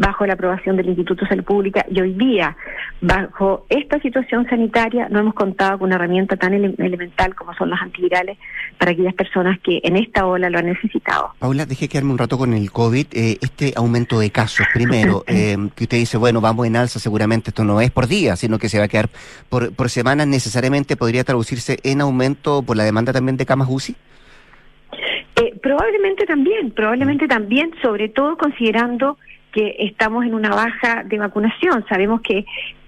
bajo 0.00 0.24
la 0.24 0.32
aprobación 0.32 0.76
del 0.76 0.88
Instituto 0.88 1.24
de 1.24 1.28
Salud 1.28 1.44
Pública 1.44 1.84
y 1.90 2.00
hoy 2.00 2.14
día, 2.14 2.56
bajo 3.02 3.66
esta 3.68 4.00
situación 4.00 4.46
sanitaria, 4.48 5.08
no 5.10 5.20
hemos 5.20 5.34
contado 5.34 5.78
con 5.78 5.88
una 5.88 5.96
herramienta 5.96 6.36
tan 6.36 6.54
elemental 6.54 7.34
como 7.34 7.52
son 7.54 7.68
los 7.68 7.78
antivirales 7.82 8.38
para 8.78 8.92
aquellas 8.92 9.12
personas 9.12 9.60
que 9.60 9.80
en 9.84 9.96
esta 9.96 10.24
ola 10.24 10.48
lo 10.48 10.58
han 10.58 10.66
necesitado. 10.66 11.34
Paula, 11.38 11.66
deje 11.66 11.86
quedarme 11.86 12.12
un 12.12 12.18
rato 12.18 12.38
con 12.38 12.54
el 12.54 12.72
COVID. 12.72 13.08
Eh, 13.12 13.36
este 13.42 13.74
aumento 13.76 14.18
de 14.18 14.30
casos, 14.30 14.66
primero, 14.72 15.22
eh, 15.26 15.58
que 15.76 15.84
usted 15.84 15.98
dice, 15.98 16.16
bueno, 16.16 16.40
vamos 16.40 16.66
en 16.66 16.76
alza, 16.76 16.98
seguramente 16.98 17.50
esto 17.50 17.64
no 17.64 17.82
es 17.82 17.90
por 17.90 18.06
día, 18.06 18.36
sino 18.36 18.58
que 18.58 18.70
se 18.70 18.78
va 18.78 18.84
a 18.84 18.88
quedar 18.88 19.10
por, 19.50 19.74
por 19.74 19.90
semanas, 19.90 20.26
necesariamente 20.26 20.96
podría 20.96 21.24
traducirse 21.24 21.78
en 21.82 22.00
aumento 22.00 22.62
por 22.62 22.78
la 22.78 22.84
demanda 22.84 23.12
también 23.12 23.36
de 23.36 23.44
camas 23.44 23.68
UCI. 23.70 23.94
Eh, 25.36 25.54
probablemente 25.62 26.24
también, 26.24 26.70
probablemente 26.70 27.28
también, 27.28 27.72
sobre 27.82 28.08
todo 28.08 28.38
considerando 28.38 29.18
que 29.52 29.76
estamos 29.78 30.24
en 30.24 30.34
una 30.34 30.50
baja 30.50 31.02
de 31.04 31.18
vacunación. 31.18 31.84
Sabemos 31.88 32.20
que 32.22 32.44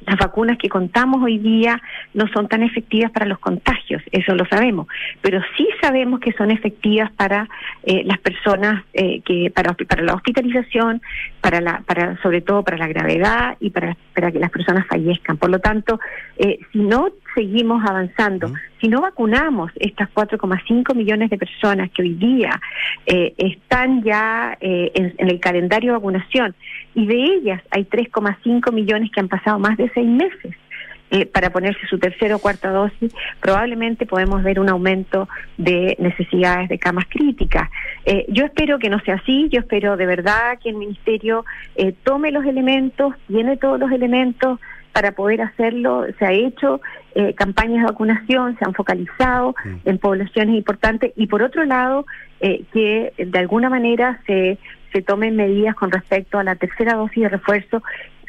las 0.06 0.18
vacunas 0.18 0.58
que 0.58 0.68
contamos 0.68 1.22
hoy 1.22 1.38
día 1.38 1.80
no 2.14 2.26
son 2.28 2.48
tan 2.48 2.62
efectivas 2.62 3.10
para 3.10 3.26
los 3.26 3.38
contagios, 3.38 4.02
eso 4.10 4.34
lo 4.34 4.44
sabemos, 4.46 4.86
pero 5.20 5.40
sí 5.56 5.68
sabemos 5.80 6.20
que 6.20 6.32
son 6.32 6.50
efectivas 6.50 7.10
para 7.12 7.48
eh, 7.82 8.02
las 8.04 8.18
personas 8.18 8.84
eh, 8.92 9.20
que 9.22 9.50
para 9.54 9.74
para 9.74 10.02
la 10.02 10.14
hospitalización, 10.14 11.02
para 11.40 11.60
la 11.60 11.82
para 11.86 12.20
sobre 12.22 12.40
todo 12.40 12.62
para 12.62 12.78
la 12.78 12.88
gravedad 12.88 13.56
y 13.60 13.70
para 13.70 13.96
para 14.14 14.30
que 14.30 14.38
las 14.38 14.50
personas 14.50 14.86
fallezcan. 14.86 15.36
Por 15.36 15.50
lo 15.50 15.58
tanto, 15.58 15.98
eh, 16.36 16.58
si 16.72 16.78
no 16.78 17.08
seguimos 17.34 17.82
avanzando, 17.88 18.52
si 18.80 18.88
no 18.88 19.00
vacunamos 19.00 19.72
estas 19.76 20.10
4,5 20.12 20.94
millones 20.94 21.30
de 21.30 21.38
personas 21.38 21.90
que 21.90 22.02
hoy 22.02 22.14
día 22.14 22.60
están 23.06 24.02
ya 24.02 24.56
en 24.60 25.28
el 25.28 25.40
calendario 25.40 25.92
de 25.92 25.98
vacunación 25.98 26.54
y 26.94 27.06
de 27.06 27.14
ellas 27.14 27.62
hay 27.70 27.84
3,5 27.84 28.72
millones 28.72 29.10
que 29.10 29.20
han 29.20 29.28
pasado 29.28 29.58
más 29.58 29.76
de 29.76 29.88
seis 29.94 30.08
meses 30.08 30.54
eh, 31.14 31.26
para 31.26 31.50
ponerse 31.50 31.86
su 31.88 31.98
tercera 31.98 32.36
o 32.36 32.38
cuarta 32.38 32.70
dosis, 32.70 33.12
probablemente 33.38 34.06
podemos 34.06 34.42
ver 34.42 34.58
un 34.58 34.70
aumento 34.70 35.28
de 35.58 35.94
necesidades 35.98 36.70
de 36.70 36.78
camas 36.78 37.04
críticas. 37.10 37.68
Eh, 38.06 38.24
yo 38.28 38.46
espero 38.46 38.78
que 38.78 38.88
no 38.88 38.98
sea 39.00 39.16
así, 39.16 39.50
yo 39.50 39.60
espero 39.60 39.98
de 39.98 40.06
verdad 40.06 40.58
que 40.58 40.70
el 40.70 40.76
Ministerio 40.76 41.44
eh, 41.76 41.92
tome 42.02 42.32
los 42.32 42.46
elementos, 42.46 43.14
tiene 43.28 43.58
todos 43.58 43.78
los 43.78 43.92
elementos 43.92 44.58
para 44.94 45.12
poder 45.12 45.42
hacerlo. 45.42 46.06
Se 46.18 46.24
ha 46.24 46.32
hecho 46.32 46.80
campañas 47.36 47.80
de 47.80 47.92
vacunación, 47.92 48.56
se 48.58 48.64
han 48.64 48.72
focalizado 48.72 49.54
mm. 49.64 49.88
en 49.88 49.98
poblaciones 49.98 50.56
importantes 50.56 51.12
y 51.14 51.26
por 51.26 51.42
otro 51.42 51.66
lado, 51.66 52.06
que 52.40 53.12
de 53.18 53.38
alguna 53.38 53.68
manera 53.68 54.20
se 54.26 54.58
se 54.92 55.02
tomen 55.02 55.36
medidas 55.36 55.74
con 55.74 55.90
respecto 55.90 56.38
a 56.38 56.44
la 56.44 56.54
tercera 56.56 56.94
dosis 56.94 57.22
de 57.22 57.28
refuerzo 57.30 57.82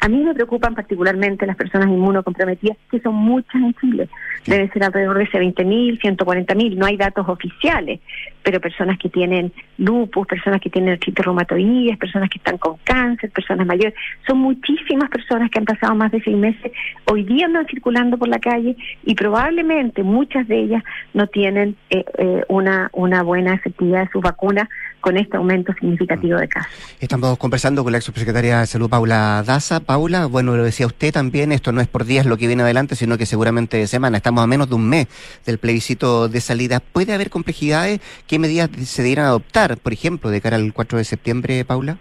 a 0.04 0.08
mí 0.08 0.18
me 0.18 0.34
preocupan 0.34 0.74
particularmente 0.74 1.46
las 1.46 1.56
personas 1.56 1.88
inmunocomprometidas, 1.88 2.76
que 2.90 3.00
son 3.00 3.14
muchas 3.14 3.54
en 3.54 3.72
Chile. 3.80 4.08
Deben 4.44 4.70
ser 4.70 4.84
alrededor 4.84 5.16
de 5.16 5.24
20.000, 5.24 5.98
140.000. 5.98 6.76
No 6.76 6.84
hay 6.84 6.98
datos 6.98 7.26
oficiales, 7.26 8.00
pero 8.44 8.60
personas 8.60 8.98
que 8.98 9.08
tienen 9.08 9.52
lupus, 9.78 10.26
personas 10.26 10.60
que 10.60 10.70
tienen 10.70 10.92
artritis 10.92 11.96
personas 11.98 12.28
que 12.28 12.38
están 12.38 12.58
con 12.58 12.76
cáncer, 12.84 13.30
personas 13.30 13.66
mayores. 13.66 13.94
Son 14.26 14.38
muchísimas 14.38 15.10
personas 15.10 15.50
que 15.50 15.58
han 15.58 15.64
pasado 15.64 15.94
más 15.94 16.12
de 16.12 16.20
seis 16.22 16.36
meses 16.36 16.70
hoy 17.06 17.24
día 17.24 17.46
andan 17.46 17.66
circulando 17.66 18.18
por 18.18 18.28
la 18.28 18.38
calle 18.38 18.76
y 19.04 19.14
probablemente 19.14 20.02
muchas 20.02 20.46
de 20.48 20.62
ellas 20.62 20.82
no 21.12 21.26
tienen 21.26 21.76
eh, 21.90 22.04
eh, 22.18 22.44
una, 22.48 22.90
una 22.92 23.22
buena 23.22 23.54
efectividad 23.54 24.04
de 24.04 24.10
sus 24.10 24.22
vacunas 24.22 24.68
con 25.00 25.18
este 25.18 25.36
aumento 25.36 25.74
significativo 25.74 26.38
de 26.38 26.48
casos. 26.48 26.72
Estamos 26.98 27.36
conversando 27.36 27.84
con 27.84 27.92
la 27.92 27.98
ex 27.98 28.06
subsecretaria 28.06 28.60
de 28.60 28.66
Salud, 28.66 28.88
Paula 28.88 29.42
Daza. 29.46 29.80
Paula, 29.80 30.24
bueno, 30.24 30.56
lo 30.56 30.64
decía 30.64 30.86
usted 30.86 31.12
también, 31.12 31.52
esto 31.52 31.72
no 31.72 31.82
es 31.82 31.88
por 31.88 32.06
días 32.06 32.24
lo 32.24 32.38
que 32.38 32.46
viene 32.46 32.62
adelante, 32.62 32.96
sino 32.96 33.18
que 33.18 33.26
seguramente 33.26 33.76
de 33.76 33.86
semana. 33.86 34.16
Estamos 34.16 34.42
a 34.42 34.46
menos 34.46 34.70
de 34.70 34.76
un 34.76 34.88
mes 34.88 35.06
del 35.44 35.58
plebiscito 35.58 36.28
de 36.28 36.40
salida. 36.40 36.80
¿Puede 36.80 37.12
haber 37.12 37.28
complejidades? 37.28 38.00
¿Qué 38.34 38.40
medidas 38.40 38.68
se 38.88 39.02
debieran 39.02 39.26
adoptar, 39.26 39.76
por 39.76 39.92
ejemplo, 39.92 40.28
de 40.28 40.40
cara 40.40 40.56
al 40.56 40.72
4 40.72 40.98
de 40.98 41.04
septiembre, 41.04 41.64
Paula? 41.64 41.98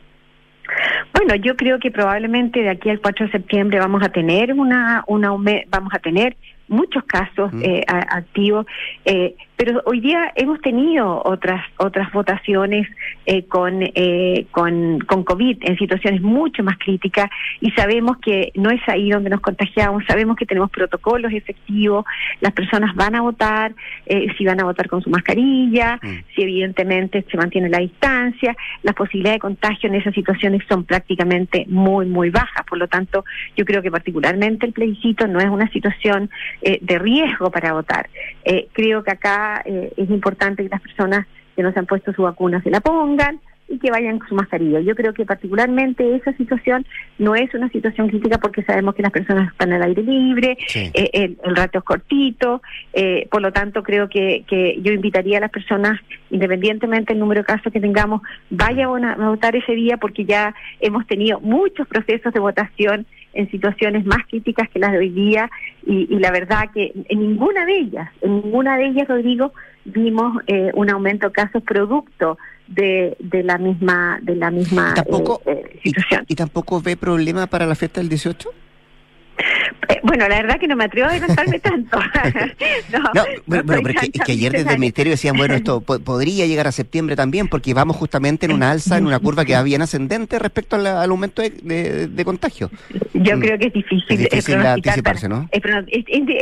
Bueno, 1.14 1.36
yo 1.36 1.56
creo 1.56 1.78
que 1.78 1.92
probablemente 1.92 2.62
de 2.62 2.72
aquí 2.72 2.90
al 2.90 3.00
4 3.02 3.28
de 3.28 3.32
septiembre 3.34 3.78
vamos 3.78 4.02
a 4.02 4.10
tener 4.10 4.52
una, 4.52 5.04
una 5.06 5.30
vamos 5.70 5.94
a 5.94 6.00
tener 6.00 6.36
muchos 6.68 7.04
casos 7.04 7.52
eh, 7.62 7.84
activos. 7.88 8.66
Eh, 9.06 9.36
pero 9.66 9.82
hoy 9.86 10.02
día 10.02 10.30
hemos 10.36 10.60
tenido 10.60 11.22
otras 11.24 11.62
otras 11.78 12.12
votaciones 12.12 12.86
eh, 13.26 13.46
con, 13.46 13.82
eh, 13.82 14.46
con, 14.52 15.00
con 15.00 15.24
COVID 15.24 15.60
en 15.62 15.78
situaciones 15.78 16.22
mucho 16.22 16.64
más 16.64 16.78
críticas 16.78 17.30
y 17.62 17.72
sabemos 17.72 18.18
que 18.18 18.52
no 18.56 18.72
es 18.72 18.82
ahí 18.88 19.10
donde 19.10 19.30
nos 19.30 19.40
contagiamos, 19.40 20.04
sabemos 20.06 20.36
que 20.36 20.46
tenemos 20.46 20.70
protocolos 20.70 21.32
efectivos, 21.32 22.04
las 22.42 22.52
personas 22.52 22.94
van 22.96 23.16
a 23.16 23.22
votar, 23.22 23.74
eh, 24.06 24.28
si 24.38 24.44
van 24.44 24.60
a 24.60 24.66
votar 24.66 24.90
con 24.90 25.02
su 25.02 25.10
mascarilla, 25.10 25.98
mm. 26.04 26.36
si 26.36 26.42
evidentemente 26.42 27.24
se 27.32 27.38
mantiene 27.38 27.70
la 27.70 27.80
distancia, 27.80 28.58
las 28.82 28.96
posibilidades 28.96 29.38
de 29.38 29.42
contagio 29.42 29.88
en 29.88 29.96
esas 29.96 30.14
situaciones 30.14 30.62
son 30.68 30.84
prácticamente 30.84 31.66
muy, 31.70 32.06
muy 32.06 32.32
bajas, 32.32 32.66
por 32.68 32.78
lo 32.78 32.90
tanto 32.90 33.24
yo 33.56 33.64
creo 33.64 33.82
que 33.82 33.92
particularmente 33.92 34.66
el 34.66 34.74
plebiscito 34.74 35.26
no 35.26 35.40
es 35.40 35.48
una 35.48 35.70
situación 35.70 36.30
de 36.62 37.00
riesgo 37.00 37.50
para 37.50 37.72
votar. 37.72 38.10
creo 38.74 39.04
que 39.04 39.12
acá 39.12 39.53
eh, 39.66 39.94
es 39.98 40.10
importante 40.10 40.64
que 40.64 40.70
las 40.70 40.82
personas 40.82 41.28
que 41.56 41.64
no 41.64 41.72
se 41.72 41.80
han 41.80 41.86
puesto 41.86 42.14
su 42.14 42.24
vacuna 42.24 42.62
se 42.62 42.72
la 42.72 42.82
pongan 42.82 43.40
y 43.68 43.80
que 43.80 43.92
vayan 43.92 44.20
con 44.20 44.28
su 44.28 44.36
mascarilla. 44.36 44.82
Yo 44.82 44.96
creo 44.96 45.14
que 45.14 45.26
particularmente 45.26 46.16
esa 46.16 46.34
situación 46.34 46.86
no 47.18 47.36
es 47.36 47.54
una 47.54 47.70
situación 47.70 48.10
crítica 48.10 48.38
porque 48.38 48.64
sabemos 48.64 48.94
que 48.96 49.02
las 49.02 49.12
personas 49.12 49.52
están 49.52 49.72
al 49.74 49.84
aire 49.84 50.04
libre, 50.04 50.58
eh, 50.76 51.10
el, 51.14 51.38
el, 51.44 51.56
rato 51.56 51.80
es 51.80 51.84
cortito, 51.84 52.62
eh, 52.94 53.28
por 53.32 53.42
lo 53.42 53.52
tanto 53.52 53.82
creo 53.82 54.10
que, 54.10 54.44
que 54.48 54.80
yo 54.82 54.92
invitaría 54.92 55.38
a 55.38 55.42
las 55.42 55.52
personas, 55.52 56.00
independientemente 56.30 57.14
del 57.14 57.20
número 57.20 57.42
de 57.42 57.46
casos 57.46 57.72
que 57.72 57.80
tengamos, 57.80 58.22
vayan 58.50 59.06
a 59.06 59.16
votar 59.30 59.56
ese 59.56 59.74
día 59.74 59.98
porque 59.98 60.26
ya 60.26 60.54
hemos 60.80 61.08
tenido 61.08 61.40
muchos 61.40 61.88
procesos 61.88 62.34
de 62.34 62.40
votación 62.40 63.08
en 63.34 63.50
situaciones 63.50 64.06
más 64.06 64.20
críticas 64.30 64.70
que 64.70 64.80
las 64.80 64.92
de 64.92 65.00
hoy 65.00 65.10
día 65.10 65.50
y, 65.86 66.08
la 66.20 66.32
verdad 66.32 66.70
que 66.74 66.94
en 67.10 67.20
ninguna 67.20 67.66
de 67.66 67.78
ellas, 67.78 68.10
en 68.22 68.42
ninguna 68.42 68.78
de 68.78 68.88
ellas, 68.88 69.08
Rodrigo, 69.08 69.54
vimos 69.86 70.42
eh, 70.48 70.72
un 70.76 70.90
aumento 70.90 71.28
de 71.28 71.34
casos 71.34 71.64
producto 71.64 72.38
de, 72.68 73.18
de 73.20 73.44
la 73.44 73.58
misma 73.58 74.20
de 74.22 74.36
la 74.36 74.50
misma 74.50 74.94
¿Tampoco, 74.94 75.42
eh, 75.46 75.64
eh, 75.66 75.80
situación. 75.84 76.26
Y, 76.28 76.36
tampoco 76.36 76.82
ve 76.82 76.96
problema 76.96 77.48
para 77.48 77.66
la 77.66 77.76
fiesta 77.76 78.00
del 78.00 78.10
18? 78.10 78.50
Eh, 79.90 80.00
bueno, 80.04 80.28
la 80.28 80.42
verdad 80.42 80.60
que 80.60 80.68
no 80.68 80.76
me 80.76 80.86
atrevo 80.86 81.08
a 81.08 81.12
adelantarme 81.12 81.60
tanto. 81.60 82.00
no, 83.14 83.24
bueno, 83.46 83.64
pero 83.66 83.90
es 84.02 84.10
que, 84.10 84.32
ayer 84.32 84.52
desde 84.52 84.74
el 84.74 84.80
Ministerio 84.80 85.12
decían, 85.12 85.36
bueno, 85.36 85.54
esto 85.54 85.82
podría 85.82 86.46
llegar 86.46 86.68
a 86.68 86.72
septiembre 86.72 87.16
también, 87.16 87.48
porque 87.48 87.74
vamos 87.74 87.98
justamente 87.98 88.46
en 88.46 88.54
una 88.54 88.72
alza, 88.72 88.98
en 88.98 89.06
una 89.06 89.20
curva 89.20 89.46
que 89.46 89.54
va 89.54 89.64
bien 89.64 89.82
ascendente 89.82 90.40
respecto 90.40 90.76
al, 90.76 90.88
aumento 90.88 91.42
de, 91.42 92.24
contagio. 92.26 92.70
Yo 93.14 93.38
mm. 93.38 93.40
creo 93.40 93.60
que 93.60 93.68
es 93.68 93.74
difícil. 93.74 94.06
Es 94.10 94.30
difícil 94.30 94.56
anticiparse, 94.66 95.28
¿no? 95.28 95.50
Es, 95.52 95.62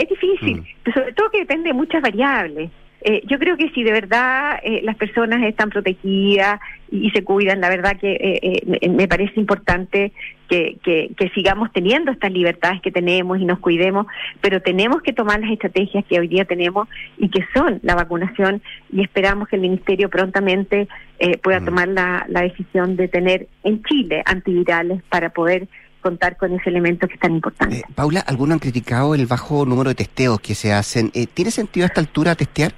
difícil, 0.10 0.58
mm. 0.58 0.94
sobre 0.94 1.14
todo 1.14 1.30
que 1.32 1.40
depende 1.40 1.70
de 1.70 1.74
muchas 1.74 2.02
variables. 2.02 2.70
Eh, 3.04 3.24
yo 3.26 3.39
creo 3.39 3.58
que 3.58 3.70
si 3.72 3.84
de 3.84 3.91
verdad 3.91 4.60
eh, 4.64 4.82
las 4.84 4.95
personas 4.95 5.41
están 5.43 5.70
protegidas 5.70 6.60
y, 6.91 7.10
se 7.12 7.24
cuidan, 7.24 7.60
la 7.60 7.70
verdad 7.70 7.97
que 7.99 8.12
eh, 8.43 8.89
me 8.89 9.08
parece 9.08 9.39
importante 9.39 10.12
que, 10.47 10.78
que, 10.84 11.32
sigamos 11.34 11.72
teniendo 11.72 12.12
estas 12.12 12.32
libertades 12.32 12.82
que 12.82 12.91
tenemos 12.91 13.39
y 13.39 13.45
nos 13.45 13.60
cuidemos, 13.60 14.06
pero 14.41 14.62
tenemos 14.62 15.02
que 15.02 15.14
tomar 15.14 15.39
las 15.39 15.52
estrategias 15.52 16.04
que 16.06 16.20
hoy 16.20 16.28
día 16.28 16.43
tenemos 16.43 16.89
y 17.18 17.30
que 17.30 17.45
son 17.56 17.80
la 17.82 17.95
vacunación 17.95 18.62
y 18.91 19.02
esperamos 19.02 19.47
que 19.47 19.56
el 19.56 19.62
Ministerio 19.62 20.10
prontamente 20.10 20.89
pueda 21.41 21.64
tomar 21.64 21.88
la, 21.88 22.26
la 22.28 22.41
decisión 22.41 22.97
de 22.97 23.08
tener 23.08 23.47
en 23.64 23.82
Chile 23.84 24.22
antivirales 24.26 25.02
para 25.04 25.30
poder 25.30 25.70
contar 26.02 26.36
con 26.36 26.54
ese 26.54 26.70
elemento 26.70 27.08
que 27.08 27.14
es 27.14 27.20
tan 27.22 27.34
importante. 27.34 27.84
Paula, 27.95 28.20
algunos 28.20 28.56
han 28.56 28.60
criticado 28.60 29.16
el 29.16 29.28
bajo 29.28 29.66
número 29.66 29.89
de 29.89 29.95
testeos 29.95 30.41
que 30.41 30.56
se 30.56 30.74
hacen. 30.74 31.12
¿Tiene 31.34 31.52
sentido 31.52 31.86
a 31.86 31.88
esta 31.88 32.02
altura 32.02 32.36
testear? 32.36 32.74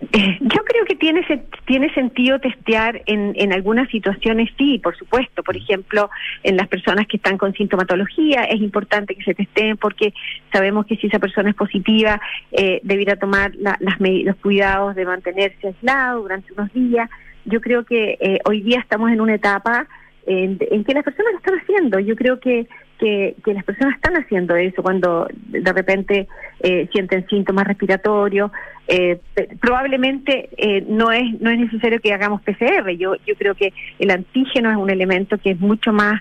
Yo 0.40 0.64
creo 0.64 0.84
que 0.86 0.94
tiene, 0.94 1.26
tiene 1.66 1.92
sentido 1.92 2.38
testear 2.38 3.02
en, 3.06 3.32
en 3.34 3.52
algunas 3.52 3.88
situaciones, 3.90 4.48
sí, 4.56 4.78
por 4.78 4.96
supuesto. 4.96 5.42
Por 5.42 5.56
ejemplo, 5.56 6.08
en 6.44 6.56
las 6.56 6.68
personas 6.68 7.06
que 7.08 7.16
están 7.16 7.36
con 7.36 7.52
sintomatología 7.52 8.44
es 8.44 8.60
importante 8.60 9.16
que 9.16 9.24
se 9.24 9.34
testeen 9.34 9.76
porque 9.76 10.14
sabemos 10.52 10.86
que 10.86 10.96
si 10.96 11.08
esa 11.08 11.18
persona 11.18 11.50
es 11.50 11.56
positiva, 11.56 12.20
eh, 12.52 12.80
debiera 12.84 13.16
tomar 13.16 13.52
las 13.56 13.78
los 13.98 14.36
cuidados 14.36 14.94
de 14.94 15.04
mantenerse 15.04 15.66
aislado 15.66 16.22
durante 16.22 16.52
unos 16.52 16.72
días. 16.72 17.10
Yo 17.44 17.60
creo 17.60 17.84
que 17.84 18.16
eh, 18.20 18.38
hoy 18.44 18.62
día 18.62 18.78
estamos 18.78 19.10
en 19.10 19.20
una 19.20 19.34
etapa 19.34 19.88
en, 20.26 20.58
en, 20.70 20.84
que 20.84 20.94
las 20.94 21.02
personas 21.02 21.32
lo 21.32 21.38
están 21.38 21.58
haciendo. 21.58 21.98
Yo 21.98 22.14
creo 22.14 22.38
que 22.38 22.68
que, 22.98 23.34
las 23.46 23.64
personas 23.64 23.96
están 23.96 24.14
haciendo 24.16 24.56
eso 24.56 24.82
cuando 24.82 25.28
de 25.32 25.72
repente 25.72 26.28
eh, 26.60 26.88
sienten 26.92 27.26
síntomas 27.28 27.66
respiratorios. 27.66 28.50
Eh, 28.86 29.20
probablemente 29.60 30.48
eh, 30.56 30.84
no 30.88 31.12
es 31.12 31.40
no 31.40 31.50
es 31.50 31.58
necesario 31.58 32.00
que 32.00 32.12
hagamos 32.12 32.42
PCR. 32.42 32.90
Yo 32.96 33.14
yo 33.26 33.34
creo 33.36 33.54
que 33.54 33.72
el 33.98 34.10
antígeno 34.10 34.70
es 34.70 34.76
un 34.76 34.90
elemento 34.90 35.38
que 35.38 35.50
es 35.50 35.60
mucho 35.60 35.92
más 35.92 36.20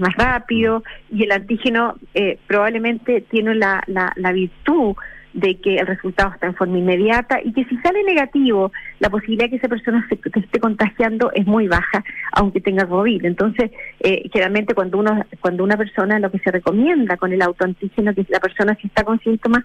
más 0.00 0.14
rápido 0.16 0.82
y 1.12 1.22
el 1.22 1.30
antígeno 1.30 1.94
probablemente 2.48 3.20
tiene 3.20 3.54
la, 3.54 3.80
la, 3.86 4.12
la 4.16 4.32
virtud 4.32 4.96
de 5.32 5.56
que 5.56 5.76
el 5.76 5.86
resultado 5.86 6.32
está 6.32 6.46
en 6.46 6.54
forma 6.54 6.78
inmediata 6.78 7.40
y 7.44 7.52
que 7.52 7.64
si 7.64 7.76
sale 7.78 8.02
negativo, 8.02 8.72
la 8.98 9.10
posibilidad 9.10 9.44
de 9.44 9.50
que 9.50 9.56
esa 9.56 9.68
persona 9.68 10.06
se, 10.08 10.18
esté 10.40 10.60
contagiando 10.60 11.30
es 11.32 11.46
muy 11.46 11.68
baja, 11.68 12.04
aunque 12.32 12.60
tenga 12.60 12.86
COVID. 12.86 13.24
Entonces, 13.24 13.70
eh, 14.00 14.28
generalmente 14.32 14.74
cuando 14.74 14.98
uno, 14.98 15.24
cuando 15.40 15.64
una 15.64 15.76
persona 15.76 16.18
lo 16.18 16.30
que 16.30 16.38
se 16.38 16.50
recomienda 16.50 17.16
con 17.16 17.32
el 17.32 17.42
autoantígeno, 17.42 18.14
que 18.14 18.26
la 18.28 18.40
persona 18.40 18.76
si 18.80 18.86
está 18.88 19.04
con 19.04 19.20
síntomas, 19.20 19.62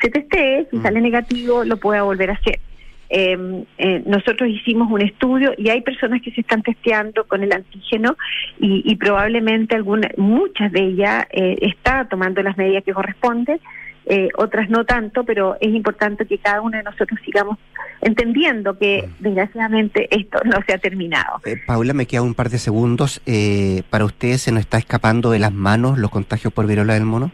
se 0.00 0.10
testee, 0.10 0.66
si 0.70 0.76
mm. 0.76 0.82
sale 0.82 1.00
negativo, 1.00 1.64
lo 1.64 1.78
pueda 1.78 2.02
volver 2.02 2.30
a 2.30 2.34
hacer. 2.34 2.60
Em, 3.08 3.64
eh, 3.78 4.02
nosotros 4.04 4.48
hicimos 4.48 4.90
un 4.90 5.00
estudio 5.00 5.54
y 5.56 5.68
hay 5.68 5.80
personas 5.82 6.20
que 6.22 6.32
se 6.32 6.40
están 6.40 6.62
testeando 6.62 7.24
con 7.24 7.42
el 7.42 7.52
antígeno 7.52 8.16
y, 8.58 8.96
probablemente 8.96 9.76
alguna, 9.76 10.10
muchas 10.16 10.72
de 10.72 10.80
ellas 10.80 11.24
eh, 11.30 11.56
está 11.60 12.08
tomando 12.08 12.42
las 12.42 12.56
medidas 12.56 12.82
que 12.82 12.92
corresponden 12.92 13.60
eh, 14.06 14.28
otras 14.36 14.70
no 14.70 14.84
tanto, 14.84 15.24
pero 15.24 15.56
es 15.60 15.74
importante 15.74 16.26
que 16.26 16.38
cada 16.38 16.60
uno 16.60 16.76
de 16.76 16.84
nosotros 16.84 17.18
sigamos 17.24 17.58
entendiendo 18.00 18.78
que 18.78 19.08
desgraciadamente 19.18 20.06
esto 20.16 20.38
no 20.44 20.58
se 20.66 20.74
ha 20.74 20.78
terminado. 20.78 21.40
Eh, 21.44 21.56
Paula, 21.66 21.92
me 21.92 22.06
queda 22.06 22.22
un 22.22 22.34
par 22.34 22.48
de 22.48 22.58
segundos. 22.58 23.20
Eh, 23.26 23.82
¿Para 23.90 24.04
usted 24.04 24.36
se 24.36 24.52
nos 24.52 24.60
está 24.60 24.78
escapando 24.78 25.30
de 25.30 25.40
las 25.40 25.52
manos 25.52 25.98
los 25.98 26.10
contagios 26.10 26.52
por 26.52 26.66
viruela 26.66 26.94
del 26.94 27.04
mono? 27.04 27.32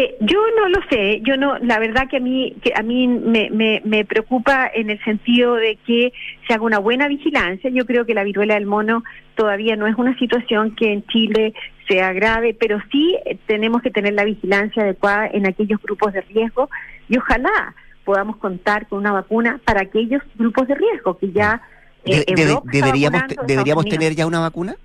Eh, 0.00 0.16
yo 0.20 0.38
no 0.56 0.68
lo 0.68 0.78
sé, 0.88 1.20
yo 1.22 1.36
no, 1.36 1.58
la 1.58 1.80
verdad 1.80 2.08
que 2.08 2.18
a 2.18 2.20
mí, 2.20 2.54
que 2.62 2.72
a 2.72 2.84
mí 2.84 3.08
me, 3.08 3.50
me, 3.50 3.82
me, 3.84 4.04
preocupa 4.04 4.70
en 4.72 4.90
el 4.90 5.02
sentido 5.02 5.56
de 5.56 5.76
que 5.84 6.12
se 6.46 6.54
haga 6.54 6.62
una 6.62 6.78
buena 6.78 7.08
vigilancia. 7.08 7.68
Yo 7.68 7.84
creo 7.84 8.06
que 8.06 8.14
la 8.14 8.22
viruela 8.22 8.54
del 8.54 8.66
mono 8.66 9.02
todavía 9.34 9.74
no 9.74 9.88
es 9.88 9.96
una 9.98 10.16
situación 10.16 10.76
que 10.76 10.92
en 10.92 11.04
Chile 11.08 11.52
sea 11.88 12.12
grave, 12.12 12.54
pero 12.54 12.80
sí 12.92 13.16
eh, 13.26 13.38
tenemos 13.48 13.82
que 13.82 13.90
tener 13.90 14.12
la 14.12 14.22
vigilancia 14.22 14.84
adecuada 14.84 15.26
en 15.32 15.48
aquellos 15.48 15.82
grupos 15.82 16.12
de 16.12 16.20
riesgo 16.20 16.70
y 17.08 17.18
ojalá 17.18 17.74
podamos 18.04 18.36
contar 18.36 18.86
con 18.86 19.00
una 19.00 19.10
vacuna 19.10 19.60
para 19.64 19.82
aquellos 19.82 20.22
grupos 20.36 20.68
de 20.68 20.76
riesgo 20.76 21.18
que 21.18 21.32
ya 21.32 21.60
eh, 22.04 22.24
deberíamos 22.70 23.22
deberíamos 23.48 23.84
tener 23.86 24.14
ya 24.14 24.28
una 24.28 24.38
vacuna. 24.38 24.76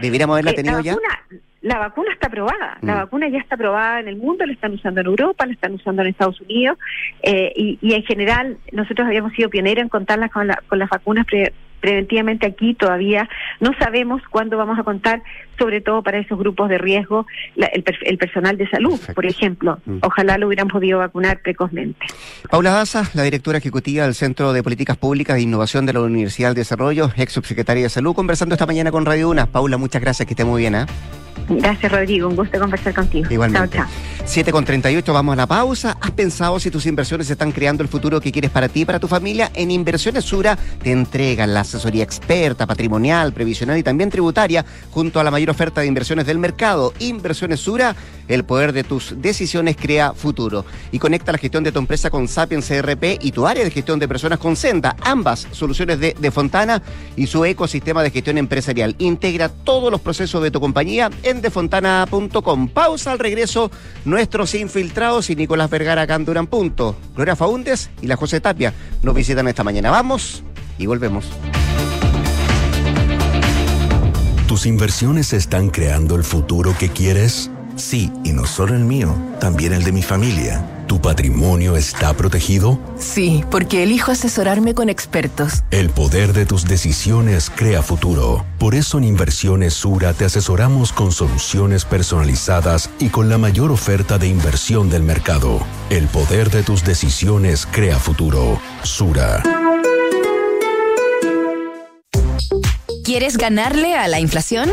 Deberíamos 0.00 0.34
haberla 0.34 0.54
tenido 0.54 0.80
ya 0.80 0.96
la 1.62 1.78
vacuna 1.78 2.12
está 2.12 2.28
aprobada, 2.28 2.78
la 2.80 2.94
mm. 2.94 2.98
vacuna 2.98 3.28
ya 3.28 3.38
está 3.38 3.54
aprobada 3.54 4.00
en 4.00 4.08
el 4.08 4.16
mundo, 4.16 4.46
la 4.46 4.52
están 4.52 4.72
usando 4.72 5.00
en 5.00 5.06
Europa, 5.08 5.44
la 5.46 5.52
están 5.52 5.74
usando 5.74 6.02
en 6.02 6.08
Estados 6.08 6.40
Unidos 6.40 6.78
eh, 7.22 7.52
y, 7.54 7.78
y, 7.82 7.94
en 7.94 8.02
general 8.04 8.56
nosotros 8.72 9.06
habíamos 9.06 9.32
sido 9.34 9.50
pioneros 9.50 9.82
en 9.82 9.88
contarlas 9.88 10.30
con, 10.30 10.46
la, 10.46 10.62
con 10.68 10.78
las 10.78 10.88
vacunas 10.88 11.26
preventivamente 11.80 12.46
aquí 12.46 12.74
todavía 12.74 13.28
no 13.58 13.72
sabemos 13.78 14.22
cuándo 14.30 14.56
vamos 14.56 14.78
a 14.78 14.84
contar, 14.84 15.22
sobre 15.58 15.80
todo 15.80 16.02
para 16.02 16.18
esos 16.18 16.38
grupos 16.38 16.68
de 16.68 16.78
riesgo, 16.78 17.26
el, 17.56 18.18
personal 18.18 18.56
de 18.56 18.68
salud, 18.68 19.00
por 19.14 19.26
ejemplo. 19.26 19.78
Mm. 19.84 19.98
Ojalá 20.02 20.38
lo 20.38 20.46
hubieran 20.46 20.68
podido 20.68 20.98
vacunar 20.98 21.40
precozmente. 21.40 22.06
Paula 22.50 22.70
Daza, 22.70 23.04
la 23.14 23.22
directora 23.22 23.58
ejecutiva 23.58 24.04
del 24.04 24.14
Centro 24.14 24.52
de 24.52 24.62
Políticas 24.62 24.96
Públicas 24.96 25.36
e 25.36 25.42
Innovación 25.42 25.86
de 25.86 25.94
la 25.94 26.00
Universidad 26.00 26.50
de 26.50 26.60
Desarrollo, 26.60 27.10
ex 27.16 27.32
subsecretaria 27.32 27.84
de 27.84 27.88
Salud, 27.88 28.14
conversando 28.14 28.54
esta 28.54 28.66
mañana 28.66 28.90
con 28.90 29.06
Radio 29.06 29.30
Una. 29.30 29.46
Paula, 29.46 29.78
muchas 29.78 30.02
gracias, 30.02 30.26
que 30.26 30.34
esté 30.34 30.44
muy 30.44 30.60
bien. 30.60 30.74
¿eh? 30.74 30.86
Gracias, 31.48 31.90
Rodrigo. 31.90 32.28
Un 32.28 32.36
gusto 32.36 32.58
conversar 32.58 32.94
contigo. 32.94 33.28
Igualmente. 33.30 33.76
Chao, 33.76 33.86
chao. 33.86 34.10
7 34.30 34.52
con 34.52 34.64
38, 34.64 35.12
vamos 35.12 35.32
a 35.32 35.36
la 35.36 35.46
pausa. 35.46 35.96
¿Has 36.00 36.12
pensado 36.12 36.60
si 36.60 36.70
tus 36.70 36.86
inversiones 36.86 37.28
están 37.30 37.50
creando 37.50 37.82
el 37.82 37.88
futuro 37.88 38.20
que 38.20 38.30
quieres 38.30 38.50
para 38.50 38.68
ti 38.68 38.82
y 38.82 38.84
para 38.84 39.00
tu 39.00 39.08
familia? 39.08 39.50
En 39.54 39.70
Inversiones 39.70 40.24
Sura 40.24 40.56
te 40.82 40.92
entregan 40.92 41.52
la 41.52 41.60
asesoría 41.60 42.04
experta, 42.04 42.66
patrimonial, 42.66 43.32
previsional 43.32 43.78
y 43.78 43.82
también 43.82 44.10
tributaria, 44.10 44.64
junto 44.90 45.18
a 45.18 45.24
la 45.24 45.30
mayor 45.30 45.50
oferta 45.50 45.80
de 45.80 45.88
inversiones 45.88 46.26
del 46.26 46.38
mercado. 46.38 46.92
Inversiones 47.00 47.60
Sura, 47.60 47.96
el 48.28 48.44
poder 48.44 48.72
de 48.72 48.84
tus 48.84 49.20
decisiones 49.20 49.76
crea 49.76 50.12
futuro. 50.12 50.64
Y 50.92 50.98
conecta 50.98 51.32
la 51.32 51.38
gestión 51.38 51.64
de 51.64 51.72
tu 51.72 51.80
empresa 51.80 52.10
con 52.10 52.28
Sapiens 52.28 52.68
CRP 52.68 53.18
y 53.20 53.32
tu 53.32 53.46
área 53.46 53.64
de 53.64 53.70
gestión 53.70 53.98
de 53.98 54.06
personas 54.06 54.38
con 54.38 54.54
Senda, 54.54 54.96
ambas 55.00 55.48
soluciones 55.50 55.98
de, 55.98 56.14
de 56.18 56.30
Fontana 56.30 56.82
y 57.16 57.26
su 57.26 57.44
ecosistema 57.44 58.02
de 58.02 58.10
gestión 58.10 58.38
empresarial. 58.38 58.94
Integra 58.98 59.48
todos 59.48 59.90
los 59.90 60.00
procesos 60.00 60.42
de 60.42 60.50
tu 60.50 60.60
compañía 60.60 61.10
en 61.22 61.29
defontana.com. 61.34 62.68
Pausa 62.68 63.12
al 63.12 63.18
regreso 63.18 63.70
nuestros 64.04 64.54
infiltrados 64.54 65.30
y 65.30 65.36
Nicolás 65.36 65.70
Vergara 65.70 66.02
acá 66.02 66.16
en 66.16 66.24
Durán 66.24 66.46
Punto. 66.46 66.96
Gloria 67.14 67.36
Faúndes 67.36 67.90
y 68.02 68.06
la 68.06 68.16
José 68.16 68.40
Tapia 68.40 68.74
nos 69.02 69.14
visitan 69.14 69.48
esta 69.48 69.64
mañana. 69.64 69.90
Vamos 69.90 70.42
y 70.78 70.86
volvemos. 70.86 71.26
¿Tus 74.48 74.66
inversiones 74.66 75.32
están 75.32 75.70
creando 75.70 76.16
el 76.16 76.24
futuro 76.24 76.74
que 76.76 76.88
quieres? 76.88 77.50
Sí, 77.76 78.10
y 78.24 78.32
no 78.32 78.46
solo 78.46 78.74
el 78.74 78.84
mío, 78.84 79.14
también 79.38 79.72
el 79.72 79.84
de 79.84 79.92
mi 79.92 80.02
familia. 80.02 80.79
¿Tu 80.90 81.00
patrimonio 81.00 81.76
está 81.76 82.14
protegido? 82.14 82.80
Sí, 82.98 83.44
porque 83.48 83.84
elijo 83.84 84.10
asesorarme 84.10 84.74
con 84.74 84.88
expertos. 84.88 85.62
El 85.70 85.88
poder 85.90 86.32
de 86.32 86.46
tus 86.46 86.64
decisiones 86.64 87.48
crea 87.48 87.80
futuro. 87.80 88.44
Por 88.58 88.74
eso 88.74 88.98
en 88.98 89.04
Inversiones 89.04 89.72
Sura 89.72 90.14
te 90.14 90.24
asesoramos 90.24 90.92
con 90.92 91.12
soluciones 91.12 91.84
personalizadas 91.84 92.90
y 92.98 93.10
con 93.10 93.28
la 93.28 93.38
mayor 93.38 93.70
oferta 93.70 94.18
de 94.18 94.26
inversión 94.26 94.90
del 94.90 95.04
mercado. 95.04 95.64
El 95.90 96.08
poder 96.08 96.50
de 96.50 96.64
tus 96.64 96.82
decisiones 96.82 97.68
crea 97.70 98.00
futuro. 98.00 98.60
Sura. 98.82 99.44
¿Quieres 103.04 103.36
ganarle 103.36 103.94
a 103.94 104.08
la 104.08 104.18
inflación? 104.18 104.72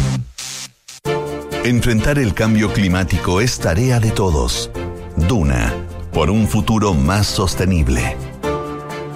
Enfrentar 1.63 2.17
el 2.17 2.33
cambio 2.33 2.73
climático 2.73 3.39
es 3.39 3.59
tarea 3.59 3.99
de 3.99 4.09
todos. 4.09 4.71
Duna, 5.15 5.71
por 6.11 6.31
un 6.31 6.47
futuro 6.47 6.95
más 6.95 7.27
sostenible. 7.27 8.17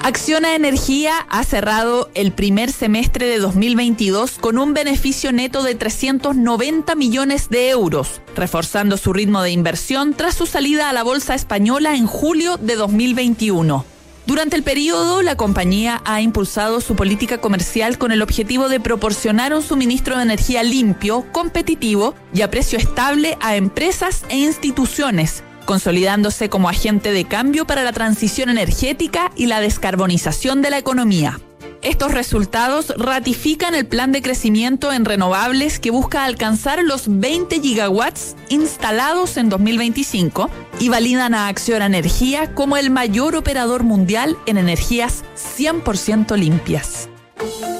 Acciona 0.03 0.53
Energía 0.53 1.25
ha 1.27 1.43
cerrado 1.43 2.11
el 2.13 2.31
primer 2.31 2.71
semestre 2.71 3.25
de 3.25 3.39
2022 3.39 4.37
con 4.37 4.59
un 4.59 4.75
beneficio 4.75 5.31
neto 5.31 5.63
de 5.63 5.73
390 5.73 6.93
millones 6.93 7.49
de 7.49 7.71
euros, 7.71 8.21
reforzando 8.35 8.97
su 8.97 9.11
ritmo 9.11 9.41
de 9.41 9.49
inversión 9.49 10.13
tras 10.13 10.35
su 10.35 10.45
salida 10.45 10.91
a 10.91 10.93
la 10.93 11.01
bolsa 11.01 11.33
española 11.33 11.95
en 11.95 12.05
julio 12.05 12.57
de 12.57 12.75
2021. 12.75 13.94
Durante 14.25 14.55
el 14.55 14.63
periodo, 14.63 15.21
la 15.21 15.37
compañía 15.37 16.01
ha 16.03 16.19
impulsado 16.19 16.81
su 16.81 16.95
política 16.95 17.37
comercial 17.37 17.99
con 17.99 18.11
el 18.11 18.23
objetivo 18.23 18.69
de 18.69 18.79
proporcionar 18.79 19.53
un 19.53 19.61
suministro 19.61 20.17
de 20.17 20.23
energía 20.23 20.63
limpio, 20.63 21.31
competitivo 21.31 22.15
y 22.33 22.41
a 22.41 22.49
precio 22.49 22.79
estable 22.79 23.37
a 23.39 23.55
empresas 23.55 24.23
e 24.29 24.37
instituciones, 24.37 25.43
consolidándose 25.65 26.49
como 26.49 26.69
agente 26.69 27.11
de 27.11 27.25
cambio 27.25 27.67
para 27.67 27.83
la 27.83 27.93
transición 27.93 28.49
energética 28.49 29.31
y 29.35 29.45
la 29.45 29.59
descarbonización 29.59 30.63
de 30.63 30.71
la 30.71 30.79
economía. 30.79 31.39
Estos 31.85 32.13
resultados 32.13 32.95
ratifican 32.97 33.75
el 33.75 33.85
plan 33.85 34.11
de 34.11 34.23
crecimiento 34.23 34.91
en 34.91 35.05
renovables 35.05 35.79
que 35.79 35.91
busca 35.91 36.25
alcanzar 36.25 36.81
los 36.81 37.03
20 37.07 37.61
gigawatts 37.61 38.35
instalados 38.49 39.37
en 39.37 39.49
2025 39.49 40.49
y 40.79 40.89
validan 40.89 41.35
a 41.35 41.47
Acciona 41.47 41.85
Energía 41.85 42.55
como 42.55 42.77
el 42.77 42.89
mayor 42.89 43.35
operador 43.35 43.83
mundial 43.83 44.35
en 44.47 44.57
energías 44.57 45.23
100% 45.35 46.35
limpias. 46.35 47.07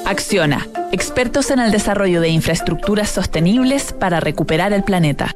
Acciona, 0.06 0.68
expertos 0.92 1.50
en 1.50 1.58
el 1.58 1.72
desarrollo 1.72 2.22
de 2.22 2.30
infraestructuras 2.30 3.10
sostenibles 3.10 3.92
para 3.92 4.20
recuperar 4.20 4.72
el 4.72 4.84
planeta. 4.84 5.36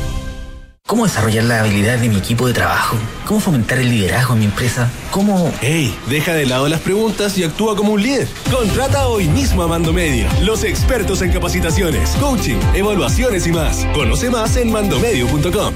¿Cómo 0.87 1.05
desarrollar 1.05 1.45
las 1.45 1.61
habilidades 1.61 2.01
de 2.01 2.09
mi 2.09 2.17
equipo 2.17 2.47
de 2.47 2.53
trabajo? 2.53 2.97
¿Cómo 3.25 3.39
fomentar 3.39 3.77
el 3.79 3.89
liderazgo 3.89 4.33
en 4.33 4.39
mi 4.39 4.45
empresa? 4.45 4.89
¿Cómo...? 5.11 5.49
¡Ey! 5.61 5.95
Deja 6.07 6.33
de 6.33 6.45
lado 6.45 6.67
las 6.67 6.81
preguntas 6.81 7.37
y 7.37 7.45
actúa 7.45 7.77
como 7.77 7.93
un 7.93 8.01
líder. 8.03 8.27
Contrata 8.51 9.07
hoy 9.07 9.27
mismo 9.29 9.63
a 9.63 9.67
Mando 9.67 9.93
Medio, 9.93 10.27
los 10.41 10.65
expertos 10.65 11.21
en 11.21 11.31
capacitaciones, 11.31 12.09
coaching, 12.19 12.57
evaluaciones 12.73 13.47
y 13.47 13.53
más. 13.53 13.85
Conoce 13.93 14.29
más 14.29 14.57
en 14.57 14.69
mandomedio.com. 14.69 15.73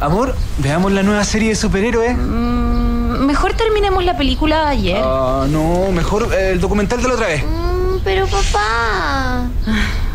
Amor, 0.00 0.34
veamos 0.58 0.90
la 0.92 1.04
nueva 1.04 1.22
serie 1.22 1.50
de 1.50 1.54
superhéroes. 1.54 2.16
Mm, 2.16 3.26
mejor 3.26 3.52
terminemos 3.52 4.02
la 4.04 4.16
película 4.16 4.64
de 4.64 4.66
ayer. 4.66 5.00
Ah, 5.00 5.46
no, 5.48 5.92
mejor 5.92 6.28
eh, 6.34 6.52
el 6.52 6.60
documental 6.60 7.00
de 7.00 7.08
la 7.08 7.14
otra 7.14 7.26
vez. 7.28 7.44
Mm, 7.44 7.98
pero 8.02 8.26
papá... 8.26 9.48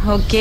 Ok, 0.07 0.33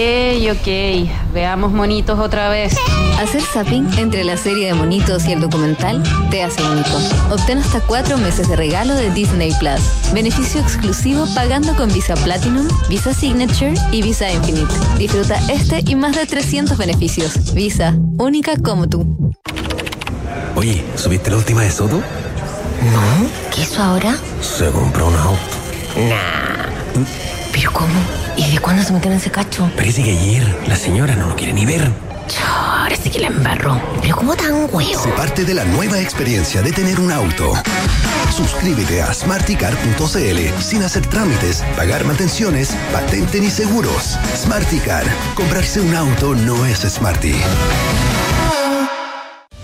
ok. 0.53 1.09
Veamos 1.33 1.73
monitos 1.73 2.19
otra 2.19 2.51
vez. 2.51 2.75
Hacer 3.19 3.41
zapping 3.41 3.89
entre 3.97 4.23
la 4.23 4.37
serie 4.37 4.67
de 4.67 4.75
monitos 4.75 5.27
y 5.27 5.33
el 5.33 5.41
documental 5.41 6.03
te 6.31 6.43
hace 6.43 6.63
único. 6.63 6.99
Obtén 7.31 7.59
hasta 7.59 7.81
cuatro 7.81 8.19
meses 8.19 8.47
de 8.49 8.57
regalo 8.57 8.95
de 8.95 9.11
Disney 9.11 9.53
Plus. 9.59 9.81
Beneficio 10.13 10.61
exclusivo 10.61 11.27
pagando 11.35 11.75
con 11.77 11.91
Visa 11.93 12.15
Platinum, 12.15 12.69
Visa 12.91 13.15
Signature 13.15 13.73
y 13.91 14.03
Visa 14.03 14.31
Infinite. 14.31 14.73
Disfruta 14.99 15.39
este 15.51 15.83
y 15.87 15.95
más 15.95 16.15
de 16.15 16.27
300 16.27 16.77
beneficios. 16.77 17.55
Visa, 17.55 17.95
única 18.19 18.59
como 18.59 18.87
tú. 18.87 19.35
Oye, 20.57 20.85
¿subiste 20.97 21.31
la 21.31 21.39
última 21.39 21.63
de 21.63 21.71
Soto? 21.71 21.97
No, 21.97 23.29
¿qué 23.55 23.63
hizo 23.63 23.83
ahora? 23.83 24.15
Se 24.43 24.71
compró 24.71 25.07
un 25.07 25.17
auto. 25.17 25.41
Nah. 25.97 27.05
¿Pero 27.53 27.73
cómo? 27.73 28.24
¿Y 28.37 28.51
de 28.53 28.59
cuándo 28.59 28.83
se 28.83 28.93
metió 28.93 29.11
en 29.11 29.19
ese 29.19 29.31
cacho? 29.31 29.71
Parece 29.77 30.03
que 30.03 30.11
ayer 30.11 30.59
la 30.67 30.77
señora 30.77 31.15
no 31.15 31.29
lo 31.29 31.37
quiere 31.37 31.53
ni 31.53 31.65
ver. 31.65 31.91
Ahora 32.47 32.97
sí 32.97 33.11
que 33.11 33.21
la 33.21 33.29
embarró. 33.29 33.81
¿Pero 34.01 34.17
cómo 34.17 34.35
tan 34.35 34.69
huevo? 34.73 35.03
Se 35.03 35.11
parte 35.11 35.45
de 35.45 35.55
la 35.55 35.65
nueva 35.65 36.01
experiencia 36.01 36.63
de 36.63 36.73
tener 36.73 36.99
un 37.01 37.13
auto. 37.13 37.53
Suscríbete 38.35 39.03
a 39.03 39.15
smarticar.cl 39.15 40.63
sin 40.63 40.83
hacer 40.83 41.07
trámites, 41.07 41.63
pagar 41.77 42.05
mantenciones, 42.05 42.71
patente 42.93 43.41
ni 43.41 43.51
seguros. 43.51 44.19
Smarticar. 44.37 45.05
Comprarse 45.35 45.81
un 45.81 45.95
auto 45.95 46.35
no 46.35 46.67
es 46.67 46.81
smarty. 46.81 47.35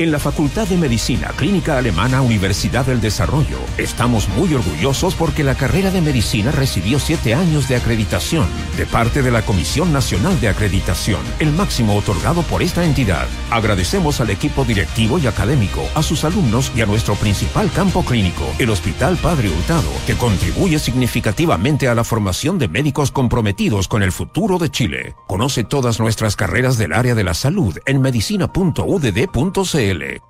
En 0.00 0.12
la 0.12 0.18
Facultad 0.18 0.66
de 0.66 0.78
Medicina 0.78 1.30
Clínica 1.36 1.76
Alemana 1.76 2.22
Universidad 2.22 2.86
del 2.86 3.02
Desarrollo 3.02 3.58
estamos 3.76 4.30
muy 4.30 4.54
orgullosos 4.54 5.14
porque 5.14 5.44
la 5.44 5.56
carrera 5.56 5.90
de 5.90 6.00
medicina 6.00 6.50
recibió 6.50 6.98
siete 6.98 7.34
años 7.34 7.68
de 7.68 7.76
acreditación 7.76 8.46
de 8.78 8.86
parte 8.86 9.20
de 9.20 9.30
la 9.30 9.42
Comisión 9.42 9.92
Nacional 9.92 10.40
de 10.40 10.48
Acreditación, 10.48 11.20
el 11.38 11.52
máximo 11.52 11.94
otorgado 11.96 12.40
por 12.44 12.62
esta 12.62 12.82
entidad. 12.82 13.26
Agradecemos 13.50 14.22
al 14.22 14.30
equipo 14.30 14.64
directivo 14.64 15.18
y 15.18 15.26
académico, 15.26 15.86
a 15.94 16.02
sus 16.02 16.24
alumnos 16.24 16.72
y 16.74 16.80
a 16.80 16.86
nuestro 16.86 17.14
principal 17.16 17.70
campo 17.70 18.02
clínico, 18.02 18.46
el 18.58 18.70
Hospital 18.70 19.18
Padre 19.18 19.50
Hurtado, 19.50 19.90
que 20.06 20.14
contribuye 20.14 20.78
significativamente 20.78 21.88
a 21.88 21.94
la 21.94 22.04
formación 22.04 22.58
de 22.58 22.68
médicos 22.68 23.10
comprometidos 23.10 23.86
con 23.86 24.02
el 24.02 24.12
futuro 24.12 24.56
de 24.56 24.70
Chile. 24.70 25.14
Conoce 25.26 25.62
todas 25.62 26.00
nuestras 26.00 26.36
carreras 26.36 26.78
del 26.78 26.94
área 26.94 27.14
de 27.14 27.24
la 27.24 27.34
salud 27.34 27.76
en 27.84 28.00
medicina.udd.cl. 28.00 29.89
L. 29.90 30.29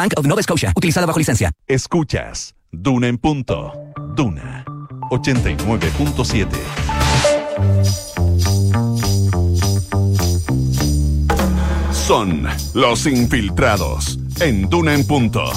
Bank 0.00 0.14
of 0.16 0.24
Nova 0.24 0.42
Scotia, 0.42 0.72
utilizada 0.74 1.06
bajo 1.06 1.18
licencia. 1.18 1.52
Escuchas 1.66 2.54
Duna 2.72 3.06
en 3.08 3.18
punto. 3.18 3.74
Duna 4.16 4.64
89.7. 5.10 6.48
Son 11.92 12.46
los 12.72 13.06
infiltrados 13.06 14.18
en 14.40 14.70
Duna 14.70 14.94
en 14.94 15.06
punto. 15.06 15.52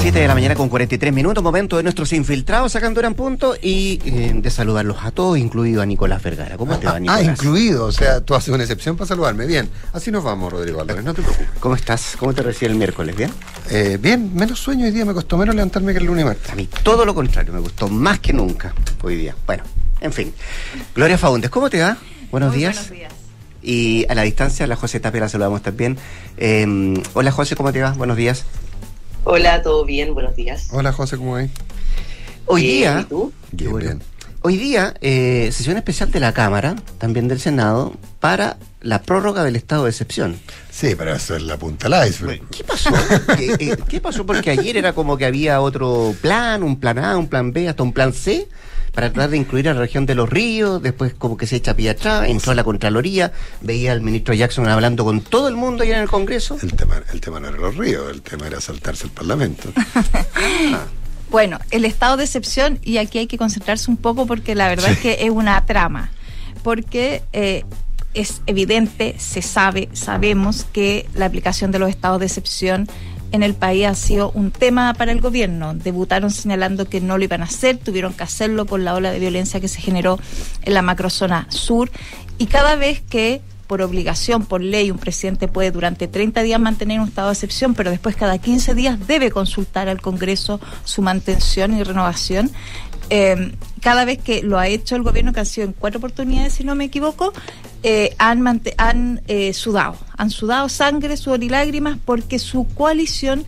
7 0.00 0.20
de 0.20 0.28
la 0.28 0.34
mañana 0.34 0.54
con 0.54 0.68
43 0.68 1.12
minutos, 1.12 1.42
momento 1.42 1.76
de 1.76 1.82
nuestros 1.82 2.12
infiltrados 2.12 2.72
sacando 2.72 3.00
en 3.02 3.14
punto 3.14 3.56
y 3.60 4.00
eh, 4.04 4.32
de 4.34 4.50
saludarlos 4.50 4.98
a 5.02 5.10
todos, 5.10 5.36
incluido 5.38 5.82
a 5.82 5.86
Nicolás 5.86 6.22
Vergara. 6.22 6.56
¿Cómo 6.56 6.78
te 6.78 6.86
va, 6.86 6.94
Ah, 6.96 7.00
Nicolás? 7.00 7.22
incluido, 7.24 7.84
o 7.86 7.92
sea, 7.92 8.20
tú 8.20 8.34
haces 8.34 8.48
una 8.54 8.62
excepción 8.62 8.96
para 8.96 9.08
saludarme. 9.08 9.46
Bien, 9.46 9.68
así 9.92 10.10
nos 10.12 10.22
vamos, 10.24 10.52
Rodrigo 10.52 10.80
Álvarez, 10.80 11.04
no 11.04 11.12
te 11.14 11.22
preocupes. 11.22 11.48
¿Cómo 11.60 11.74
estás? 11.74 12.14
¿Cómo 12.18 12.32
te 12.32 12.42
recibe 12.42 12.70
el 12.72 12.78
miércoles? 12.78 13.16
¿Bien? 13.16 13.30
Eh, 13.70 13.98
bien, 14.00 14.34
menos 14.34 14.60
sueño 14.60 14.84
hoy 14.86 14.92
día, 14.92 15.04
me 15.04 15.12
costó 15.14 15.36
menos 15.36 15.54
levantarme 15.54 15.92
que 15.92 15.98
el 15.98 16.04
lunes 16.06 16.22
y 16.22 16.26
martes. 16.26 16.50
A 16.52 16.54
mí 16.54 16.68
todo 16.82 17.04
lo 17.04 17.14
contrario, 17.14 17.52
me 17.52 17.60
gustó 17.60 17.88
más 17.88 18.20
que 18.20 18.32
nunca 18.32 18.72
hoy 19.02 19.16
día. 19.16 19.34
Bueno, 19.46 19.64
en 20.00 20.12
fin. 20.12 20.32
Gloria 20.94 21.18
Faúndez, 21.18 21.50
¿cómo 21.50 21.68
te 21.70 21.80
va? 21.80 21.96
Buenos 22.30 22.50
Muy 22.50 22.58
días. 22.60 22.74
buenos 22.76 22.90
días. 22.92 23.12
Y 23.60 24.06
a 24.08 24.14
la 24.14 24.22
distancia, 24.22 24.66
la 24.68 24.76
José 24.76 25.00
Tapia 25.00 25.20
la 25.22 25.28
saludamos 25.28 25.60
también. 25.62 25.98
Eh, 26.36 26.94
hola 27.14 27.32
José, 27.32 27.56
¿cómo 27.56 27.72
te 27.72 27.82
va? 27.82 27.90
Buenos 27.92 28.16
días. 28.16 28.44
Hola, 29.24 29.62
¿todo 29.62 29.84
bien? 29.84 30.14
Buenos 30.14 30.36
días. 30.36 30.68
Hola, 30.72 30.92
José, 30.92 31.16
¿cómo 31.16 31.32
vais? 31.32 31.50
Hoy 32.46 32.62
Bien, 32.62 32.76
día, 32.78 33.00
¿y 33.00 33.04
tú? 33.04 33.32
Bien, 33.52 33.78
bien. 33.78 34.02
hoy 34.40 34.56
día, 34.56 34.94
eh, 35.02 35.50
sesión 35.52 35.76
especial 35.76 36.10
de 36.10 36.20
la 36.20 36.32
Cámara, 36.32 36.76
también 36.98 37.28
del 37.28 37.38
Senado, 37.40 37.92
para 38.20 38.56
la 38.80 39.02
prórroga 39.02 39.44
del 39.44 39.56
estado 39.56 39.84
de 39.84 39.90
excepción. 39.90 40.38
Sí, 40.70 40.94
pero 40.96 41.14
eso 41.14 41.36
es 41.36 41.42
la 41.42 41.58
punta 41.58 41.88
del 41.90 42.08
iceberg. 42.08 42.40
¿Qué 42.50 42.64
pasó? 42.64 42.90
¿Qué, 43.36 43.54
eh, 43.58 43.76
qué 43.88 44.00
pasó? 44.00 44.24
Porque 44.24 44.50
ayer 44.50 44.76
era 44.78 44.94
como 44.94 45.18
que 45.18 45.26
había 45.26 45.60
otro 45.60 46.14
plan, 46.22 46.62
un 46.62 46.80
plan 46.80 46.98
A, 46.98 47.18
un 47.18 47.28
plan 47.28 47.52
B, 47.52 47.68
hasta 47.68 47.82
un 47.82 47.92
plan 47.92 48.14
C, 48.14 48.48
para 48.98 49.12
tratar 49.12 49.30
de 49.30 49.36
incluir 49.36 49.68
a 49.68 49.74
la 49.74 49.80
región 49.82 50.06
de 50.06 50.16
los 50.16 50.28
ríos, 50.28 50.82
después 50.82 51.14
como 51.14 51.36
que 51.36 51.46
se 51.46 51.54
echa 51.54 51.76
pie 51.76 51.90
atrás, 51.90 52.28
entró 52.28 52.50
a 52.50 52.56
la 52.56 52.64
Contraloría, 52.64 53.32
veía 53.60 53.92
al 53.92 54.00
ministro 54.00 54.34
Jackson 54.34 54.68
hablando 54.68 55.04
con 55.04 55.20
todo 55.20 55.46
el 55.46 55.54
mundo 55.54 55.84
allá 55.84 55.98
en 55.98 56.02
el 56.02 56.08
Congreso. 56.08 56.58
El 56.60 56.72
tema, 56.72 57.00
el 57.12 57.20
tema 57.20 57.38
no 57.38 57.46
era 57.46 57.58
los 57.58 57.76
ríos, 57.76 58.10
el 58.10 58.22
tema 58.22 58.48
era 58.48 58.60
saltarse 58.60 59.04
el 59.04 59.12
Parlamento. 59.12 59.70
Bueno, 61.30 61.58
el 61.70 61.84
estado 61.84 62.16
de 62.16 62.24
excepción, 62.24 62.78
y 62.82 62.96
aquí 62.96 63.18
hay 63.18 63.26
que 63.26 63.36
concentrarse 63.36 63.90
un 63.90 63.98
poco 63.98 64.26
porque 64.26 64.54
la 64.54 64.66
verdad 64.66 64.92
es 64.92 64.98
que 64.98 65.18
es 65.20 65.28
una 65.28 65.64
trama, 65.66 66.10
porque 66.62 67.22
eh, 67.34 67.64
es 68.14 68.40
evidente, 68.46 69.14
se 69.18 69.42
sabe, 69.42 69.90
sabemos 69.92 70.64
que 70.72 71.06
la 71.14 71.26
aplicación 71.26 71.70
de 71.70 71.78
los 71.78 71.90
estados 71.90 72.18
de 72.18 72.26
excepción 72.26 72.88
en 73.32 73.42
el 73.42 73.54
país 73.54 73.86
ha 73.86 73.94
sido 73.94 74.30
un 74.32 74.50
tema 74.50 74.94
para 74.94 75.12
el 75.12 75.20
gobierno. 75.20 75.74
Debutaron 75.74 76.30
señalando 76.30 76.88
que 76.88 77.00
no 77.00 77.18
lo 77.18 77.24
iban 77.24 77.42
a 77.42 77.44
hacer, 77.44 77.78
tuvieron 77.78 78.14
que 78.14 78.22
hacerlo 78.22 78.66
por 78.66 78.80
la 78.80 78.94
ola 78.94 79.10
de 79.10 79.18
violencia 79.18 79.60
que 79.60 79.68
se 79.68 79.80
generó 79.80 80.18
en 80.62 80.74
la 80.74 80.82
macrozona 80.82 81.46
sur, 81.50 81.90
y 82.38 82.46
cada 82.46 82.76
vez 82.76 83.00
que 83.00 83.42
por 83.68 83.82
obligación, 83.82 84.46
por 84.46 84.62
ley, 84.62 84.90
un 84.90 84.98
presidente 84.98 85.46
puede 85.46 85.70
durante 85.70 86.08
30 86.08 86.42
días 86.42 86.58
mantener 86.58 87.00
un 87.00 87.08
estado 87.08 87.28
de 87.28 87.34
excepción, 87.34 87.74
pero 87.74 87.90
después 87.90 88.16
cada 88.16 88.38
15 88.38 88.74
días 88.74 89.06
debe 89.06 89.30
consultar 89.30 89.90
al 89.90 90.00
Congreso 90.00 90.58
su 90.84 91.02
mantención 91.02 91.76
y 91.76 91.82
renovación. 91.82 92.50
Eh, 93.10 93.52
cada 93.80 94.04
vez 94.04 94.18
que 94.18 94.42
lo 94.42 94.58
ha 94.58 94.68
hecho 94.68 94.96
el 94.96 95.02
gobierno, 95.02 95.32
que 95.32 95.40
han 95.40 95.46
sido 95.46 95.66
en 95.66 95.72
cuatro 95.72 95.98
oportunidades, 95.98 96.54
si 96.54 96.64
no 96.64 96.74
me 96.74 96.84
equivoco, 96.84 97.32
eh, 97.82 98.14
han, 98.18 98.60
han 98.76 99.20
eh, 99.28 99.52
sudado, 99.52 99.96
han 100.16 100.30
sudado 100.30 100.68
sangre, 100.68 101.16
sudor 101.16 101.42
y 101.44 101.48
lágrimas 101.48 101.98
porque 102.04 102.38
su 102.38 102.66
coalición 102.74 103.44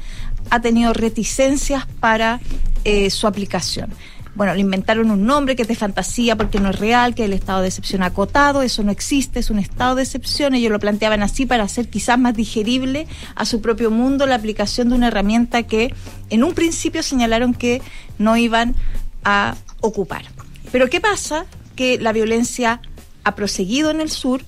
ha 0.51 0.61
tenido 0.61 0.93
reticencias 0.93 1.87
para 1.99 2.41
eh, 2.85 3.11
su 3.11 3.27
aplicación. 3.27 3.91
Bueno, 4.37 4.55
le 4.55 4.61
inventaron 4.61 5.11
un 5.11 5.27
nombre 5.27 5.57
que 5.57 5.63
es 5.63 5.69
de 5.69 5.75
fantasía 5.75 6.37
porque 6.37 6.61
no 6.61 6.71
es 6.71 6.79
real, 6.79 7.17
que 7.17 7.25
el 7.25 7.33
estado 7.33 7.63
de 7.63 7.69
excepción 7.69 8.03
acotado, 8.03 8.63
eso 8.63 8.85
no 8.85 8.93
existe, 8.93 9.41
es 9.41 9.51
un 9.51 9.59
estado 9.59 9.97
de 9.97 10.05
excepción. 10.05 10.55
Ellos 10.55 10.71
lo 10.71 10.79
planteaban 10.79 11.23
así 11.23 11.47
para 11.47 11.65
hacer 11.65 11.89
quizás 11.89 12.19
más 12.19 12.35
digerible 12.35 13.09
a 13.35 13.45
su 13.45 13.61
propio 13.61 13.91
mundo 13.91 14.27
la 14.27 14.37
aplicación 14.37 14.89
de 14.89 14.95
una 14.95 15.09
herramienta 15.09 15.65
que 15.65 15.93
en 16.31 16.45
un 16.45 16.55
principio 16.55 17.03
señalaron 17.03 17.53
que 17.53 17.83
no 18.19 18.37
iban 18.37 18.77
a 19.25 19.57
ocupar. 19.81 20.25
Pero 20.73 20.89
¿qué 20.89 21.01
pasa? 21.01 21.47
Que 21.77 21.99
la 21.99 22.13
violencia 22.13 22.81
ha 23.25 23.35
proseguido 23.35 23.91
en 23.91 24.01
el 24.01 24.11
sur. 24.11 24.43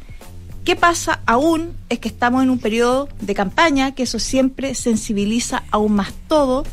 ¿Qué 0.64 0.76
pasa 0.76 1.20
aún? 1.26 1.74
Es 1.88 1.98
que 1.98 2.08
estamos 2.08 2.42
en 2.42 2.50
un 2.50 2.58
periodo 2.58 3.08
de 3.20 3.34
campaña, 3.34 3.94
que 3.94 4.04
eso 4.04 4.18
siempre 4.18 4.74
sensibiliza 4.74 5.64
aún 5.70 5.92
más 5.92 6.12
todo. 6.28 6.64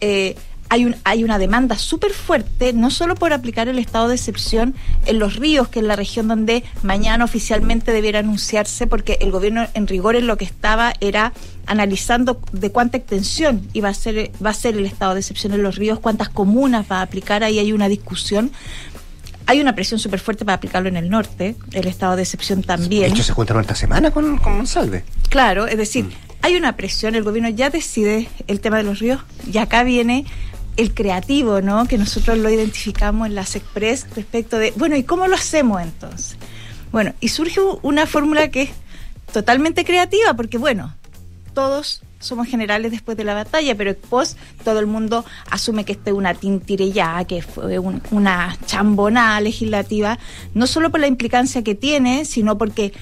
Eh, 0.00 0.36
hay, 0.68 0.84
un, 0.84 0.96
hay 1.04 1.24
una 1.24 1.38
demanda 1.38 1.76
súper 1.76 2.12
fuerte, 2.12 2.72
no 2.72 2.90
solo 2.90 3.14
por 3.14 3.32
aplicar 3.32 3.68
el 3.68 3.78
estado 3.78 4.08
de 4.08 4.14
excepción 4.14 4.74
en 5.06 5.18
los 5.18 5.36
ríos, 5.36 5.68
que 5.68 5.80
es 5.80 5.84
la 5.84 5.96
región 5.96 6.28
donde 6.28 6.62
mañana 6.82 7.24
oficialmente 7.24 7.92
debiera 7.92 8.20
anunciarse, 8.20 8.86
porque 8.86 9.18
el 9.20 9.32
gobierno 9.32 9.66
en 9.74 9.86
rigor 9.86 10.14
en 10.14 10.26
lo 10.26 10.36
que 10.36 10.44
estaba 10.44 10.92
era 11.00 11.32
analizando 11.68 12.40
de 12.52 12.72
cuánta 12.72 12.96
extensión 12.96 13.68
iba 13.72 13.88
a 13.88 13.94
ser, 13.94 14.32
va 14.44 14.50
a 14.50 14.54
ser 14.54 14.76
el 14.76 14.86
estado 14.86 15.14
de 15.14 15.20
excepción 15.20 15.52
en 15.52 15.62
los 15.62 15.76
ríos, 15.76 16.00
cuántas 16.00 16.28
comunas 16.28 16.86
va 16.90 16.98
a 16.98 17.02
aplicar, 17.02 17.44
ahí 17.44 17.58
hay 17.58 17.72
una 17.72 17.88
discusión. 17.88 18.50
Hay 19.46 19.60
una 19.60 19.74
presión 19.74 19.98
súper 19.98 20.20
fuerte 20.20 20.44
para 20.44 20.56
aplicarlo 20.56 20.90
en 20.90 20.98
el 20.98 21.08
norte, 21.08 21.56
el 21.72 21.86
estado 21.86 22.16
de 22.16 22.22
excepción 22.22 22.60
De 22.60 22.66
también. 22.66 23.12
hecho, 23.12 23.22
se 23.22 23.32
juntaron 23.32 23.62
esta 23.62 23.74
semana 23.74 24.10
con, 24.10 24.36
con 24.38 24.58
Monsalve. 24.58 25.04
Claro, 25.30 25.66
es 25.66 25.78
decir, 25.78 26.10
hay 26.42 26.56
una 26.56 26.76
presión, 26.76 27.14
el 27.14 27.22
gobierno 27.24 27.48
ya 27.48 27.70
decide 27.70 28.28
el 28.46 28.60
tema 28.60 28.76
de 28.76 28.82
los 28.82 28.98
ríos 28.98 29.22
y 29.50 29.56
acá 29.56 29.84
viene 29.84 30.26
el 30.76 30.92
creativo, 30.92 31.62
¿no? 31.62 31.86
Que 31.86 31.96
nosotros 31.96 32.36
lo 32.36 32.50
identificamos 32.50 33.26
en 33.26 33.34
las 33.34 33.56
Express 33.56 34.06
respecto 34.14 34.58
de, 34.58 34.72
bueno, 34.76 34.96
¿y 34.96 35.02
cómo 35.02 35.26
lo 35.26 35.34
hacemos 35.34 35.80
entonces? 35.82 36.36
Bueno, 36.92 37.14
y 37.20 37.28
surge 37.28 37.60
una 37.82 38.06
fórmula 38.06 38.48
que 38.50 38.62
es 38.62 38.70
totalmente 39.32 39.84
creativa 39.84 40.34
porque, 40.34 40.58
bueno, 40.58 40.94
todos 41.58 42.02
somos 42.20 42.46
generales 42.46 42.92
después 42.92 43.16
de 43.16 43.24
la 43.24 43.34
batalla, 43.34 43.74
pero 43.74 43.92
después 43.92 44.36
todo 44.62 44.78
el 44.78 44.86
mundo 44.86 45.24
asume 45.50 45.84
que 45.84 45.90
esta 45.90 46.10
es 46.10 46.16
una 46.16 46.32
tintirellá, 46.34 47.24
que 47.24 47.42
fue 47.42 47.80
un- 47.80 48.00
una 48.12 48.56
chambonada 48.66 49.40
legislativa, 49.40 50.20
no 50.54 50.68
solo 50.68 50.90
por 50.92 51.00
la 51.00 51.08
implicancia 51.08 51.64
que 51.64 51.74
tiene, 51.74 52.24
sino 52.26 52.56
porque 52.58 52.92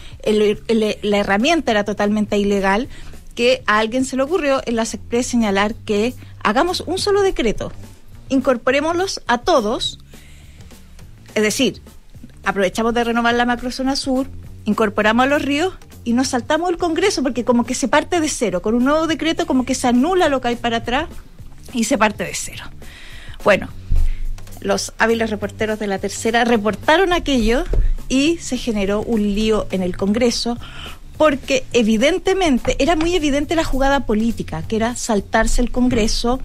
la 1.03 1.17
herramienta 1.19 1.71
era 1.71 1.85
totalmente 1.85 2.39
ilegal, 2.39 2.89
que 3.35 3.63
a 3.67 3.79
alguien 3.79 4.07
se 4.07 4.17
le 4.17 4.23
ocurrió 4.23 4.63
en 4.65 4.77
las 4.77 4.95
Express 4.95 5.27
señalar 5.27 5.75
que 5.75 6.15
hagamos 6.43 6.81
un 6.87 6.99
solo 6.99 7.21
decreto, 7.21 7.73
incorporémoslos 8.31 9.21
a 9.27 9.37
todos, 9.37 9.99
es 11.35 11.43
decir, 11.43 11.83
aprovechamos 12.43 12.95
de 12.95 13.05
renovar 13.05 13.35
la 13.35 13.45
macrozona 13.45 13.97
sur, 13.97 14.29
incorporamos 14.65 15.25
a 15.25 15.29
los 15.29 15.43
ríos 15.43 15.75
y 16.07 16.13
nos 16.13 16.29
saltamos 16.29 16.71
el 16.71 16.79
Congreso 16.79 17.23
porque 17.25 17.45
como 17.45 17.65
que 17.65 17.75
se 17.75 17.89
parte 17.89 18.21
de 18.21 18.29
cero. 18.29 18.63
Con 18.63 18.77
un 18.77 18.85
nuevo 18.85 19.09
decreto 19.09 19.45
como 19.45 19.67
que 19.67 19.75
se 19.75 19.89
anula 19.89 20.29
lo 20.29 20.41
que 20.41 20.49
hay 20.49 20.57
para 20.57 20.79
atrás 20.79 21.09
y 21.73 21.83
se 21.83 21.99
parte 21.99 22.23
de 22.23 22.33
cero. 22.33 22.63
Bueno, 23.43 23.69
los 24.61 24.95
hábiles 24.99 25.31
reporteros 25.31 25.81
de 25.81 25.89
la 25.89 25.99
tercera 25.99 26.45
reportaron 26.45 27.13
aquello 27.13 27.65
y 28.09 28.39
se 28.39 28.57
generó 28.57 29.03
un 29.03 29.35
lío 29.35 29.67
en 29.73 29.83
el 29.83 29.97
Congreso 29.97 30.57
porque 31.19 31.65
evidentemente 31.73 32.77
era 32.79 32.95
muy 32.95 33.17
evidente 33.17 33.57
la 33.57 33.65
jugada 33.65 34.07
política, 34.07 34.63
que 34.63 34.77
era 34.77 34.95
saltarse 34.95 35.61
el 35.61 35.73
Congreso, 35.73 36.39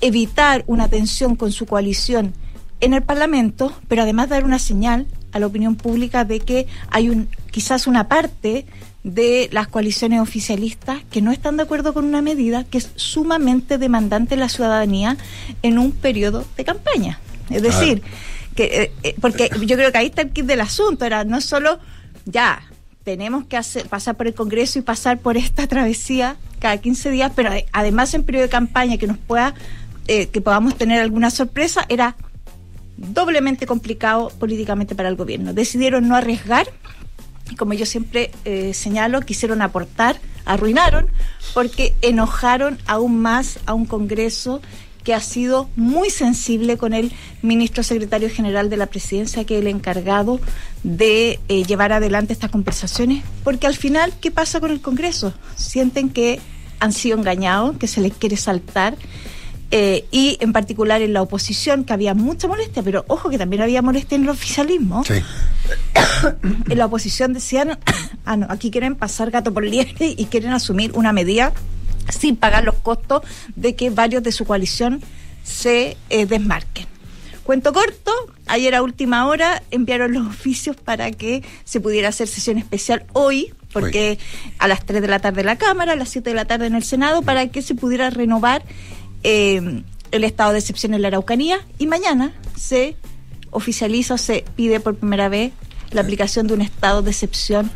evitar 0.00 0.64
una 0.66 0.88
tensión 0.88 1.36
con 1.36 1.52
su 1.52 1.66
coalición 1.66 2.32
en 2.80 2.94
el 2.94 3.02
Parlamento, 3.02 3.74
pero 3.88 4.02
además 4.02 4.30
dar 4.30 4.44
una 4.44 4.58
señal 4.58 5.06
a 5.32 5.38
la 5.38 5.46
opinión 5.46 5.76
pública 5.76 6.24
de 6.24 6.40
que 6.40 6.66
hay 6.90 7.10
un 7.10 7.28
quizás 7.50 7.86
una 7.86 8.08
parte 8.08 8.64
de 9.04 9.48
las 9.52 9.66
coaliciones 9.68 10.20
oficialistas 10.20 11.02
que 11.10 11.20
no 11.22 11.32
están 11.32 11.56
de 11.56 11.64
acuerdo 11.64 11.92
con 11.92 12.04
una 12.04 12.22
medida 12.22 12.64
que 12.64 12.78
es 12.78 12.90
sumamente 12.96 13.76
demandante 13.78 14.36
la 14.36 14.48
ciudadanía 14.48 15.16
en 15.62 15.78
un 15.78 15.90
periodo 15.92 16.44
de 16.56 16.64
campaña. 16.64 17.18
Es 17.50 17.62
decir, 17.62 18.02
que 18.54 18.64
eh, 18.64 18.92
eh, 19.02 19.14
porque 19.20 19.50
yo 19.66 19.76
creo 19.76 19.90
que 19.90 19.98
ahí 19.98 20.06
está 20.06 20.22
el 20.22 20.30
kit 20.30 20.46
del 20.46 20.60
asunto, 20.60 21.04
era 21.04 21.24
no 21.24 21.40
solo 21.40 21.80
ya 22.26 22.62
tenemos 23.02 23.44
que 23.46 23.56
hacer, 23.56 23.88
pasar 23.88 24.16
por 24.16 24.28
el 24.28 24.34
Congreso 24.34 24.78
y 24.78 24.82
pasar 24.82 25.18
por 25.18 25.36
esta 25.36 25.66
travesía 25.66 26.36
cada 26.60 26.76
15 26.76 27.10
días, 27.10 27.32
pero 27.34 27.50
ade- 27.50 27.66
además 27.72 28.14
en 28.14 28.22
periodo 28.22 28.44
de 28.44 28.50
campaña 28.50 28.96
que 28.98 29.08
nos 29.08 29.18
pueda, 29.18 29.54
eh, 30.06 30.28
que 30.28 30.40
podamos 30.40 30.76
tener 30.78 31.00
alguna 31.00 31.30
sorpresa, 31.30 31.84
era 31.88 32.14
doblemente 32.96 33.66
complicado 33.66 34.30
políticamente 34.38 34.94
para 34.94 35.08
el 35.08 35.16
gobierno. 35.16 35.52
Decidieron 35.52 36.06
no 36.06 36.14
arriesgar 36.14 36.68
como 37.56 37.74
yo 37.74 37.86
siempre 37.86 38.30
eh, 38.44 38.74
señalo, 38.74 39.20
quisieron 39.20 39.62
aportar, 39.62 40.20
arruinaron, 40.44 41.08
porque 41.54 41.94
enojaron 42.02 42.78
aún 42.86 43.20
más 43.20 43.58
a 43.66 43.74
un 43.74 43.86
Congreso 43.86 44.60
que 45.04 45.14
ha 45.14 45.20
sido 45.20 45.68
muy 45.74 46.10
sensible 46.10 46.76
con 46.76 46.92
el 46.92 47.12
ministro 47.42 47.82
secretario 47.82 48.30
general 48.30 48.70
de 48.70 48.76
la 48.76 48.86
presidencia, 48.86 49.44
que 49.44 49.56
es 49.56 49.62
el 49.62 49.66
encargado 49.66 50.40
de 50.84 51.40
eh, 51.48 51.64
llevar 51.64 51.92
adelante 51.92 52.32
estas 52.32 52.50
conversaciones, 52.50 53.24
porque 53.44 53.66
al 53.66 53.76
final, 53.76 54.12
¿qué 54.20 54.30
pasa 54.30 54.60
con 54.60 54.70
el 54.70 54.80
Congreso? 54.80 55.34
Sienten 55.56 56.08
que 56.08 56.40
han 56.78 56.92
sido 56.92 57.18
engañados, 57.18 57.76
que 57.78 57.88
se 57.88 58.00
les 58.00 58.12
quiere 58.12 58.36
saltar. 58.36 58.96
Eh, 59.74 60.04
y 60.10 60.36
en 60.40 60.52
particular 60.52 61.00
en 61.00 61.14
la 61.14 61.22
oposición, 61.22 61.84
que 61.84 61.94
había 61.94 62.12
mucha 62.12 62.46
molestia, 62.46 62.82
pero 62.82 63.06
ojo 63.08 63.30
que 63.30 63.38
también 63.38 63.62
había 63.62 63.80
molestia 63.80 64.16
en 64.16 64.24
el 64.24 64.28
oficialismo 64.28 65.02
Sí. 65.02 65.14
en 66.68 66.78
la 66.78 66.84
oposición 66.84 67.32
decían, 67.32 67.78
ah, 68.26 68.36
no, 68.36 68.46
aquí 68.50 68.70
quieren 68.70 68.96
pasar 68.96 69.30
gato 69.30 69.52
por 69.54 69.64
liebre 69.64 70.14
y 70.14 70.26
quieren 70.26 70.52
asumir 70.52 70.92
una 70.94 71.14
medida 71.14 71.54
sin 72.10 72.36
pagar 72.36 72.64
los 72.64 72.74
costos 72.74 73.22
de 73.56 73.74
que 73.74 73.88
varios 73.88 74.22
de 74.22 74.32
su 74.32 74.44
coalición 74.44 75.00
se 75.42 75.96
eh, 76.10 76.26
desmarquen. 76.26 76.86
Cuento 77.42 77.72
corto, 77.72 78.12
ayer 78.48 78.74
a 78.74 78.82
última 78.82 79.26
hora 79.26 79.62
enviaron 79.70 80.12
los 80.12 80.26
oficios 80.26 80.76
para 80.76 81.12
que 81.12 81.42
se 81.64 81.80
pudiera 81.80 82.10
hacer 82.10 82.28
sesión 82.28 82.58
especial 82.58 83.06
hoy, 83.14 83.54
porque 83.72 84.18
a 84.58 84.68
las 84.68 84.84
3 84.84 85.00
de 85.00 85.08
la 85.08 85.18
tarde 85.18 85.40
en 85.40 85.46
la 85.46 85.56
Cámara, 85.56 85.92
a 85.92 85.96
las 85.96 86.10
7 86.10 86.28
de 86.28 86.36
la 86.36 86.44
tarde 86.44 86.66
en 86.66 86.74
el 86.74 86.84
Senado, 86.84 87.22
para 87.22 87.48
que 87.48 87.62
se 87.62 87.74
pudiera 87.74 88.10
renovar 88.10 88.62
eh, 89.22 89.82
el 90.10 90.24
estado 90.24 90.52
de 90.52 90.58
excepción 90.58 90.94
en 90.94 91.02
la 91.02 91.08
Araucanía 91.08 91.60
y 91.78 91.86
mañana 91.86 92.32
se 92.56 92.96
oficializa 93.50 94.14
o 94.14 94.18
se 94.18 94.44
pide 94.56 94.80
por 94.80 94.96
primera 94.96 95.28
vez 95.28 95.52
la 95.90 96.00
aplicación 96.00 96.46
de 96.46 96.54
un 96.54 96.62
estado 96.62 97.02
de 97.02 97.10
excepción 97.10 97.70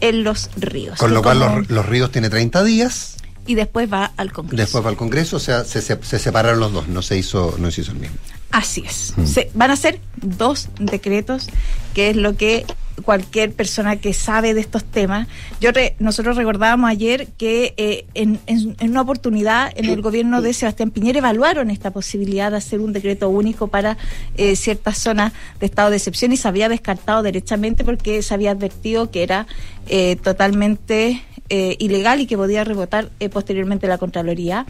en 0.00 0.24
los 0.24 0.50
ríos. 0.56 0.98
Con 0.98 1.14
lo 1.14 1.22
cual 1.22 1.38
los, 1.38 1.70
los 1.70 1.86
ríos 1.86 2.10
tiene 2.10 2.28
30 2.30 2.62
días, 2.64 3.16
y 3.46 3.54
después 3.54 3.92
va 3.92 4.12
al 4.16 4.32
Congreso. 4.32 4.56
después 4.62 4.84
va 4.84 4.88
al 4.90 4.96
Congreso, 4.96 5.36
o 5.36 5.40
sea, 5.40 5.64
se, 5.64 5.82
se- 5.82 6.02
se 6.02 6.18
separaron 6.18 6.60
los 6.60 6.72
dos, 6.72 6.88
no 6.88 7.02
se 7.02 7.18
hizo, 7.18 7.54
no 7.58 7.70
se 7.70 7.82
hizo 7.82 7.92
el 7.92 7.98
mismo. 7.98 8.16
Así 8.50 8.82
es. 8.86 9.12
Mm. 9.16 9.26
Se- 9.26 9.50
van 9.54 9.70
a 9.70 9.76
ser 9.76 10.00
dos 10.16 10.68
decretos, 10.78 11.48
que 11.94 12.10
es 12.10 12.16
lo 12.16 12.36
que 12.36 12.64
cualquier 13.02 13.52
persona 13.52 13.96
que 13.96 14.14
sabe 14.14 14.54
de 14.54 14.60
estos 14.60 14.84
temas. 14.84 15.26
Yo 15.60 15.72
re- 15.72 15.96
nosotros 15.98 16.36
recordábamos 16.36 16.88
ayer 16.88 17.26
que 17.36 17.74
eh, 17.76 18.06
en, 18.14 18.38
en- 18.46 18.76
en 18.78 18.90
una 18.90 19.00
oportunidad 19.02 19.72
en 19.76 19.86
el 19.86 20.00
gobierno 20.00 20.40
de 20.42 20.52
Sebastián 20.52 20.90
Piñera 20.90 21.18
evaluaron 21.18 21.70
esta 21.70 21.90
posibilidad 21.90 22.50
de 22.52 22.58
hacer 22.58 22.80
un 22.80 22.92
decreto 22.92 23.28
único 23.28 23.66
para 23.68 23.96
eh, 24.36 24.54
ciertas 24.56 24.98
zonas 24.98 25.32
de 25.60 25.66
estado 25.66 25.90
de 25.90 25.96
excepción 25.96 26.32
y 26.32 26.36
se 26.36 26.46
había 26.46 26.68
descartado 26.68 27.22
derechamente 27.22 27.84
porque 27.84 28.22
se 28.22 28.32
había 28.34 28.52
advertido 28.52 29.10
que 29.10 29.22
era 29.24 29.46
eh, 29.88 30.16
totalmente 30.22 31.20
eh, 31.50 31.76
ilegal 31.78 32.20
y 32.20 32.26
que 32.26 32.36
podía 32.36 32.64
rebotar 32.64 33.10
eh, 33.20 33.28
posteriormente 33.28 33.86
la 33.88 33.98
Contraloría. 33.98 34.66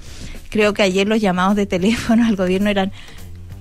Creo 0.50 0.72
que 0.72 0.82
ayer 0.82 1.06
los 1.06 1.20
llamados 1.20 1.56
de 1.56 1.66
teléfono 1.66 2.24
al 2.26 2.36
gobierno 2.36 2.70
eran 2.70 2.90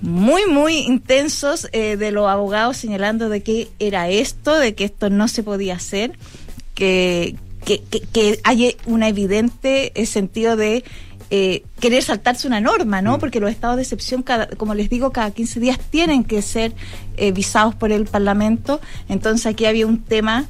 muy, 0.04 0.46
muy 0.46 0.78
intensos 0.78 1.68
eh, 1.72 1.96
de 1.96 2.10
los 2.10 2.28
abogados 2.28 2.76
señalando 2.76 3.28
de 3.28 3.42
que 3.42 3.68
era 3.78 4.08
esto, 4.08 4.58
de 4.58 4.74
que 4.74 4.84
esto 4.84 5.08
no 5.08 5.28
se 5.28 5.42
podía 5.42 5.76
hacer, 5.76 6.18
que, 6.74 7.36
que, 7.64 7.82
que, 7.82 8.00
que 8.00 8.40
hay 8.44 8.76
una 8.86 9.08
evidente 9.08 9.92
eh, 9.94 10.06
sentido 10.06 10.56
de 10.56 10.84
eh, 11.30 11.64
querer 11.80 12.02
saltarse 12.02 12.46
una 12.46 12.60
norma, 12.60 13.00
¿no? 13.00 13.18
Porque 13.18 13.40
los 13.40 13.50
estados 13.50 13.76
de 13.76 13.82
excepción, 13.82 14.22
cada, 14.22 14.46
como 14.46 14.74
les 14.74 14.90
digo, 14.90 15.10
cada 15.10 15.30
15 15.30 15.58
días 15.58 15.78
tienen 15.90 16.22
que 16.22 16.42
ser 16.42 16.74
eh, 17.16 17.32
visados 17.32 17.74
por 17.74 17.90
el 17.92 18.04
Parlamento. 18.04 18.80
Entonces 19.08 19.46
aquí 19.46 19.64
había 19.64 19.86
un 19.86 20.02
tema 20.02 20.46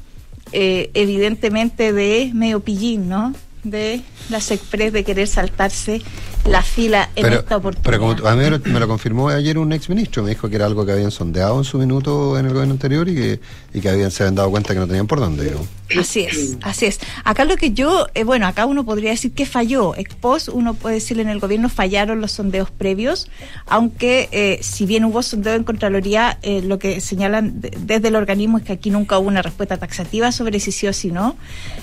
eh, 0.51 0.91
evidentemente 0.93 1.93
de 1.93 2.31
medio 2.33 2.59
pillín, 2.59 3.07
¿no? 3.09 3.33
De 3.65 4.01
las 4.29 4.51
Express 4.51 4.93
de 4.93 5.03
querer 5.03 5.27
saltarse 5.27 6.01
la 6.47 6.61
fila 6.61 7.09
en 7.15 7.23
Pero, 7.23 7.39
esta 7.39 7.57
oportunidad. 7.57 7.83
pero 7.83 7.99
como 7.99 8.27
a 8.29 8.35
mí 8.35 8.43
me 8.43 8.49
lo, 8.51 8.59
me 8.59 8.79
lo 8.79 8.87
confirmó 8.87 9.29
ayer 9.29 9.57
un 9.57 9.73
ex 9.73 9.89
ministro, 9.89 10.21
me 10.21 10.29
dijo 10.29 10.47
que 10.47 10.55
era 10.55 10.67
algo 10.67 10.85
que 10.85 10.91
habían 10.91 11.09
sondeado 11.09 11.57
en 11.57 11.63
su 11.63 11.79
minuto 11.79 12.37
en 12.37 12.45
el 12.45 12.53
gobierno 12.53 12.73
anterior 12.73 13.09
y 13.09 13.15
que, 13.15 13.39
y 13.73 13.81
que 13.81 13.89
habían, 13.89 14.11
se 14.11 14.21
habían 14.21 14.35
dado 14.35 14.51
cuenta 14.51 14.73
que 14.75 14.79
no 14.79 14.85
tenían 14.85 15.07
por 15.07 15.19
dónde. 15.19 15.45
digamos. 15.45 15.67
Así 15.99 16.21
es, 16.21 16.57
así 16.61 16.85
es. 16.85 16.99
Acá 17.23 17.45
lo 17.45 17.55
que 17.57 17.71
yo, 17.71 18.05
eh, 18.13 18.23
bueno, 18.23 18.45
acá 18.45 18.67
uno 18.67 18.85
podría 18.85 19.09
decir 19.09 19.31
que 19.33 19.47
falló. 19.47 19.95
Ex 19.95 20.13
post, 20.13 20.49
uno 20.49 20.75
puede 20.75 20.95
decirle 20.95 21.23
en 21.23 21.29
el 21.29 21.39
gobierno 21.39 21.67
fallaron 21.67 22.21
los 22.21 22.31
sondeos 22.31 22.69
previos, 22.69 23.27
aunque 23.65 24.29
eh, 24.31 24.59
si 24.61 24.85
bien 24.85 25.05
hubo 25.05 25.23
sondeo 25.23 25.55
en 25.55 25.63
Contraloría, 25.63 26.37
eh, 26.43 26.61
lo 26.61 26.77
que 26.77 27.01
señalan 27.01 27.59
de- 27.61 27.71
desde 27.79 28.09
el 28.09 28.15
organismo 28.15 28.59
es 28.59 28.63
que 28.63 28.73
aquí 28.73 28.91
nunca 28.91 29.17
hubo 29.17 29.27
una 29.27 29.41
respuesta 29.41 29.77
taxativa 29.77 30.31
sobre 30.31 30.59
si 30.59 30.71
sí 30.71 30.85
o 30.87 30.93
si 30.93 31.09
no. 31.11 31.35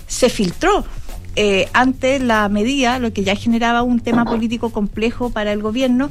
Se 0.06 0.28
filtró 0.28 0.84
eh, 1.36 1.68
ante 1.72 2.18
la 2.18 2.48
medida, 2.48 2.98
lo 2.98 3.12
que 3.12 3.24
ya 3.24 3.36
generaba 3.36 3.82
un 3.82 4.00
tema 4.00 4.24
político 4.24 4.70
complejo 4.70 5.30
para 5.30 5.52
el 5.52 5.62
gobierno, 5.62 6.10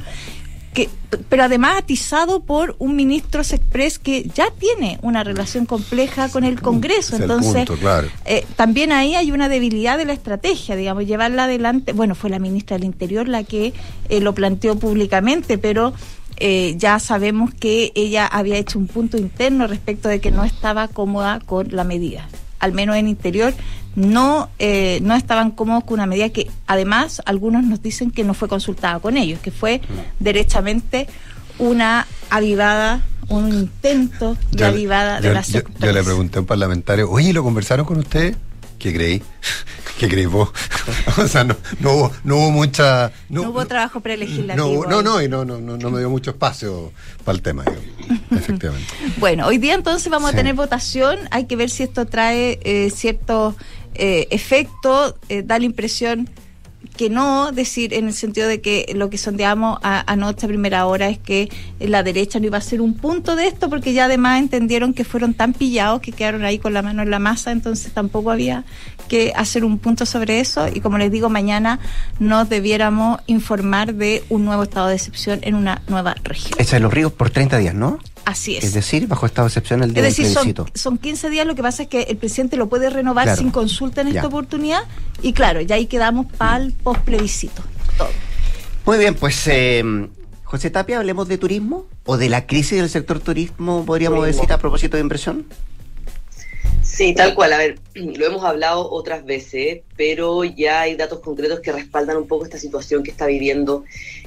que, 0.72 0.88
pero 1.28 1.44
además 1.44 1.76
atizado 1.78 2.40
por 2.40 2.76
un 2.78 2.96
ministro 2.96 3.42
Express 3.42 3.98
que 3.98 4.24
ya 4.34 4.46
tiene 4.58 4.98
una 5.02 5.22
relación 5.22 5.66
compleja 5.66 6.30
con 6.30 6.44
el 6.44 6.60
Congreso. 6.62 7.14
Es 7.14 7.20
el 7.20 7.22
Entonces, 7.22 7.66
punto, 7.66 7.76
claro. 7.76 8.08
eh, 8.24 8.46
también 8.56 8.90
ahí 8.90 9.14
hay 9.14 9.32
una 9.32 9.48
debilidad 9.48 9.98
de 9.98 10.06
la 10.06 10.14
estrategia, 10.14 10.74
digamos, 10.74 11.06
llevarla 11.06 11.44
adelante. 11.44 11.92
Bueno, 11.92 12.14
fue 12.14 12.30
la 12.30 12.38
ministra 12.38 12.78
del 12.78 12.84
Interior 12.84 13.28
la 13.28 13.44
que 13.44 13.74
eh, 14.08 14.20
lo 14.20 14.34
planteó 14.34 14.76
públicamente, 14.76 15.58
pero 15.58 15.92
eh, 16.38 16.74
ya 16.78 16.98
sabemos 16.98 17.52
que 17.52 17.92
ella 17.94 18.26
había 18.26 18.56
hecho 18.56 18.78
un 18.78 18.86
punto 18.86 19.18
interno 19.18 19.66
respecto 19.66 20.08
de 20.08 20.20
que 20.20 20.30
no 20.30 20.42
estaba 20.42 20.88
cómoda 20.88 21.40
con 21.44 21.68
la 21.70 21.84
medida. 21.84 22.28
Al 22.62 22.72
menos 22.72 22.96
en 22.96 23.08
Interior 23.08 23.52
no, 23.96 24.48
eh, 24.58 25.00
no 25.02 25.14
estaban 25.14 25.50
cómodos 25.50 25.84
con 25.84 25.94
una 25.94 26.06
medida 26.06 26.30
que 26.30 26.48
además 26.66 27.20
algunos 27.26 27.62
nos 27.64 27.82
dicen 27.82 28.10
que 28.10 28.24
no 28.24 28.32
fue 28.32 28.48
consultada 28.48 28.98
con 29.00 29.16
ellos, 29.18 29.38
que 29.40 29.50
fue 29.50 29.82
derechamente 30.20 31.06
una 31.58 32.06
avivada, 32.30 33.02
un 33.28 33.52
intento 33.52 34.36
de 34.52 34.58
Yo- 34.58 34.66
avivada 34.66 35.20
de 35.20 35.28
yo- 35.28 35.34
la 35.34 35.42
yo, 35.42 35.60
yo 35.78 35.92
le 35.92 36.02
pregunté 36.02 36.38
a 36.38 36.40
un 36.40 36.46
parlamentario, 36.46 37.10
oye, 37.10 37.28
¿y 37.30 37.32
¿lo 37.34 37.42
conversaron 37.42 37.84
con 37.84 37.98
usted? 37.98 38.34
¿Qué 38.78 38.92
creí? 38.94 39.22
¿Qué 40.02 40.08
creí 40.08 40.26
vos? 40.26 40.50
o 41.16 41.28
sea, 41.28 41.44
no, 41.44 41.54
no, 41.78 41.92
hubo, 41.92 42.12
no 42.24 42.36
hubo 42.38 42.50
mucha... 42.50 43.12
No, 43.28 43.42
No, 43.44 43.50
hubo 43.50 43.66
trabajo 43.66 43.98
no, 43.98 44.02
prelegislativo. 44.02 44.84
no, 44.86 45.00
no, 45.00 45.22
y 45.22 45.28
no, 45.28 45.44
no, 45.44 45.60
no, 45.60 45.76
no 45.76 45.90
me 45.92 46.00
dio 46.00 46.10
mucho 46.10 46.30
espacio 46.32 46.90
para 47.24 47.36
el 47.36 47.42
tema, 47.42 47.62
digamos. 47.62 47.86
efectivamente. 48.32 48.92
Bueno, 49.18 49.46
hoy 49.46 49.58
día 49.58 49.74
entonces 49.74 50.10
vamos 50.10 50.30
Sí. 50.30 50.34
a 50.34 50.38
tener 50.38 50.54
votación. 50.56 51.20
Hay 51.30 51.44
que 51.46 51.54
ver 51.54 51.70
si 51.70 51.84
esto 51.84 52.04
trae 52.06 52.58
eh, 52.64 52.90
cierto 52.90 53.54
eh, 53.94 54.26
efecto. 54.30 55.16
Eh, 55.28 55.42
da 55.44 55.60
la 55.60 55.66
impresión 55.66 56.28
que 56.96 57.10
no, 57.10 57.52
decir 57.52 57.94
en 57.94 58.06
el 58.06 58.12
sentido 58.14 58.48
de 58.48 58.60
que 58.60 58.92
lo 58.94 59.10
que 59.10 59.18
sondeamos 59.18 59.78
a- 59.82 60.04
anoche 60.10 60.46
a 60.46 60.48
primera 60.48 60.86
hora 60.86 61.08
es 61.08 61.18
que 61.18 61.48
la 61.80 62.02
derecha 62.02 62.38
no 62.38 62.46
iba 62.46 62.58
a 62.58 62.60
ser 62.60 62.80
un 62.80 62.94
punto 62.94 63.34
de 63.36 63.46
esto, 63.46 63.68
porque 63.70 63.92
ya 63.92 64.04
además 64.04 64.40
entendieron 64.40 64.92
que 64.94 65.04
fueron 65.04 65.34
tan 65.34 65.52
pillados 65.52 66.00
que 66.00 66.12
quedaron 66.12 66.44
ahí 66.44 66.58
con 66.58 66.72
la 66.74 66.82
mano 66.82 67.02
en 67.02 67.10
la 67.10 67.18
masa, 67.18 67.50
entonces 67.52 67.92
tampoco 67.92 68.30
había 68.30 68.64
que 69.08 69.32
hacer 69.36 69.64
un 69.64 69.78
punto 69.78 70.06
sobre 70.06 70.40
eso. 70.40 70.66
Y 70.72 70.80
como 70.80 70.98
les 70.98 71.10
digo, 71.10 71.28
mañana 71.28 71.78
nos 72.18 72.48
debiéramos 72.48 73.20
informar 73.26 73.94
de 73.94 74.22
un 74.28 74.44
nuevo 74.44 74.62
estado 74.62 74.88
de 74.88 74.94
excepción 74.94 75.40
en 75.42 75.54
una 75.54 75.82
nueva 75.88 76.14
región. 76.22 76.52
Echa 76.58 76.76
de 76.76 76.80
los 76.80 76.92
ríos 76.92 77.12
por 77.12 77.30
30 77.30 77.58
días, 77.58 77.74
¿no? 77.74 77.98
Así 78.24 78.56
es. 78.56 78.64
Es 78.64 78.72
decir, 78.74 79.06
bajo 79.08 79.26
estado 79.26 79.46
de 79.46 79.50
excepción 79.50 79.82
el 79.82 79.90
Es 79.90 79.94
día 79.94 80.02
del 80.04 80.10
decir, 80.12 80.26
son, 80.26 80.34
plebiscito. 80.44 80.66
son 80.74 80.98
15 80.98 81.30
días, 81.30 81.46
lo 81.46 81.54
que 81.54 81.62
pasa 81.62 81.82
es 81.84 81.88
que 81.88 82.02
el 82.02 82.16
presidente 82.16 82.56
lo 82.56 82.68
puede 82.68 82.88
renovar 82.90 83.24
Claro. 83.24 83.40
sin 83.40 83.50
consulta 83.50 84.00
en 84.02 84.08
esta 84.08 84.26
oportunidad 84.26 84.84
y 85.22 85.32
claro, 85.32 85.60
ya 85.60 85.74
ahí 85.76 85.86
quedamos 85.86 86.26
para 86.32 86.58
el 86.62 86.72
postplebiscito. 86.72 87.62
Todo. 87.98 88.08
Muy 88.86 88.98
bien, 88.98 89.14
pues 89.14 89.46
eh, 89.48 89.82
José 90.44 90.70
Tapia, 90.70 90.98
hablemos 90.98 91.28
de 91.28 91.38
turismo 91.38 91.86
o 92.04 92.16
de 92.16 92.28
la 92.28 92.46
crisis 92.46 92.78
del 92.78 92.90
sector 92.90 93.20
turismo, 93.20 93.84
podríamos 93.84 94.18
Turismo. 94.20 94.42
decir, 94.42 94.52
a 94.52 94.58
propósito 94.58 94.96
de 94.96 95.02
inversión. 95.02 95.46
Sí, 96.92 97.14
tal 97.14 97.34
cual. 97.34 97.54
A 97.54 97.58
ver, 97.58 97.76
lo 97.94 98.26
hemos 98.26 98.44
hablado 98.44 98.90
otras 98.90 99.24
veces, 99.24 99.80
pero 99.96 100.44
ya 100.44 100.82
hay 100.82 100.94
datos 100.94 101.20
concretos 101.20 101.60
que 101.60 101.72
respaldan 101.72 102.18
un 102.18 102.28
poco 102.28 102.44
esta 102.44 102.58
situación 102.58 103.02
que 103.02 103.10
está 103.10 103.26
viviendo 103.26 103.84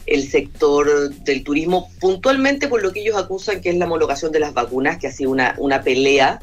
el 0.07 0.27
sector 0.27 1.13
del 1.13 1.43
turismo, 1.43 1.91
puntualmente 1.99 2.67
por 2.67 2.81
lo 2.81 2.91
que 2.91 3.01
ellos 3.01 3.17
acusan 3.17 3.61
que 3.61 3.69
es 3.69 3.75
la 3.75 3.85
homologación 3.85 4.31
de 4.31 4.39
las 4.39 4.55
vacunas, 4.55 4.97
que 4.97 5.05
ha 5.05 5.11
sido 5.11 5.29
una, 5.29 5.53
una 5.59 5.83
pelea 5.83 6.39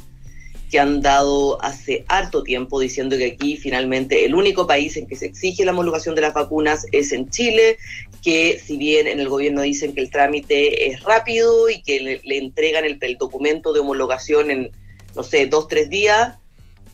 que 0.70 0.78
han 0.78 1.02
dado 1.02 1.62
hace 1.62 2.04
harto 2.08 2.44
tiempo 2.44 2.78
diciendo 2.78 3.18
que 3.18 3.26
aquí 3.26 3.56
finalmente 3.56 4.24
el 4.24 4.34
único 4.34 4.66
país 4.66 4.96
en 4.96 5.06
que 5.06 5.16
se 5.16 5.26
exige 5.26 5.64
la 5.64 5.72
homologación 5.72 6.14
de 6.14 6.22
las 6.22 6.34
vacunas 6.34 6.86
es 6.92 7.10
en 7.12 7.28
Chile, 7.30 7.78
que 8.22 8.60
si 8.64 8.76
bien 8.76 9.08
en 9.08 9.18
el 9.18 9.28
gobierno 9.28 9.62
dicen 9.62 9.92
que 9.92 10.00
el 10.00 10.10
trámite 10.10 10.88
es 10.88 11.02
rápido 11.02 11.68
y 11.68 11.82
que 11.82 12.00
le, 12.00 12.20
le 12.22 12.38
entregan 12.38 12.84
el, 12.84 12.96
el 13.00 13.18
documento 13.18 13.72
de 13.72 13.80
homologación 13.80 14.50
en, 14.50 14.70
no 15.14 15.22
sé, 15.22 15.46
dos, 15.46 15.68
tres 15.68 15.90
días, 15.90 16.38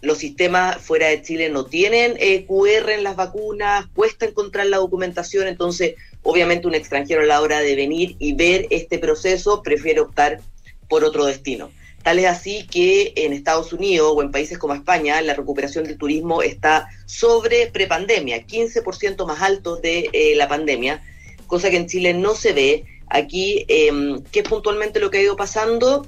los 0.01 0.19
sistemas 0.19 0.79
fuera 0.79 1.09
de 1.09 1.23
Chile 1.23 1.49
no 1.49 1.67
tienen 1.67 2.15
eh, 2.19 2.47
QR 2.47 2.91
en 2.91 3.03
las 3.03 3.17
vacunas, 3.17 3.87
cuesta 3.95 4.27
encontrar 4.27 4.67
la 4.67 4.77
documentación, 4.77 5.49
entonces 5.49 5.95
obviamente 6.23 6.67
un 6.67 6.75
extranjero 6.75 7.23
a 7.23 7.27
la 7.27 7.41
hora 7.41 7.61
de 7.61 7.75
venir 7.75 8.17
y 8.19 8.35
ver 8.35 8.67
este 8.71 8.99
proceso 8.99 9.63
prefiere 9.63 10.01
optar 10.01 10.41
por 10.89 11.05
otro 11.05 11.25
destino. 11.25 11.71
Tal 12.03 12.21
es 12.21 12.27
así 12.27 12.67
que 12.69 13.13
en 13.17 13.33
Estados 13.33 13.73
Unidos 13.73 14.13
o 14.15 14.23
en 14.23 14.31
países 14.31 14.57
como 14.57 14.75
España 14.75 15.21
la 15.21 15.35
recuperación 15.35 15.85
del 15.85 15.99
turismo 15.99 16.43
está 16.43 16.89
sobre 17.07 17.67
prepandemia, 17.67 18.47
15% 18.47 19.27
más 19.27 19.43
alto 19.43 19.77
de 19.77 20.09
eh, 20.13 20.35
la 20.37 20.49
pandemia, 20.49 21.03
cosa 21.47 21.71
que 21.71 21.77
en 21.77 21.89
Chile 21.89 22.15
no 22.15 22.35
se 22.35 22.53
ve. 22.53 22.85
Aquí, 23.11 23.65
eh, 23.69 23.91
¿qué 24.31 24.41
es 24.41 24.49
puntualmente 24.49 25.01
lo 25.01 25.11
que 25.11 25.19
ha 25.19 25.23
ido 25.23 25.37
pasando? 25.37 26.07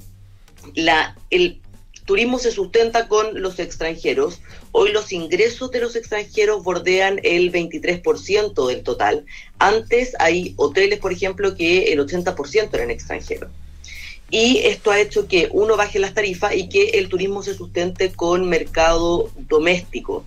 La, 0.74 1.16
el 1.30 1.60
turismo 2.10 2.40
se 2.40 2.50
sustenta 2.50 3.06
con 3.06 3.40
los 3.40 3.60
extranjeros. 3.60 4.40
Hoy 4.72 4.90
los 4.90 5.12
ingresos 5.12 5.70
de 5.70 5.78
los 5.78 5.94
extranjeros 5.94 6.64
bordean 6.64 7.20
el 7.22 7.52
23% 7.52 8.66
del 8.66 8.82
total. 8.82 9.24
Antes 9.60 10.16
hay 10.18 10.54
hoteles, 10.56 10.98
por 10.98 11.12
ejemplo, 11.12 11.54
que 11.54 11.92
el 11.92 12.00
80% 12.00 12.74
eran 12.74 12.90
extranjeros. 12.90 13.48
Y 14.28 14.58
esto 14.64 14.90
ha 14.90 14.98
hecho 14.98 15.28
que 15.28 15.50
uno 15.52 15.76
baje 15.76 16.00
las 16.00 16.12
tarifas 16.12 16.56
y 16.56 16.68
que 16.68 16.88
el 16.98 17.08
turismo 17.08 17.44
se 17.44 17.54
sustente 17.54 18.10
con 18.10 18.48
mercado 18.48 19.30
doméstico. 19.48 20.24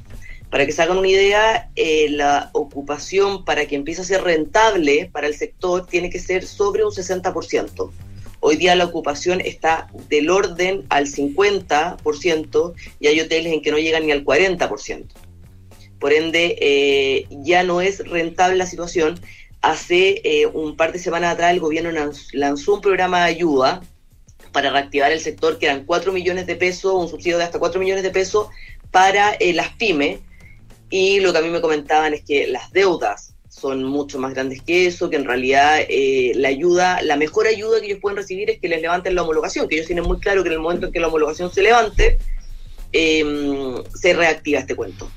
Para 0.49 0.65
que 0.65 0.71
se 0.71 0.83
hagan 0.83 0.99
una 0.99 1.09
idea, 1.09 1.69
eh, 1.75 2.07
la 2.11 2.49
ocupación 2.53 3.43
para 3.43 3.65
que 3.65 3.75
empiece 3.75 4.03
a 4.03 4.05
ser 4.05 4.23
rentable 4.23 5.09
para 5.11 5.27
el 5.27 5.35
sector 5.35 5.85
tiene 5.85 6.09
que 6.09 6.19
ser 6.19 6.47
sobre 6.47 6.85
un 6.85 6.91
60%. 6.91 7.91
Hoy 8.45 8.57
día 8.57 8.75
la 8.75 8.83
ocupación 8.83 9.39
está 9.39 9.87
del 10.09 10.29
orden 10.29 10.85
al 10.89 11.05
50% 11.05 12.73
y 12.99 13.07
hay 13.07 13.21
hoteles 13.21 13.53
en 13.53 13.61
que 13.61 13.71
no 13.71 13.77
llegan 13.77 14.05
ni 14.05 14.11
al 14.11 14.25
40%. 14.25 15.05
Por 15.97 16.11
ende, 16.11 16.57
eh, 16.59 17.25
ya 17.29 17.63
no 17.63 17.79
es 17.79 18.05
rentable 18.05 18.57
la 18.57 18.65
situación. 18.65 19.17
Hace 19.61 20.19
eh, 20.25 20.45
un 20.47 20.75
par 20.75 20.91
de 20.91 20.99
semanas 20.99 21.33
atrás 21.33 21.53
el 21.53 21.61
gobierno 21.61 21.89
lanzó 22.33 22.73
un 22.73 22.81
programa 22.81 23.19
de 23.19 23.31
ayuda 23.31 23.81
para 24.51 24.71
reactivar 24.71 25.13
el 25.13 25.21
sector, 25.21 25.57
que 25.57 25.67
eran 25.67 25.85
4 25.85 26.11
millones 26.11 26.45
de 26.45 26.57
pesos, 26.57 26.95
un 26.95 27.07
subsidio 27.07 27.37
de 27.37 27.45
hasta 27.45 27.59
4 27.59 27.79
millones 27.79 28.03
de 28.03 28.11
pesos 28.11 28.49
para 28.91 29.35
eh, 29.35 29.53
las 29.53 29.69
pymes. 29.69 30.19
Y 30.89 31.21
lo 31.21 31.31
que 31.31 31.39
a 31.39 31.41
mí 31.41 31.49
me 31.49 31.61
comentaban 31.61 32.13
es 32.13 32.25
que 32.25 32.45
las 32.47 32.73
deudas 32.73 33.32
son 33.53 33.83
mucho 33.83 34.17
más 34.19 34.33
grandes 34.33 34.61
que 34.61 34.87
eso, 34.87 35.09
que 35.09 35.15
en 35.15 35.25
realidad 35.25 35.79
eh, 35.87 36.31
la 36.35 36.49
ayuda, 36.49 37.01
la 37.03 37.15
mejor 37.17 37.45
ayuda 37.47 37.79
que 37.79 37.85
ellos 37.85 37.99
pueden 38.01 38.17
recibir 38.17 38.49
es 38.49 38.59
que 38.59 38.67
les 38.67 38.81
levanten 38.81 39.13
la 39.13 39.21
homologación, 39.21 39.67
que 39.67 39.75
ellos 39.75 39.87
tienen 39.87 40.05
muy 40.05 40.19
claro 40.19 40.43
que 40.43 40.49
en 40.49 40.53
el 40.53 40.59
momento 40.59 40.87
en 40.87 40.91
que 40.91 40.99
la 40.99 41.07
homologación 41.07 41.53
se 41.53 41.61
levante, 41.61 42.17
em, 42.91 43.75
se 43.93 44.13
reactiva 44.13 44.59
este 44.59 44.75
cuento. 44.75 45.09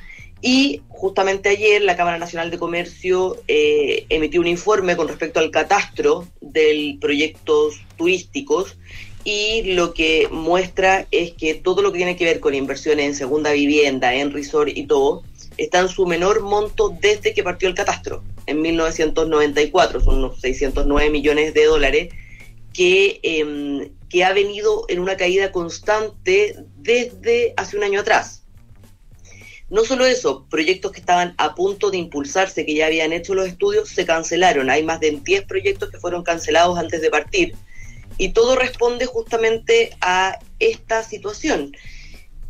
Y 0.43 0.83
justamente 0.89 1.49
ayer 1.49 1.83
la 1.83 1.97
Cámara 1.97 2.19
Nacional 2.19 2.51
de 2.51 2.59
Comercio 2.59 3.37
eh, 3.49 4.05
emitió 4.11 4.41
un 4.41 4.47
informe 4.47 4.97
con 4.97 5.09
respecto 5.09 5.41
al 5.41 5.51
catastro 5.51 6.29
de 6.41 6.99
proyectos 7.01 7.81
turísticos 7.97 8.77
y 9.25 9.75
lo 9.75 9.95
que 9.95 10.29
muestra 10.31 11.07
es 11.11 11.33
que 11.33 11.55
todo 11.55 11.81
lo 11.83 11.91
que 11.91 11.97
tiene 11.97 12.17
que 12.17 12.27
ver 12.27 12.39
con 12.39 12.55
inversiones 12.55 13.07
en 13.07 13.15
segunda 13.15 13.51
vivienda, 13.53 14.15
en 14.15 14.31
resort 14.31 14.71
y 14.73 14.85
todo, 14.85 15.25
está 15.57 15.81
en 15.81 15.89
su 15.89 16.07
menor 16.07 16.43
monto 16.43 16.95
desde 17.01 17.35
que 17.35 17.43
partió 17.43 17.69
el 17.69 17.75
catastro, 17.75 18.23
en 18.47 18.63
1994, 18.63 20.01
son 20.01 20.19
unos 20.19 20.41
609 20.41 21.11
millones 21.11 21.55
de 21.55 21.65
dólares, 21.65 22.15
que, 22.73 23.21
em, 23.23 23.91
que 24.09 24.25
ha 24.25 24.33
venido 24.33 24.85
en 24.89 25.01
una 25.01 25.17
caída 25.17 25.51
constante 25.51 26.57
desde 26.77 27.55
hace 27.57 27.77
un 27.77 27.85
año 27.85 28.01
atrás. 28.01 28.43
No 29.69 29.85
solo 29.85 30.07
eso, 30.07 30.47
proyectos 30.49 30.93
que 30.93 31.01
estaban 31.01 31.35
a 31.39 31.57
punto 31.57 31.91
de 31.91 31.99
impulsarse, 31.99 32.65
que 32.65 32.75
ya 32.75 32.87
habían 32.87 33.13
hecho 33.13 33.35
los 33.35 33.49
estudios, 33.49 33.89
se 33.89 34.07
cancelaron. 34.07 34.71
Hay 34.71 34.85
más 34.85 35.01
de 35.01 35.19
10 35.25 35.45
proyectos 35.45 35.91
que 35.91 35.99
fueron 35.99 36.23
cancelados 36.23 36.79
antes 36.79 37.01
de 37.01 37.11
partir 37.11 37.55
y 38.19 38.31
todo 38.31 38.57
responde 38.57 39.07
justamente 39.07 39.91
a 40.01 40.39
esta 40.59 41.03
situación. 41.03 41.73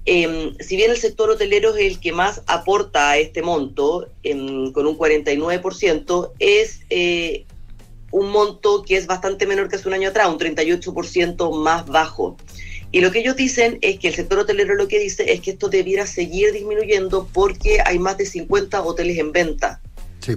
Em, 0.09 0.57
si 0.61 0.77
bien 0.77 0.93
el 0.93 0.97
sector 0.99 1.31
hotelero 1.31 1.75
es 1.75 1.85
el 1.85 2.01
que 2.01 2.13
más 2.13 2.43
aporta 2.47 3.11
a 3.11 3.19
este 3.19 3.43
monto, 3.43 4.09
em, 4.23 4.73
con 4.73 4.87
un 4.87 4.97
49%, 4.97 6.33
es 6.39 6.81
eh, 6.91 7.45
un 8.13 8.31
monto 8.31 8.85
que 8.85 8.97
es 8.97 9.09
bastante 9.09 9.47
menor 9.47 9.69
que 9.69 9.77
hace 9.77 9.89
un 9.89 9.95
año 9.95 10.09
atrás, 10.09 10.29
un 10.29 10.39
38% 10.39 11.51
más 11.51 11.87
bajo. 11.87 12.37
Y 12.93 13.01
lo 13.01 13.11
que 13.11 13.19
ellos 13.19 13.35
dicen 13.35 13.79
es 13.83 13.99
que 13.99 14.09
el 14.09 14.15
sector 14.15 14.39
hotelero 14.39 14.77
lo 14.77 14.87
que 14.87 15.01
dice 15.01 15.33
es 15.33 15.41
que 15.41 15.51
esto 15.51 15.69
debiera 15.69 16.07
seguir 16.07 16.53
disminuyendo 16.53 17.29
porque 17.33 17.81
hay 17.85 17.99
más 17.99 18.17
de 18.17 18.27
50 18.27 18.83
hoteles 18.83 19.19
en 19.19 19.33
venta. 19.33 19.81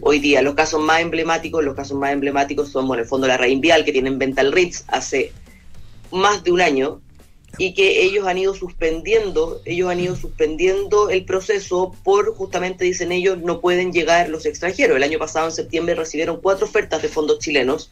Hoy 0.01 0.19
día 0.19 0.41
los 0.41 0.55
casos 0.55 0.81
más 0.81 1.01
emblemáticos, 1.01 1.63
los 1.63 1.75
casos 1.75 1.97
más 1.97 2.11
emblemáticos 2.11 2.69
son, 2.69 2.87
bueno, 2.87 3.03
el 3.03 3.09
fondo 3.09 3.27
de 3.27 3.33
la 3.33 3.37
Rein 3.37 3.61
Vial, 3.61 3.85
que 3.85 3.91
tienen 3.91 4.19
venta 4.19 4.41
el 4.41 4.51
Ritz 4.51 4.83
hace 4.87 5.31
más 6.11 6.43
de 6.43 6.51
un 6.51 6.61
año, 6.61 7.01
y 7.59 7.73
que 7.73 8.03
ellos 8.03 8.25
han 8.25 8.37
ido 8.37 8.55
suspendiendo, 8.55 9.61
ellos 9.65 9.89
han 9.89 9.99
ido 9.99 10.15
suspendiendo 10.15 11.09
el 11.09 11.25
proceso 11.25 11.93
por 12.03 12.33
justamente 12.33 12.85
dicen 12.85 13.11
ellos 13.11 13.37
no 13.39 13.59
pueden 13.59 13.91
llegar 13.91 14.29
los 14.29 14.45
extranjeros. 14.45 14.95
El 14.95 15.03
año 15.03 15.19
pasado 15.19 15.47
en 15.47 15.51
septiembre 15.51 15.93
recibieron 15.93 16.39
cuatro 16.41 16.65
ofertas 16.65 17.01
de 17.01 17.09
fondos 17.09 17.39
chilenos 17.39 17.91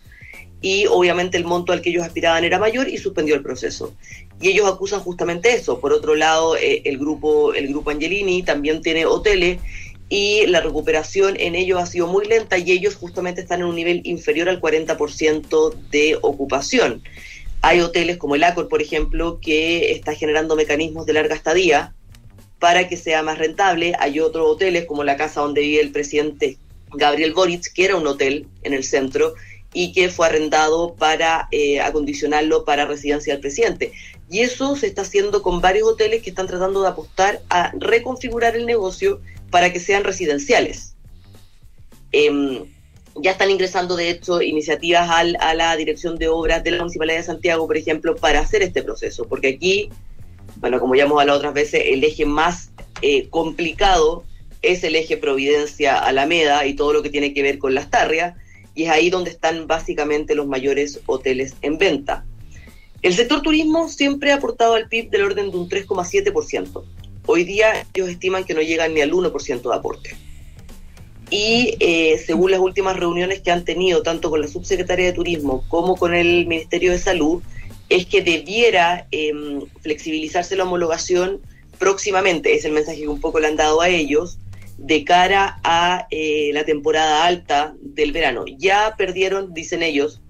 y 0.62 0.86
obviamente 0.88 1.38
el 1.38 1.44
monto 1.44 1.74
al 1.74 1.82
que 1.82 1.90
ellos 1.90 2.06
aspiraban 2.06 2.46
era 2.46 2.60
mayor 2.60 2.88
y 2.88 2.98
suspendió 2.98 3.36
el 3.36 3.44
proceso. 3.44 3.94
Y 4.40 4.48
ellos 4.48 4.72
acusan 4.72 5.02
justamente 5.02 5.54
eso. 5.54 5.82
Por 5.82 5.92
otro 5.92 6.16
lado, 6.16 6.56
eh, 6.56 6.82
el 6.86 6.98
grupo 6.98 7.54
el 7.54 7.68
grupo 7.68 7.90
Angelini 7.90 8.44
también 8.44 8.82
tiene 8.82 9.06
hoteles 9.06 9.60
y 10.08 10.46
la 10.48 10.62
recuperación 10.62 11.36
en 11.38 11.56
ellos 11.56 11.82
ha 11.82 11.86
sido 11.86 12.08
muy 12.08 12.26
lenta 12.26 12.58
y 12.58 12.72
ellos 12.72 12.96
justamente 12.96 13.42
están 13.42 13.60
en 13.60 13.68
un 13.68 13.76
nivel 13.76 14.02
inferior 14.06 14.48
al 14.48 14.62
40% 14.62 15.74
de 15.92 16.18
ocupación. 16.22 17.04
Hay 17.68 17.82
hoteles 17.82 18.16
como 18.16 18.36
el 18.36 18.46
Acor, 18.46 18.70
por 18.70 18.82
ejemplo, 18.82 19.42
que 19.42 19.92
está 19.92 20.14
generando 20.14 20.56
mecanismos 20.56 21.06
de 21.06 21.12
larga 21.12 21.36
estadía 21.36 21.94
para 22.60 22.88
que 22.88 22.96
sea 22.96 23.24
más 23.24 23.40
rentable. 23.40 23.92
Hay 24.00 24.22
otros 24.22 24.48
hoteles 24.50 24.86
como 24.86 25.04
la 25.04 25.18
casa 25.18 25.42
donde 25.42 25.60
vive 25.60 25.82
el 25.82 25.92
presidente 25.92 26.58
Gabriel 26.94 27.34
Boric, 27.34 27.74
que 27.74 27.84
era 27.84 27.98
un 27.98 28.08
hotel 28.08 28.48
en 28.64 28.72
el 28.72 28.86
centro 28.86 29.34
y 29.74 29.92
que 29.92 30.08
fue 30.08 30.28
arrendado 30.28 30.96
para 30.96 31.50
eh, 31.52 31.82
acondicionarlo 31.82 32.64
para 32.64 32.86
residencia 32.86 33.34
del 33.34 33.42
presidente. 33.42 33.92
Y 34.30 34.40
eso 34.40 34.78
se 34.78 34.88
está 34.88 35.02
haciendo 35.02 35.42
con 35.42 35.60
varios 35.60 35.90
hoteles 35.90 36.24
que 36.24 36.30
están 36.30 36.48
tratando 36.48 36.84
de 36.84 36.88
apostar 36.88 37.42
a 37.50 37.74
reconfigurar 37.78 38.56
el 38.56 38.66
negocio 38.66 39.20
para 39.52 39.74
que 39.74 39.82
sean 39.82 40.06
residenciales. 40.06 40.96
Em, 42.14 42.64
ya 43.22 43.32
están 43.32 43.50
ingresando, 43.50 43.96
de 43.96 44.10
hecho, 44.10 44.42
iniciativas 44.42 45.10
al, 45.10 45.38
a 45.40 45.54
la 45.54 45.76
dirección 45.76 46.18
de 46.18 46.28
obras 46.28 46.64
de 46.64 46.72
la 46.72 46.80
Municipalidad 46.80 47.18
de 47.18 47.24
Santiago, 47.24 47.68
por 47.68 47.78
ejemplo, 47.78 48.16
para 48.16 48.40
hacer 48.40 48.62
este 48.62 48.84
proceso, 48.84 49.26
porque 49.28 49.50
aquí, 49.50 49.90
bueno, 50.58 50.80
como 50.80 50.96
ya 50.96 51.04
hemos 51.04 51.20
hablado 51.20 51.40
otras 51.40 51.54
veces, 51.54 51.82
el 51.86 52.04
eje 52.04 52.26
más 52.26 52.72
eh, 53.02 53.28
complicado 53.30 54.24
es 54.62 54.84
el 54.84 54.96
eje 54.96 55.18
Providencia-Alameda 55.18 56.66
y 56.66 56.76
todo 56.76 56.94
lo 56.94 57.04
que 57.04 57.10
tiene 57.10 57.34
que 57.34 57.44
ver 57.44 57.60
con 57.60 57.74
las 57.74 57.90
tarrias, 57.90 58.36
y 58.76 58.84
es 58.84 58.90
ahí 58.90 59.10
donde 59.10 59.32
están 59.32 59.68
básicamente 59.68 60.36
los 60.36 60.48
mayores 60.48 61.00
hoteles 61.06 61.56
en 61.62 61.78
venta. 61.78 62.26
El 63.02 63.14
sector 63.14 63.42
turismo 63.42 63.90
siempre 63.90 64.32
ha 64.32 64.36
aportado 64.36 64.74
al 64.74 64.90
PIB 64.90 65.10
del 65.10 65.24
orden 65.24 65.52
de 65.52 65.58
un 65.58 65.70
3,7%. 65.70 66.84
Hoy 67.26 67.44
día 67.44 67.86
ellos 67.94 68.10
estiman 68.10 68.44
que 68.44 68.54
no 68.54 68.62
llegan 68.62 68.94
ni 68.94 69.02
al 69.02 69.12
1% 69.12 69.62
de 69.62 69.76
aporte. 69.76 70.18
Y 71.30 71.76
eh, 71.80 72.22
según 72.26 72.52
las 72.52 72.60
últimas 72.60 72.98
reuniones 72.98 73.42
que 73.42 73.52
han 73.52 73.66
tenido, 73.66 74.02
tanto 74.02 74.30
con 74.30 74.42
la 74.42 74.48
subsecretaria 74.48 75.08
de 75.08 75.14
Turismo 75.14 75.64
como 75.68 75.96
con 75.96 76.14
el 76.14 76.48
Ministerio 76.48 76.92
de 76.92 77.00
Salud, 77.00 77.42
es 77.90 78.06
que 78.06 78.22
debiera 78.22 79.08
em, 79.12 79.62
flexibilizarse 79.82 80.56
la 80.56 80.64
homologación 80.64 81.42
próximamente, 81.78 82.54
es 82.56 82.66
el 82.66 82.72
mensaje 82.72 83.02
que 83.02 83.08
un 83.08 83.22
poco 83.22 83.40
le 83.40 83.48
han 83.48 83.56
dado 83.56 83.82
a 83.82 83.90
ellos, 83.90 84.40
de 84.78 85.04
cara 85.04 85.60
a 85.64 86.08
eh, 86.12 86.52
la 86.54 86.64
temporada 86.64 87.26
alta 87.26 87.76
del 87.82 88.12
verano. 88.12 88.46
Ya 88.58 88.96
perdieron, 88.98 89.54
dicen 89.54 89.84
ellos, 89.84 90.22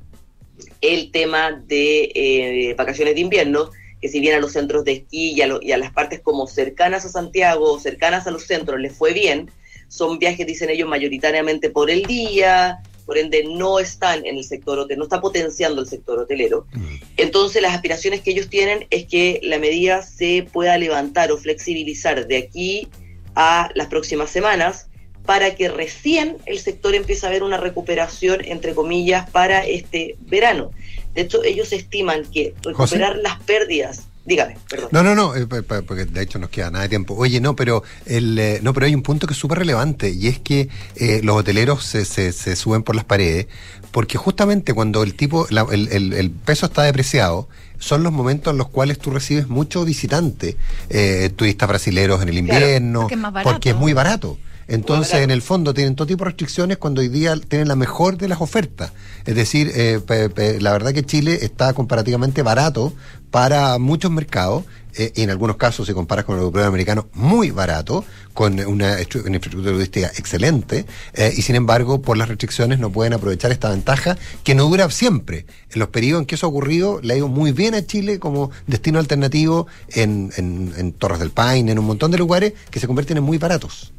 el 0.82 1.12
tema 1.12 1.52
de 1.52 2.12
eh, 2.16 2.74
vacaciones 2.76 3.16
de 3.16 3.22
invierno, 3.22 3.70
que 4.02 4.10
si 4.10 4.20
bien 4.20 4.36
a 4.36 4.39
los 4.39 4.54
centros 4.54 4.84
de 4.86 4.93
esquí 4.93 5.34
y 5.34 5.41
a, 5.41 5.78
las 5.78 5.91
partes 5.91 6.22
como 6.22 6.48
cercanas 6.48 7.06
a 7.06 7.10
Santiago, 7.10 7.80
cercanas 7.80 8.28
a 8.28 8.32
los 8.32 8.43
centros, 8.43 8.80
les 8.80 8.95
fue 8.95 9.14
bien, 9.14 9.50
son 9.88 10.19
viajes, 10.19 10.45
dicen 10.45 10.69
ellos, 10.69 10.88
mayoritariamente 10.88 11.69
por 11.69 11.89
el 11.89 12.03
día, 12.03 12.81
por 13.07 13.17
ende 13.17 13.45
no 13.45 13.79
están 13.79 14.25
en 14.25 14.38
el 14.38 14.43
sector 14.43 14.77
hotelero, 14.77 14.99
no 14.99 15.05
está 15.05 15.21
potenciando 15.21 15.81
el 15.81 15.88
sector 15.88 16.19
hotelero. 16.19 16.67
Mm. 16.73 16.95
Entonces 17.15 17.61
las 17.61 17.73
aspiraciones 17.73 18.21
que 18.21 18.31
ellos 18.31 18.49
tienen 18.49 18.85
es 18.89 19.05
que 19.05 19.39
la 19.43 19.59
medida 19.59 20.01
se 20.01 20.47
pueda 20.51 20.77
levantar 20.77 21.31
o 21.31 21.38
flexibilizar 21.38 22.27
de 22.27 22.38
aquí 22.38 22.89
a 23.33 23.69
las 23.75 23.88
próximas 23.88 24.29
semanas 24.29 24.88
para 25.25 25.55
que 25.55 25.69
recién 25.69 26.38
el 26.45 26.59
sector 26.59 26.95
empiece 26.95 27.25
a 27.25 27.29
ver 27.29 27.43
una 27.43 27.57
recuperación, 27.57 28.43
entre 28.43 28.73
comillas, 28.73 29.29
para 29.29 29.65
este 29.65 30.15
verano. 30.21 30.71
De 31.13 31.21
hecho, 31.21 31.43
ellos 31.43 31.71
estiman 31.73 32.23
que 32.31 32.53
recuperar 32.61 33.17
las 33.17 33.41
pérdidas 33.43 34.07
Dígame, 34.28 34.57
perdón. 34.69 34.89
No, 34.91 35.03
no, 35.03 35.15
no, 35.15 35.36
eh, 35.36 35.47
porque 35.47 36.03
de 36.03 36.21
hecho 36.21 36.38
nos 36.38 36.49
queda 36.49 36.69
nada 36.69 36.84
de 36.84 36.89
tiempo. 36.89 37.15
Oye, 37.15 37.39
no, 37.39 37.55
pero 37.55 37.82
el, 38.05 38.38
eh, 38.38 38.59
no, 38.61 38.73
pero 38.73 38.86
hay 38.86 38.93
un 38.93 39.01
punto 39.01 39.25
que 39.25 39.34
es 39.34 39.39
súper 39.39 39.59
relevante 39.59 40.09
y 40.09 40.28
es 40.28 40.38
que 40.38 40.67
eh, 40.97 41.21
los 41.23 41.38
hoteleros 41.38 41.86
se, 41.86 42.03
se, 42.03 42.34
se 42.34 42.57
suben 42.57 42.84
por 42.84 42.95
las 42.97 43.05
paredes 43.05 43.47
porque 43.91 44.17
justamente 44.17 44.73
cuando 44.73 45.01
el 45.03 45.13
tipo, 45.15 45.47
la- 45.49 45.65
el, 45.71 45.88
el- 45.93 46.11
el 46.11 46.30
peso 46.30 46.65
está 46.65 46.84
depreciado, 46.84 47.47
son 47.80 48.03
los 48.03 48.11
momentos 48.11 48.51
en 48.51 48.57
los 48.57 48.67
cuales 48.67 48.99
tú 48.99 49.11
recibes 49.11 49.47
muchos 49.47 49.86
visitantes, 49.86 50.55
eh, 50.89 51.30
turistas 51.34 51.69
brasileros 51.69 52.21
en 52.21 52.28
el 52.28 52.43
Claro, 52.43 52.59
invierno, 52.65 52.99
porque 53.03 53.15
es 53.15 53.43
porque 53.43 53.69
es 53.69 53.75
muy 53.78 53.93
barato. 53.93 54.38
Entonces, 54.68 55.15
en 55.22 55.32
el 55.32 55.41
fondo, 55.41 55.74
tienen 55.74 55.95
todo 55.95 56.07
tipo 56.07 56.24
de 56.26 56.32
restricciones 56.32 56.78
cuando 56.78 57.01
hoy 57.01 57.07
día 57.07 57.36
tienen 57.47 57.68
la 57.70 57.76
mejor 57.76 58.18
de 58.18 58.28
las 58.28 58.41
ofertas. 58.41 58.91
Es 59.26 59.36
decir, 59.36 59.72
eh, 59.76 59.99
pe- 60.05 60.30
pe- 60.30 60.59
la 60.59 60.72
verdad 60.74 60.93
que 60.93 61.03
Chile 61.05 61.39
está 61.41 61.74
comparativamente 61.74 62.41
barato 62.41 62.93
para 63.32 63.78
muchos 63.78 64.11
mercados, 64.11 64.63
eh, 64.98 65.14
en 65.16 65.30
algunos 65.30 65.58
casos, 65.58 65.88
si 65.88 65.93
comparas 65.93 66.26
con 66.26 66.36
el 66.36 66.41
europeo 66.41 66.66
americano, 66.66 67.08
muy 67.14 67.52
barato, 67.52 68.04
con 68.34 68.54
una, 68.60 68.66
una 68.95 69.00
infraestructura 69.02 69.72
turística 69.72 70.08
excelente, 70.18 70.86
eh, 71.14 71.34
y 71.36 71.41
sin 71.41 71.56
embargo, 71.56 72.02
por 72.02 72.18
las 72.18 72.28
restricciones 72.28 72.80
no 72.80 72.91
pueden 72.91 73.14
aprovechar 73.14 73.52
esta 73.52 73.70
ventaja 73.70 74.18
que 74.43 74.56
no 74.56 74.66
dura 74.66 74.89
siempre. 74.91 75.45
En 75.72 75.80
los 75.80 75.89
periodos 75.89 76.22
en 76.22 76.26
que 76.26 76.36
eso 76.36 76.45
ha 76.45 76.50
ocurrido, 76.50 77.00
le 77.02 77.14
ha 77.14 77.18
ido 77.18 77.28
muy 77.28 77.52
bien 77.52 77.74
a 77.76 77.86
Chile 77.86 78.20
como 78.20 78.52
destino 78.68 79.00
alternativo 79.00 79.68
en, 79.89 80.32
en- 80.38 80.74
en 80.78 80.91
Torres 80.93 81.20
del 81.20 81.32
Paine, 81.32 81.72
en 81.72 81.80
un 81.80 81.86
montón 81.86 82.12
de 82.12 82.18
lugares 82.18 82.54
que 82.72 82.80
se 82.80 82.88
convierten 82.88 83.18
en 83.18 83.24
muy 83.24 83.38
baratos. 83.38 83.93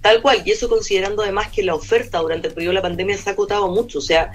Tal 0.00 0.20
cual, 0.22 0.42
y 0.44 0.50
eso 0.50 0.68
considerando 0.68 1.22
además 1.22 1.48
que 1.48 1.62
la 1.62 1.74
oferta 1.74 2.18
durante 2.18 2.48
el 2.48 2.54
periodo 2.54 2.70
de 2.72 2.74
la 2.74 2.82
pandemia 2.82 3.16
se 3.16 3.30
ha 3.30 3.32
acotado 3.32 3.68
mucho. 3.68 3.98
O 3.98 4.02
sea, 4.02 4.30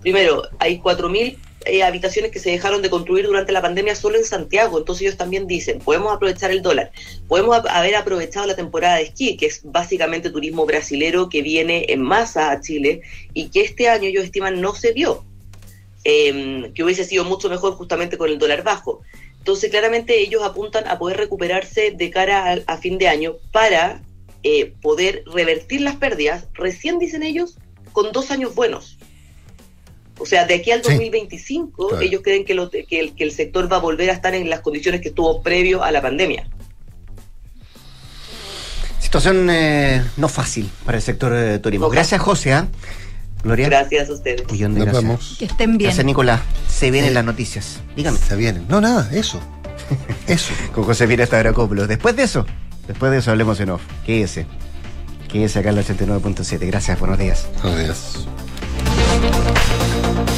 primero, 0.00 0.42
hay 0.58 0.80
4.000 0.80 1.36
eh, 1.66 1.82
habitaciones 1.82 2.30
que 2.30 2.38
se 2.38 2.50
dejaron 2.50 2.82
de 2.82 2.90
construir 2.90 3.26
durante 3.26 3.52
la 3.52 3.62
pandemia 3.62 3.94
solo 3.94 4.16
en 4.16 4.24
Santiago. 4.24 4.78
Entonces 4.78 5.02
ellos 5.02 5.16
también 5.16 5.46
dicen, 5.46 5.78
podemos 5.78 6.12
aprovechar 6.12 6.50
el 6.50 6.62
dólar, 6.62 6.90
podemos 7.28 7.60
haber 7.68 7.96
aprovechado 7.96 8.46
la 8.46 8.56
temporada 8.56 8.96
de 8.96 9.02
esquí, 9.04 9.36
que 9.36 9.46
es 9.46 9.60
básicamente 9.64 10.30
turismo 10.30 10.66
brasilero 10.66 11.28
que 11.28 11.42
viene 11.42 11.86
en 11.88 12.02
masa 12.02 12.50
a 12.50 12.60
Chile 12.60 13.02
y 13.34 13.48
que 13.50 13.62
este 13.62 13.88
año 13.88 14.08
ellos 14.08 14.24
estiman 14.24 14.60
no 14.60 14.74
se 14.74 14.92
vio. 14.92 15.24
eh, 16.04 16.70
que 16.74 16.84
hubiese 16.84 17.04
sido 17.04 17.24
mucho 17.24 17.48
mejor 17.48 17.74
justamente 17.74 18.16
con 18.18 18.30
el 18.30 18.38
dólar 18.38 18.62
bajo. 18.62 19.02
Entonces, 19.38 19.70
claramente 19.70 20.20
ellos 20.20 20.42
apuntan 20.42 20.86
a 20.88 20.98
poder 20.98 21.16
recuperarse 21.16 21.92
de 21.92 22.10
cara 22.10 22.52
a, 22.52 22.58
a 22.66 22.76
fin 22.78 22.98
de 22.98 23.08
año 23.08 23.36
para 23.52 24.02
eh, 24.42 24.72
poder 24.82 25.22
revertir 25.26 25.80
las 25.80 25.96
pérdidas, 25.96 26.46
recién 26.54 26.98
dicen 26.98 27.22
ellos, 27.22 27.56
con 27.92 28.12
dos 28.12 28.30
años 28.30 28.54
buenos. 28.54 28.98
O 30.20 30.26
sea, 30.26 30.44
de 30.46 30.54
aquí 30.54 30.70
al 30.70 30.82
Sí. 30.84 30.90
2025, 30.90 31.88
Claro. 31.88 32.02
ellos 32.04 32.20
creen 32.22 32.44
que, 32.44 32.54
lo- 32.54 32.70
que 32.70 32.84
el, 32.90 33.14
que 33.14 33.24
el 33.24 33.32
sector 33.32 33.72
va 33.72 33.76
a 33.76 33.80
volver 33.80 34.10
a 34.10 34.12
estar 34.12 34.34
en 34.34 34.48
las 34.50 34.60
condiciones 34.60 35.00
que 35.00 35.08
estuvo 35.08 35.42
previo 35.42 35.82
a 35.82 35.90
la 35.90 36.00
pandemia. 36.02 36.48
Situación 38.98 39.48
eh, 39.50 40.04
no 40.16 40.28
fácil 40.28 40.70
para 40.84 40.98
el 40.98 41.02
sector 41.02 41.32
de 41.32 41.58
turismo. 41.58 41.88
Gracias, 41.88 42.20
José. 42.20 42.52
¿ah? 42.52 42.68
Gloria. 43.42 43.68
Gracias 43.68 44.08
a 44.10 44.12
ustedes. 44.12 44.42
Nos 44.46 44.74
gracias. 44.74 44.92
vemos. 44.94 45.36
Que 45.38 45.46
estén 45.46 45.78
bien. 45.78 45.88
Gracias, 45.88 46.04
Nicolás. 46.06 46.40
Se 46.68 46.90
vienen 46.90 47.14
las 47.14 47.24
noticias. 47.24 47.80
Dígame. 47.96 48.18
Se 48.18 48.36
vienen. 48.36 48.66
No, 48.68 48.80
nada, 48.80 49.08
eso. 49.12 49.40
Eso. 50.28 50.52
Con 50.72 50.84
Josefina 50.84 51.26
Stavrakopoulos. 51.26 51.88
Después 51.88 52.14
de 52.14 52.22
eso, 52.22 52.46
después 52.86 53.10
de 53.10 53.18
eso 53.18 53.32
hablemos 53.32 53.58
en 53.58 53.70
off. 53.70 53.82
Quédese. 54.06 54.46
Quédese 55.32 55.58
acá 55.58 55.70
en 55.70 55.78
el 55.78 55.84
89.7. 55.84 56.66
Gracias, 56.66 57.00
buenos 57.00 57.18
días. 57.18 57.48
Buenos 57.62 57.80
días. 57.80 58.26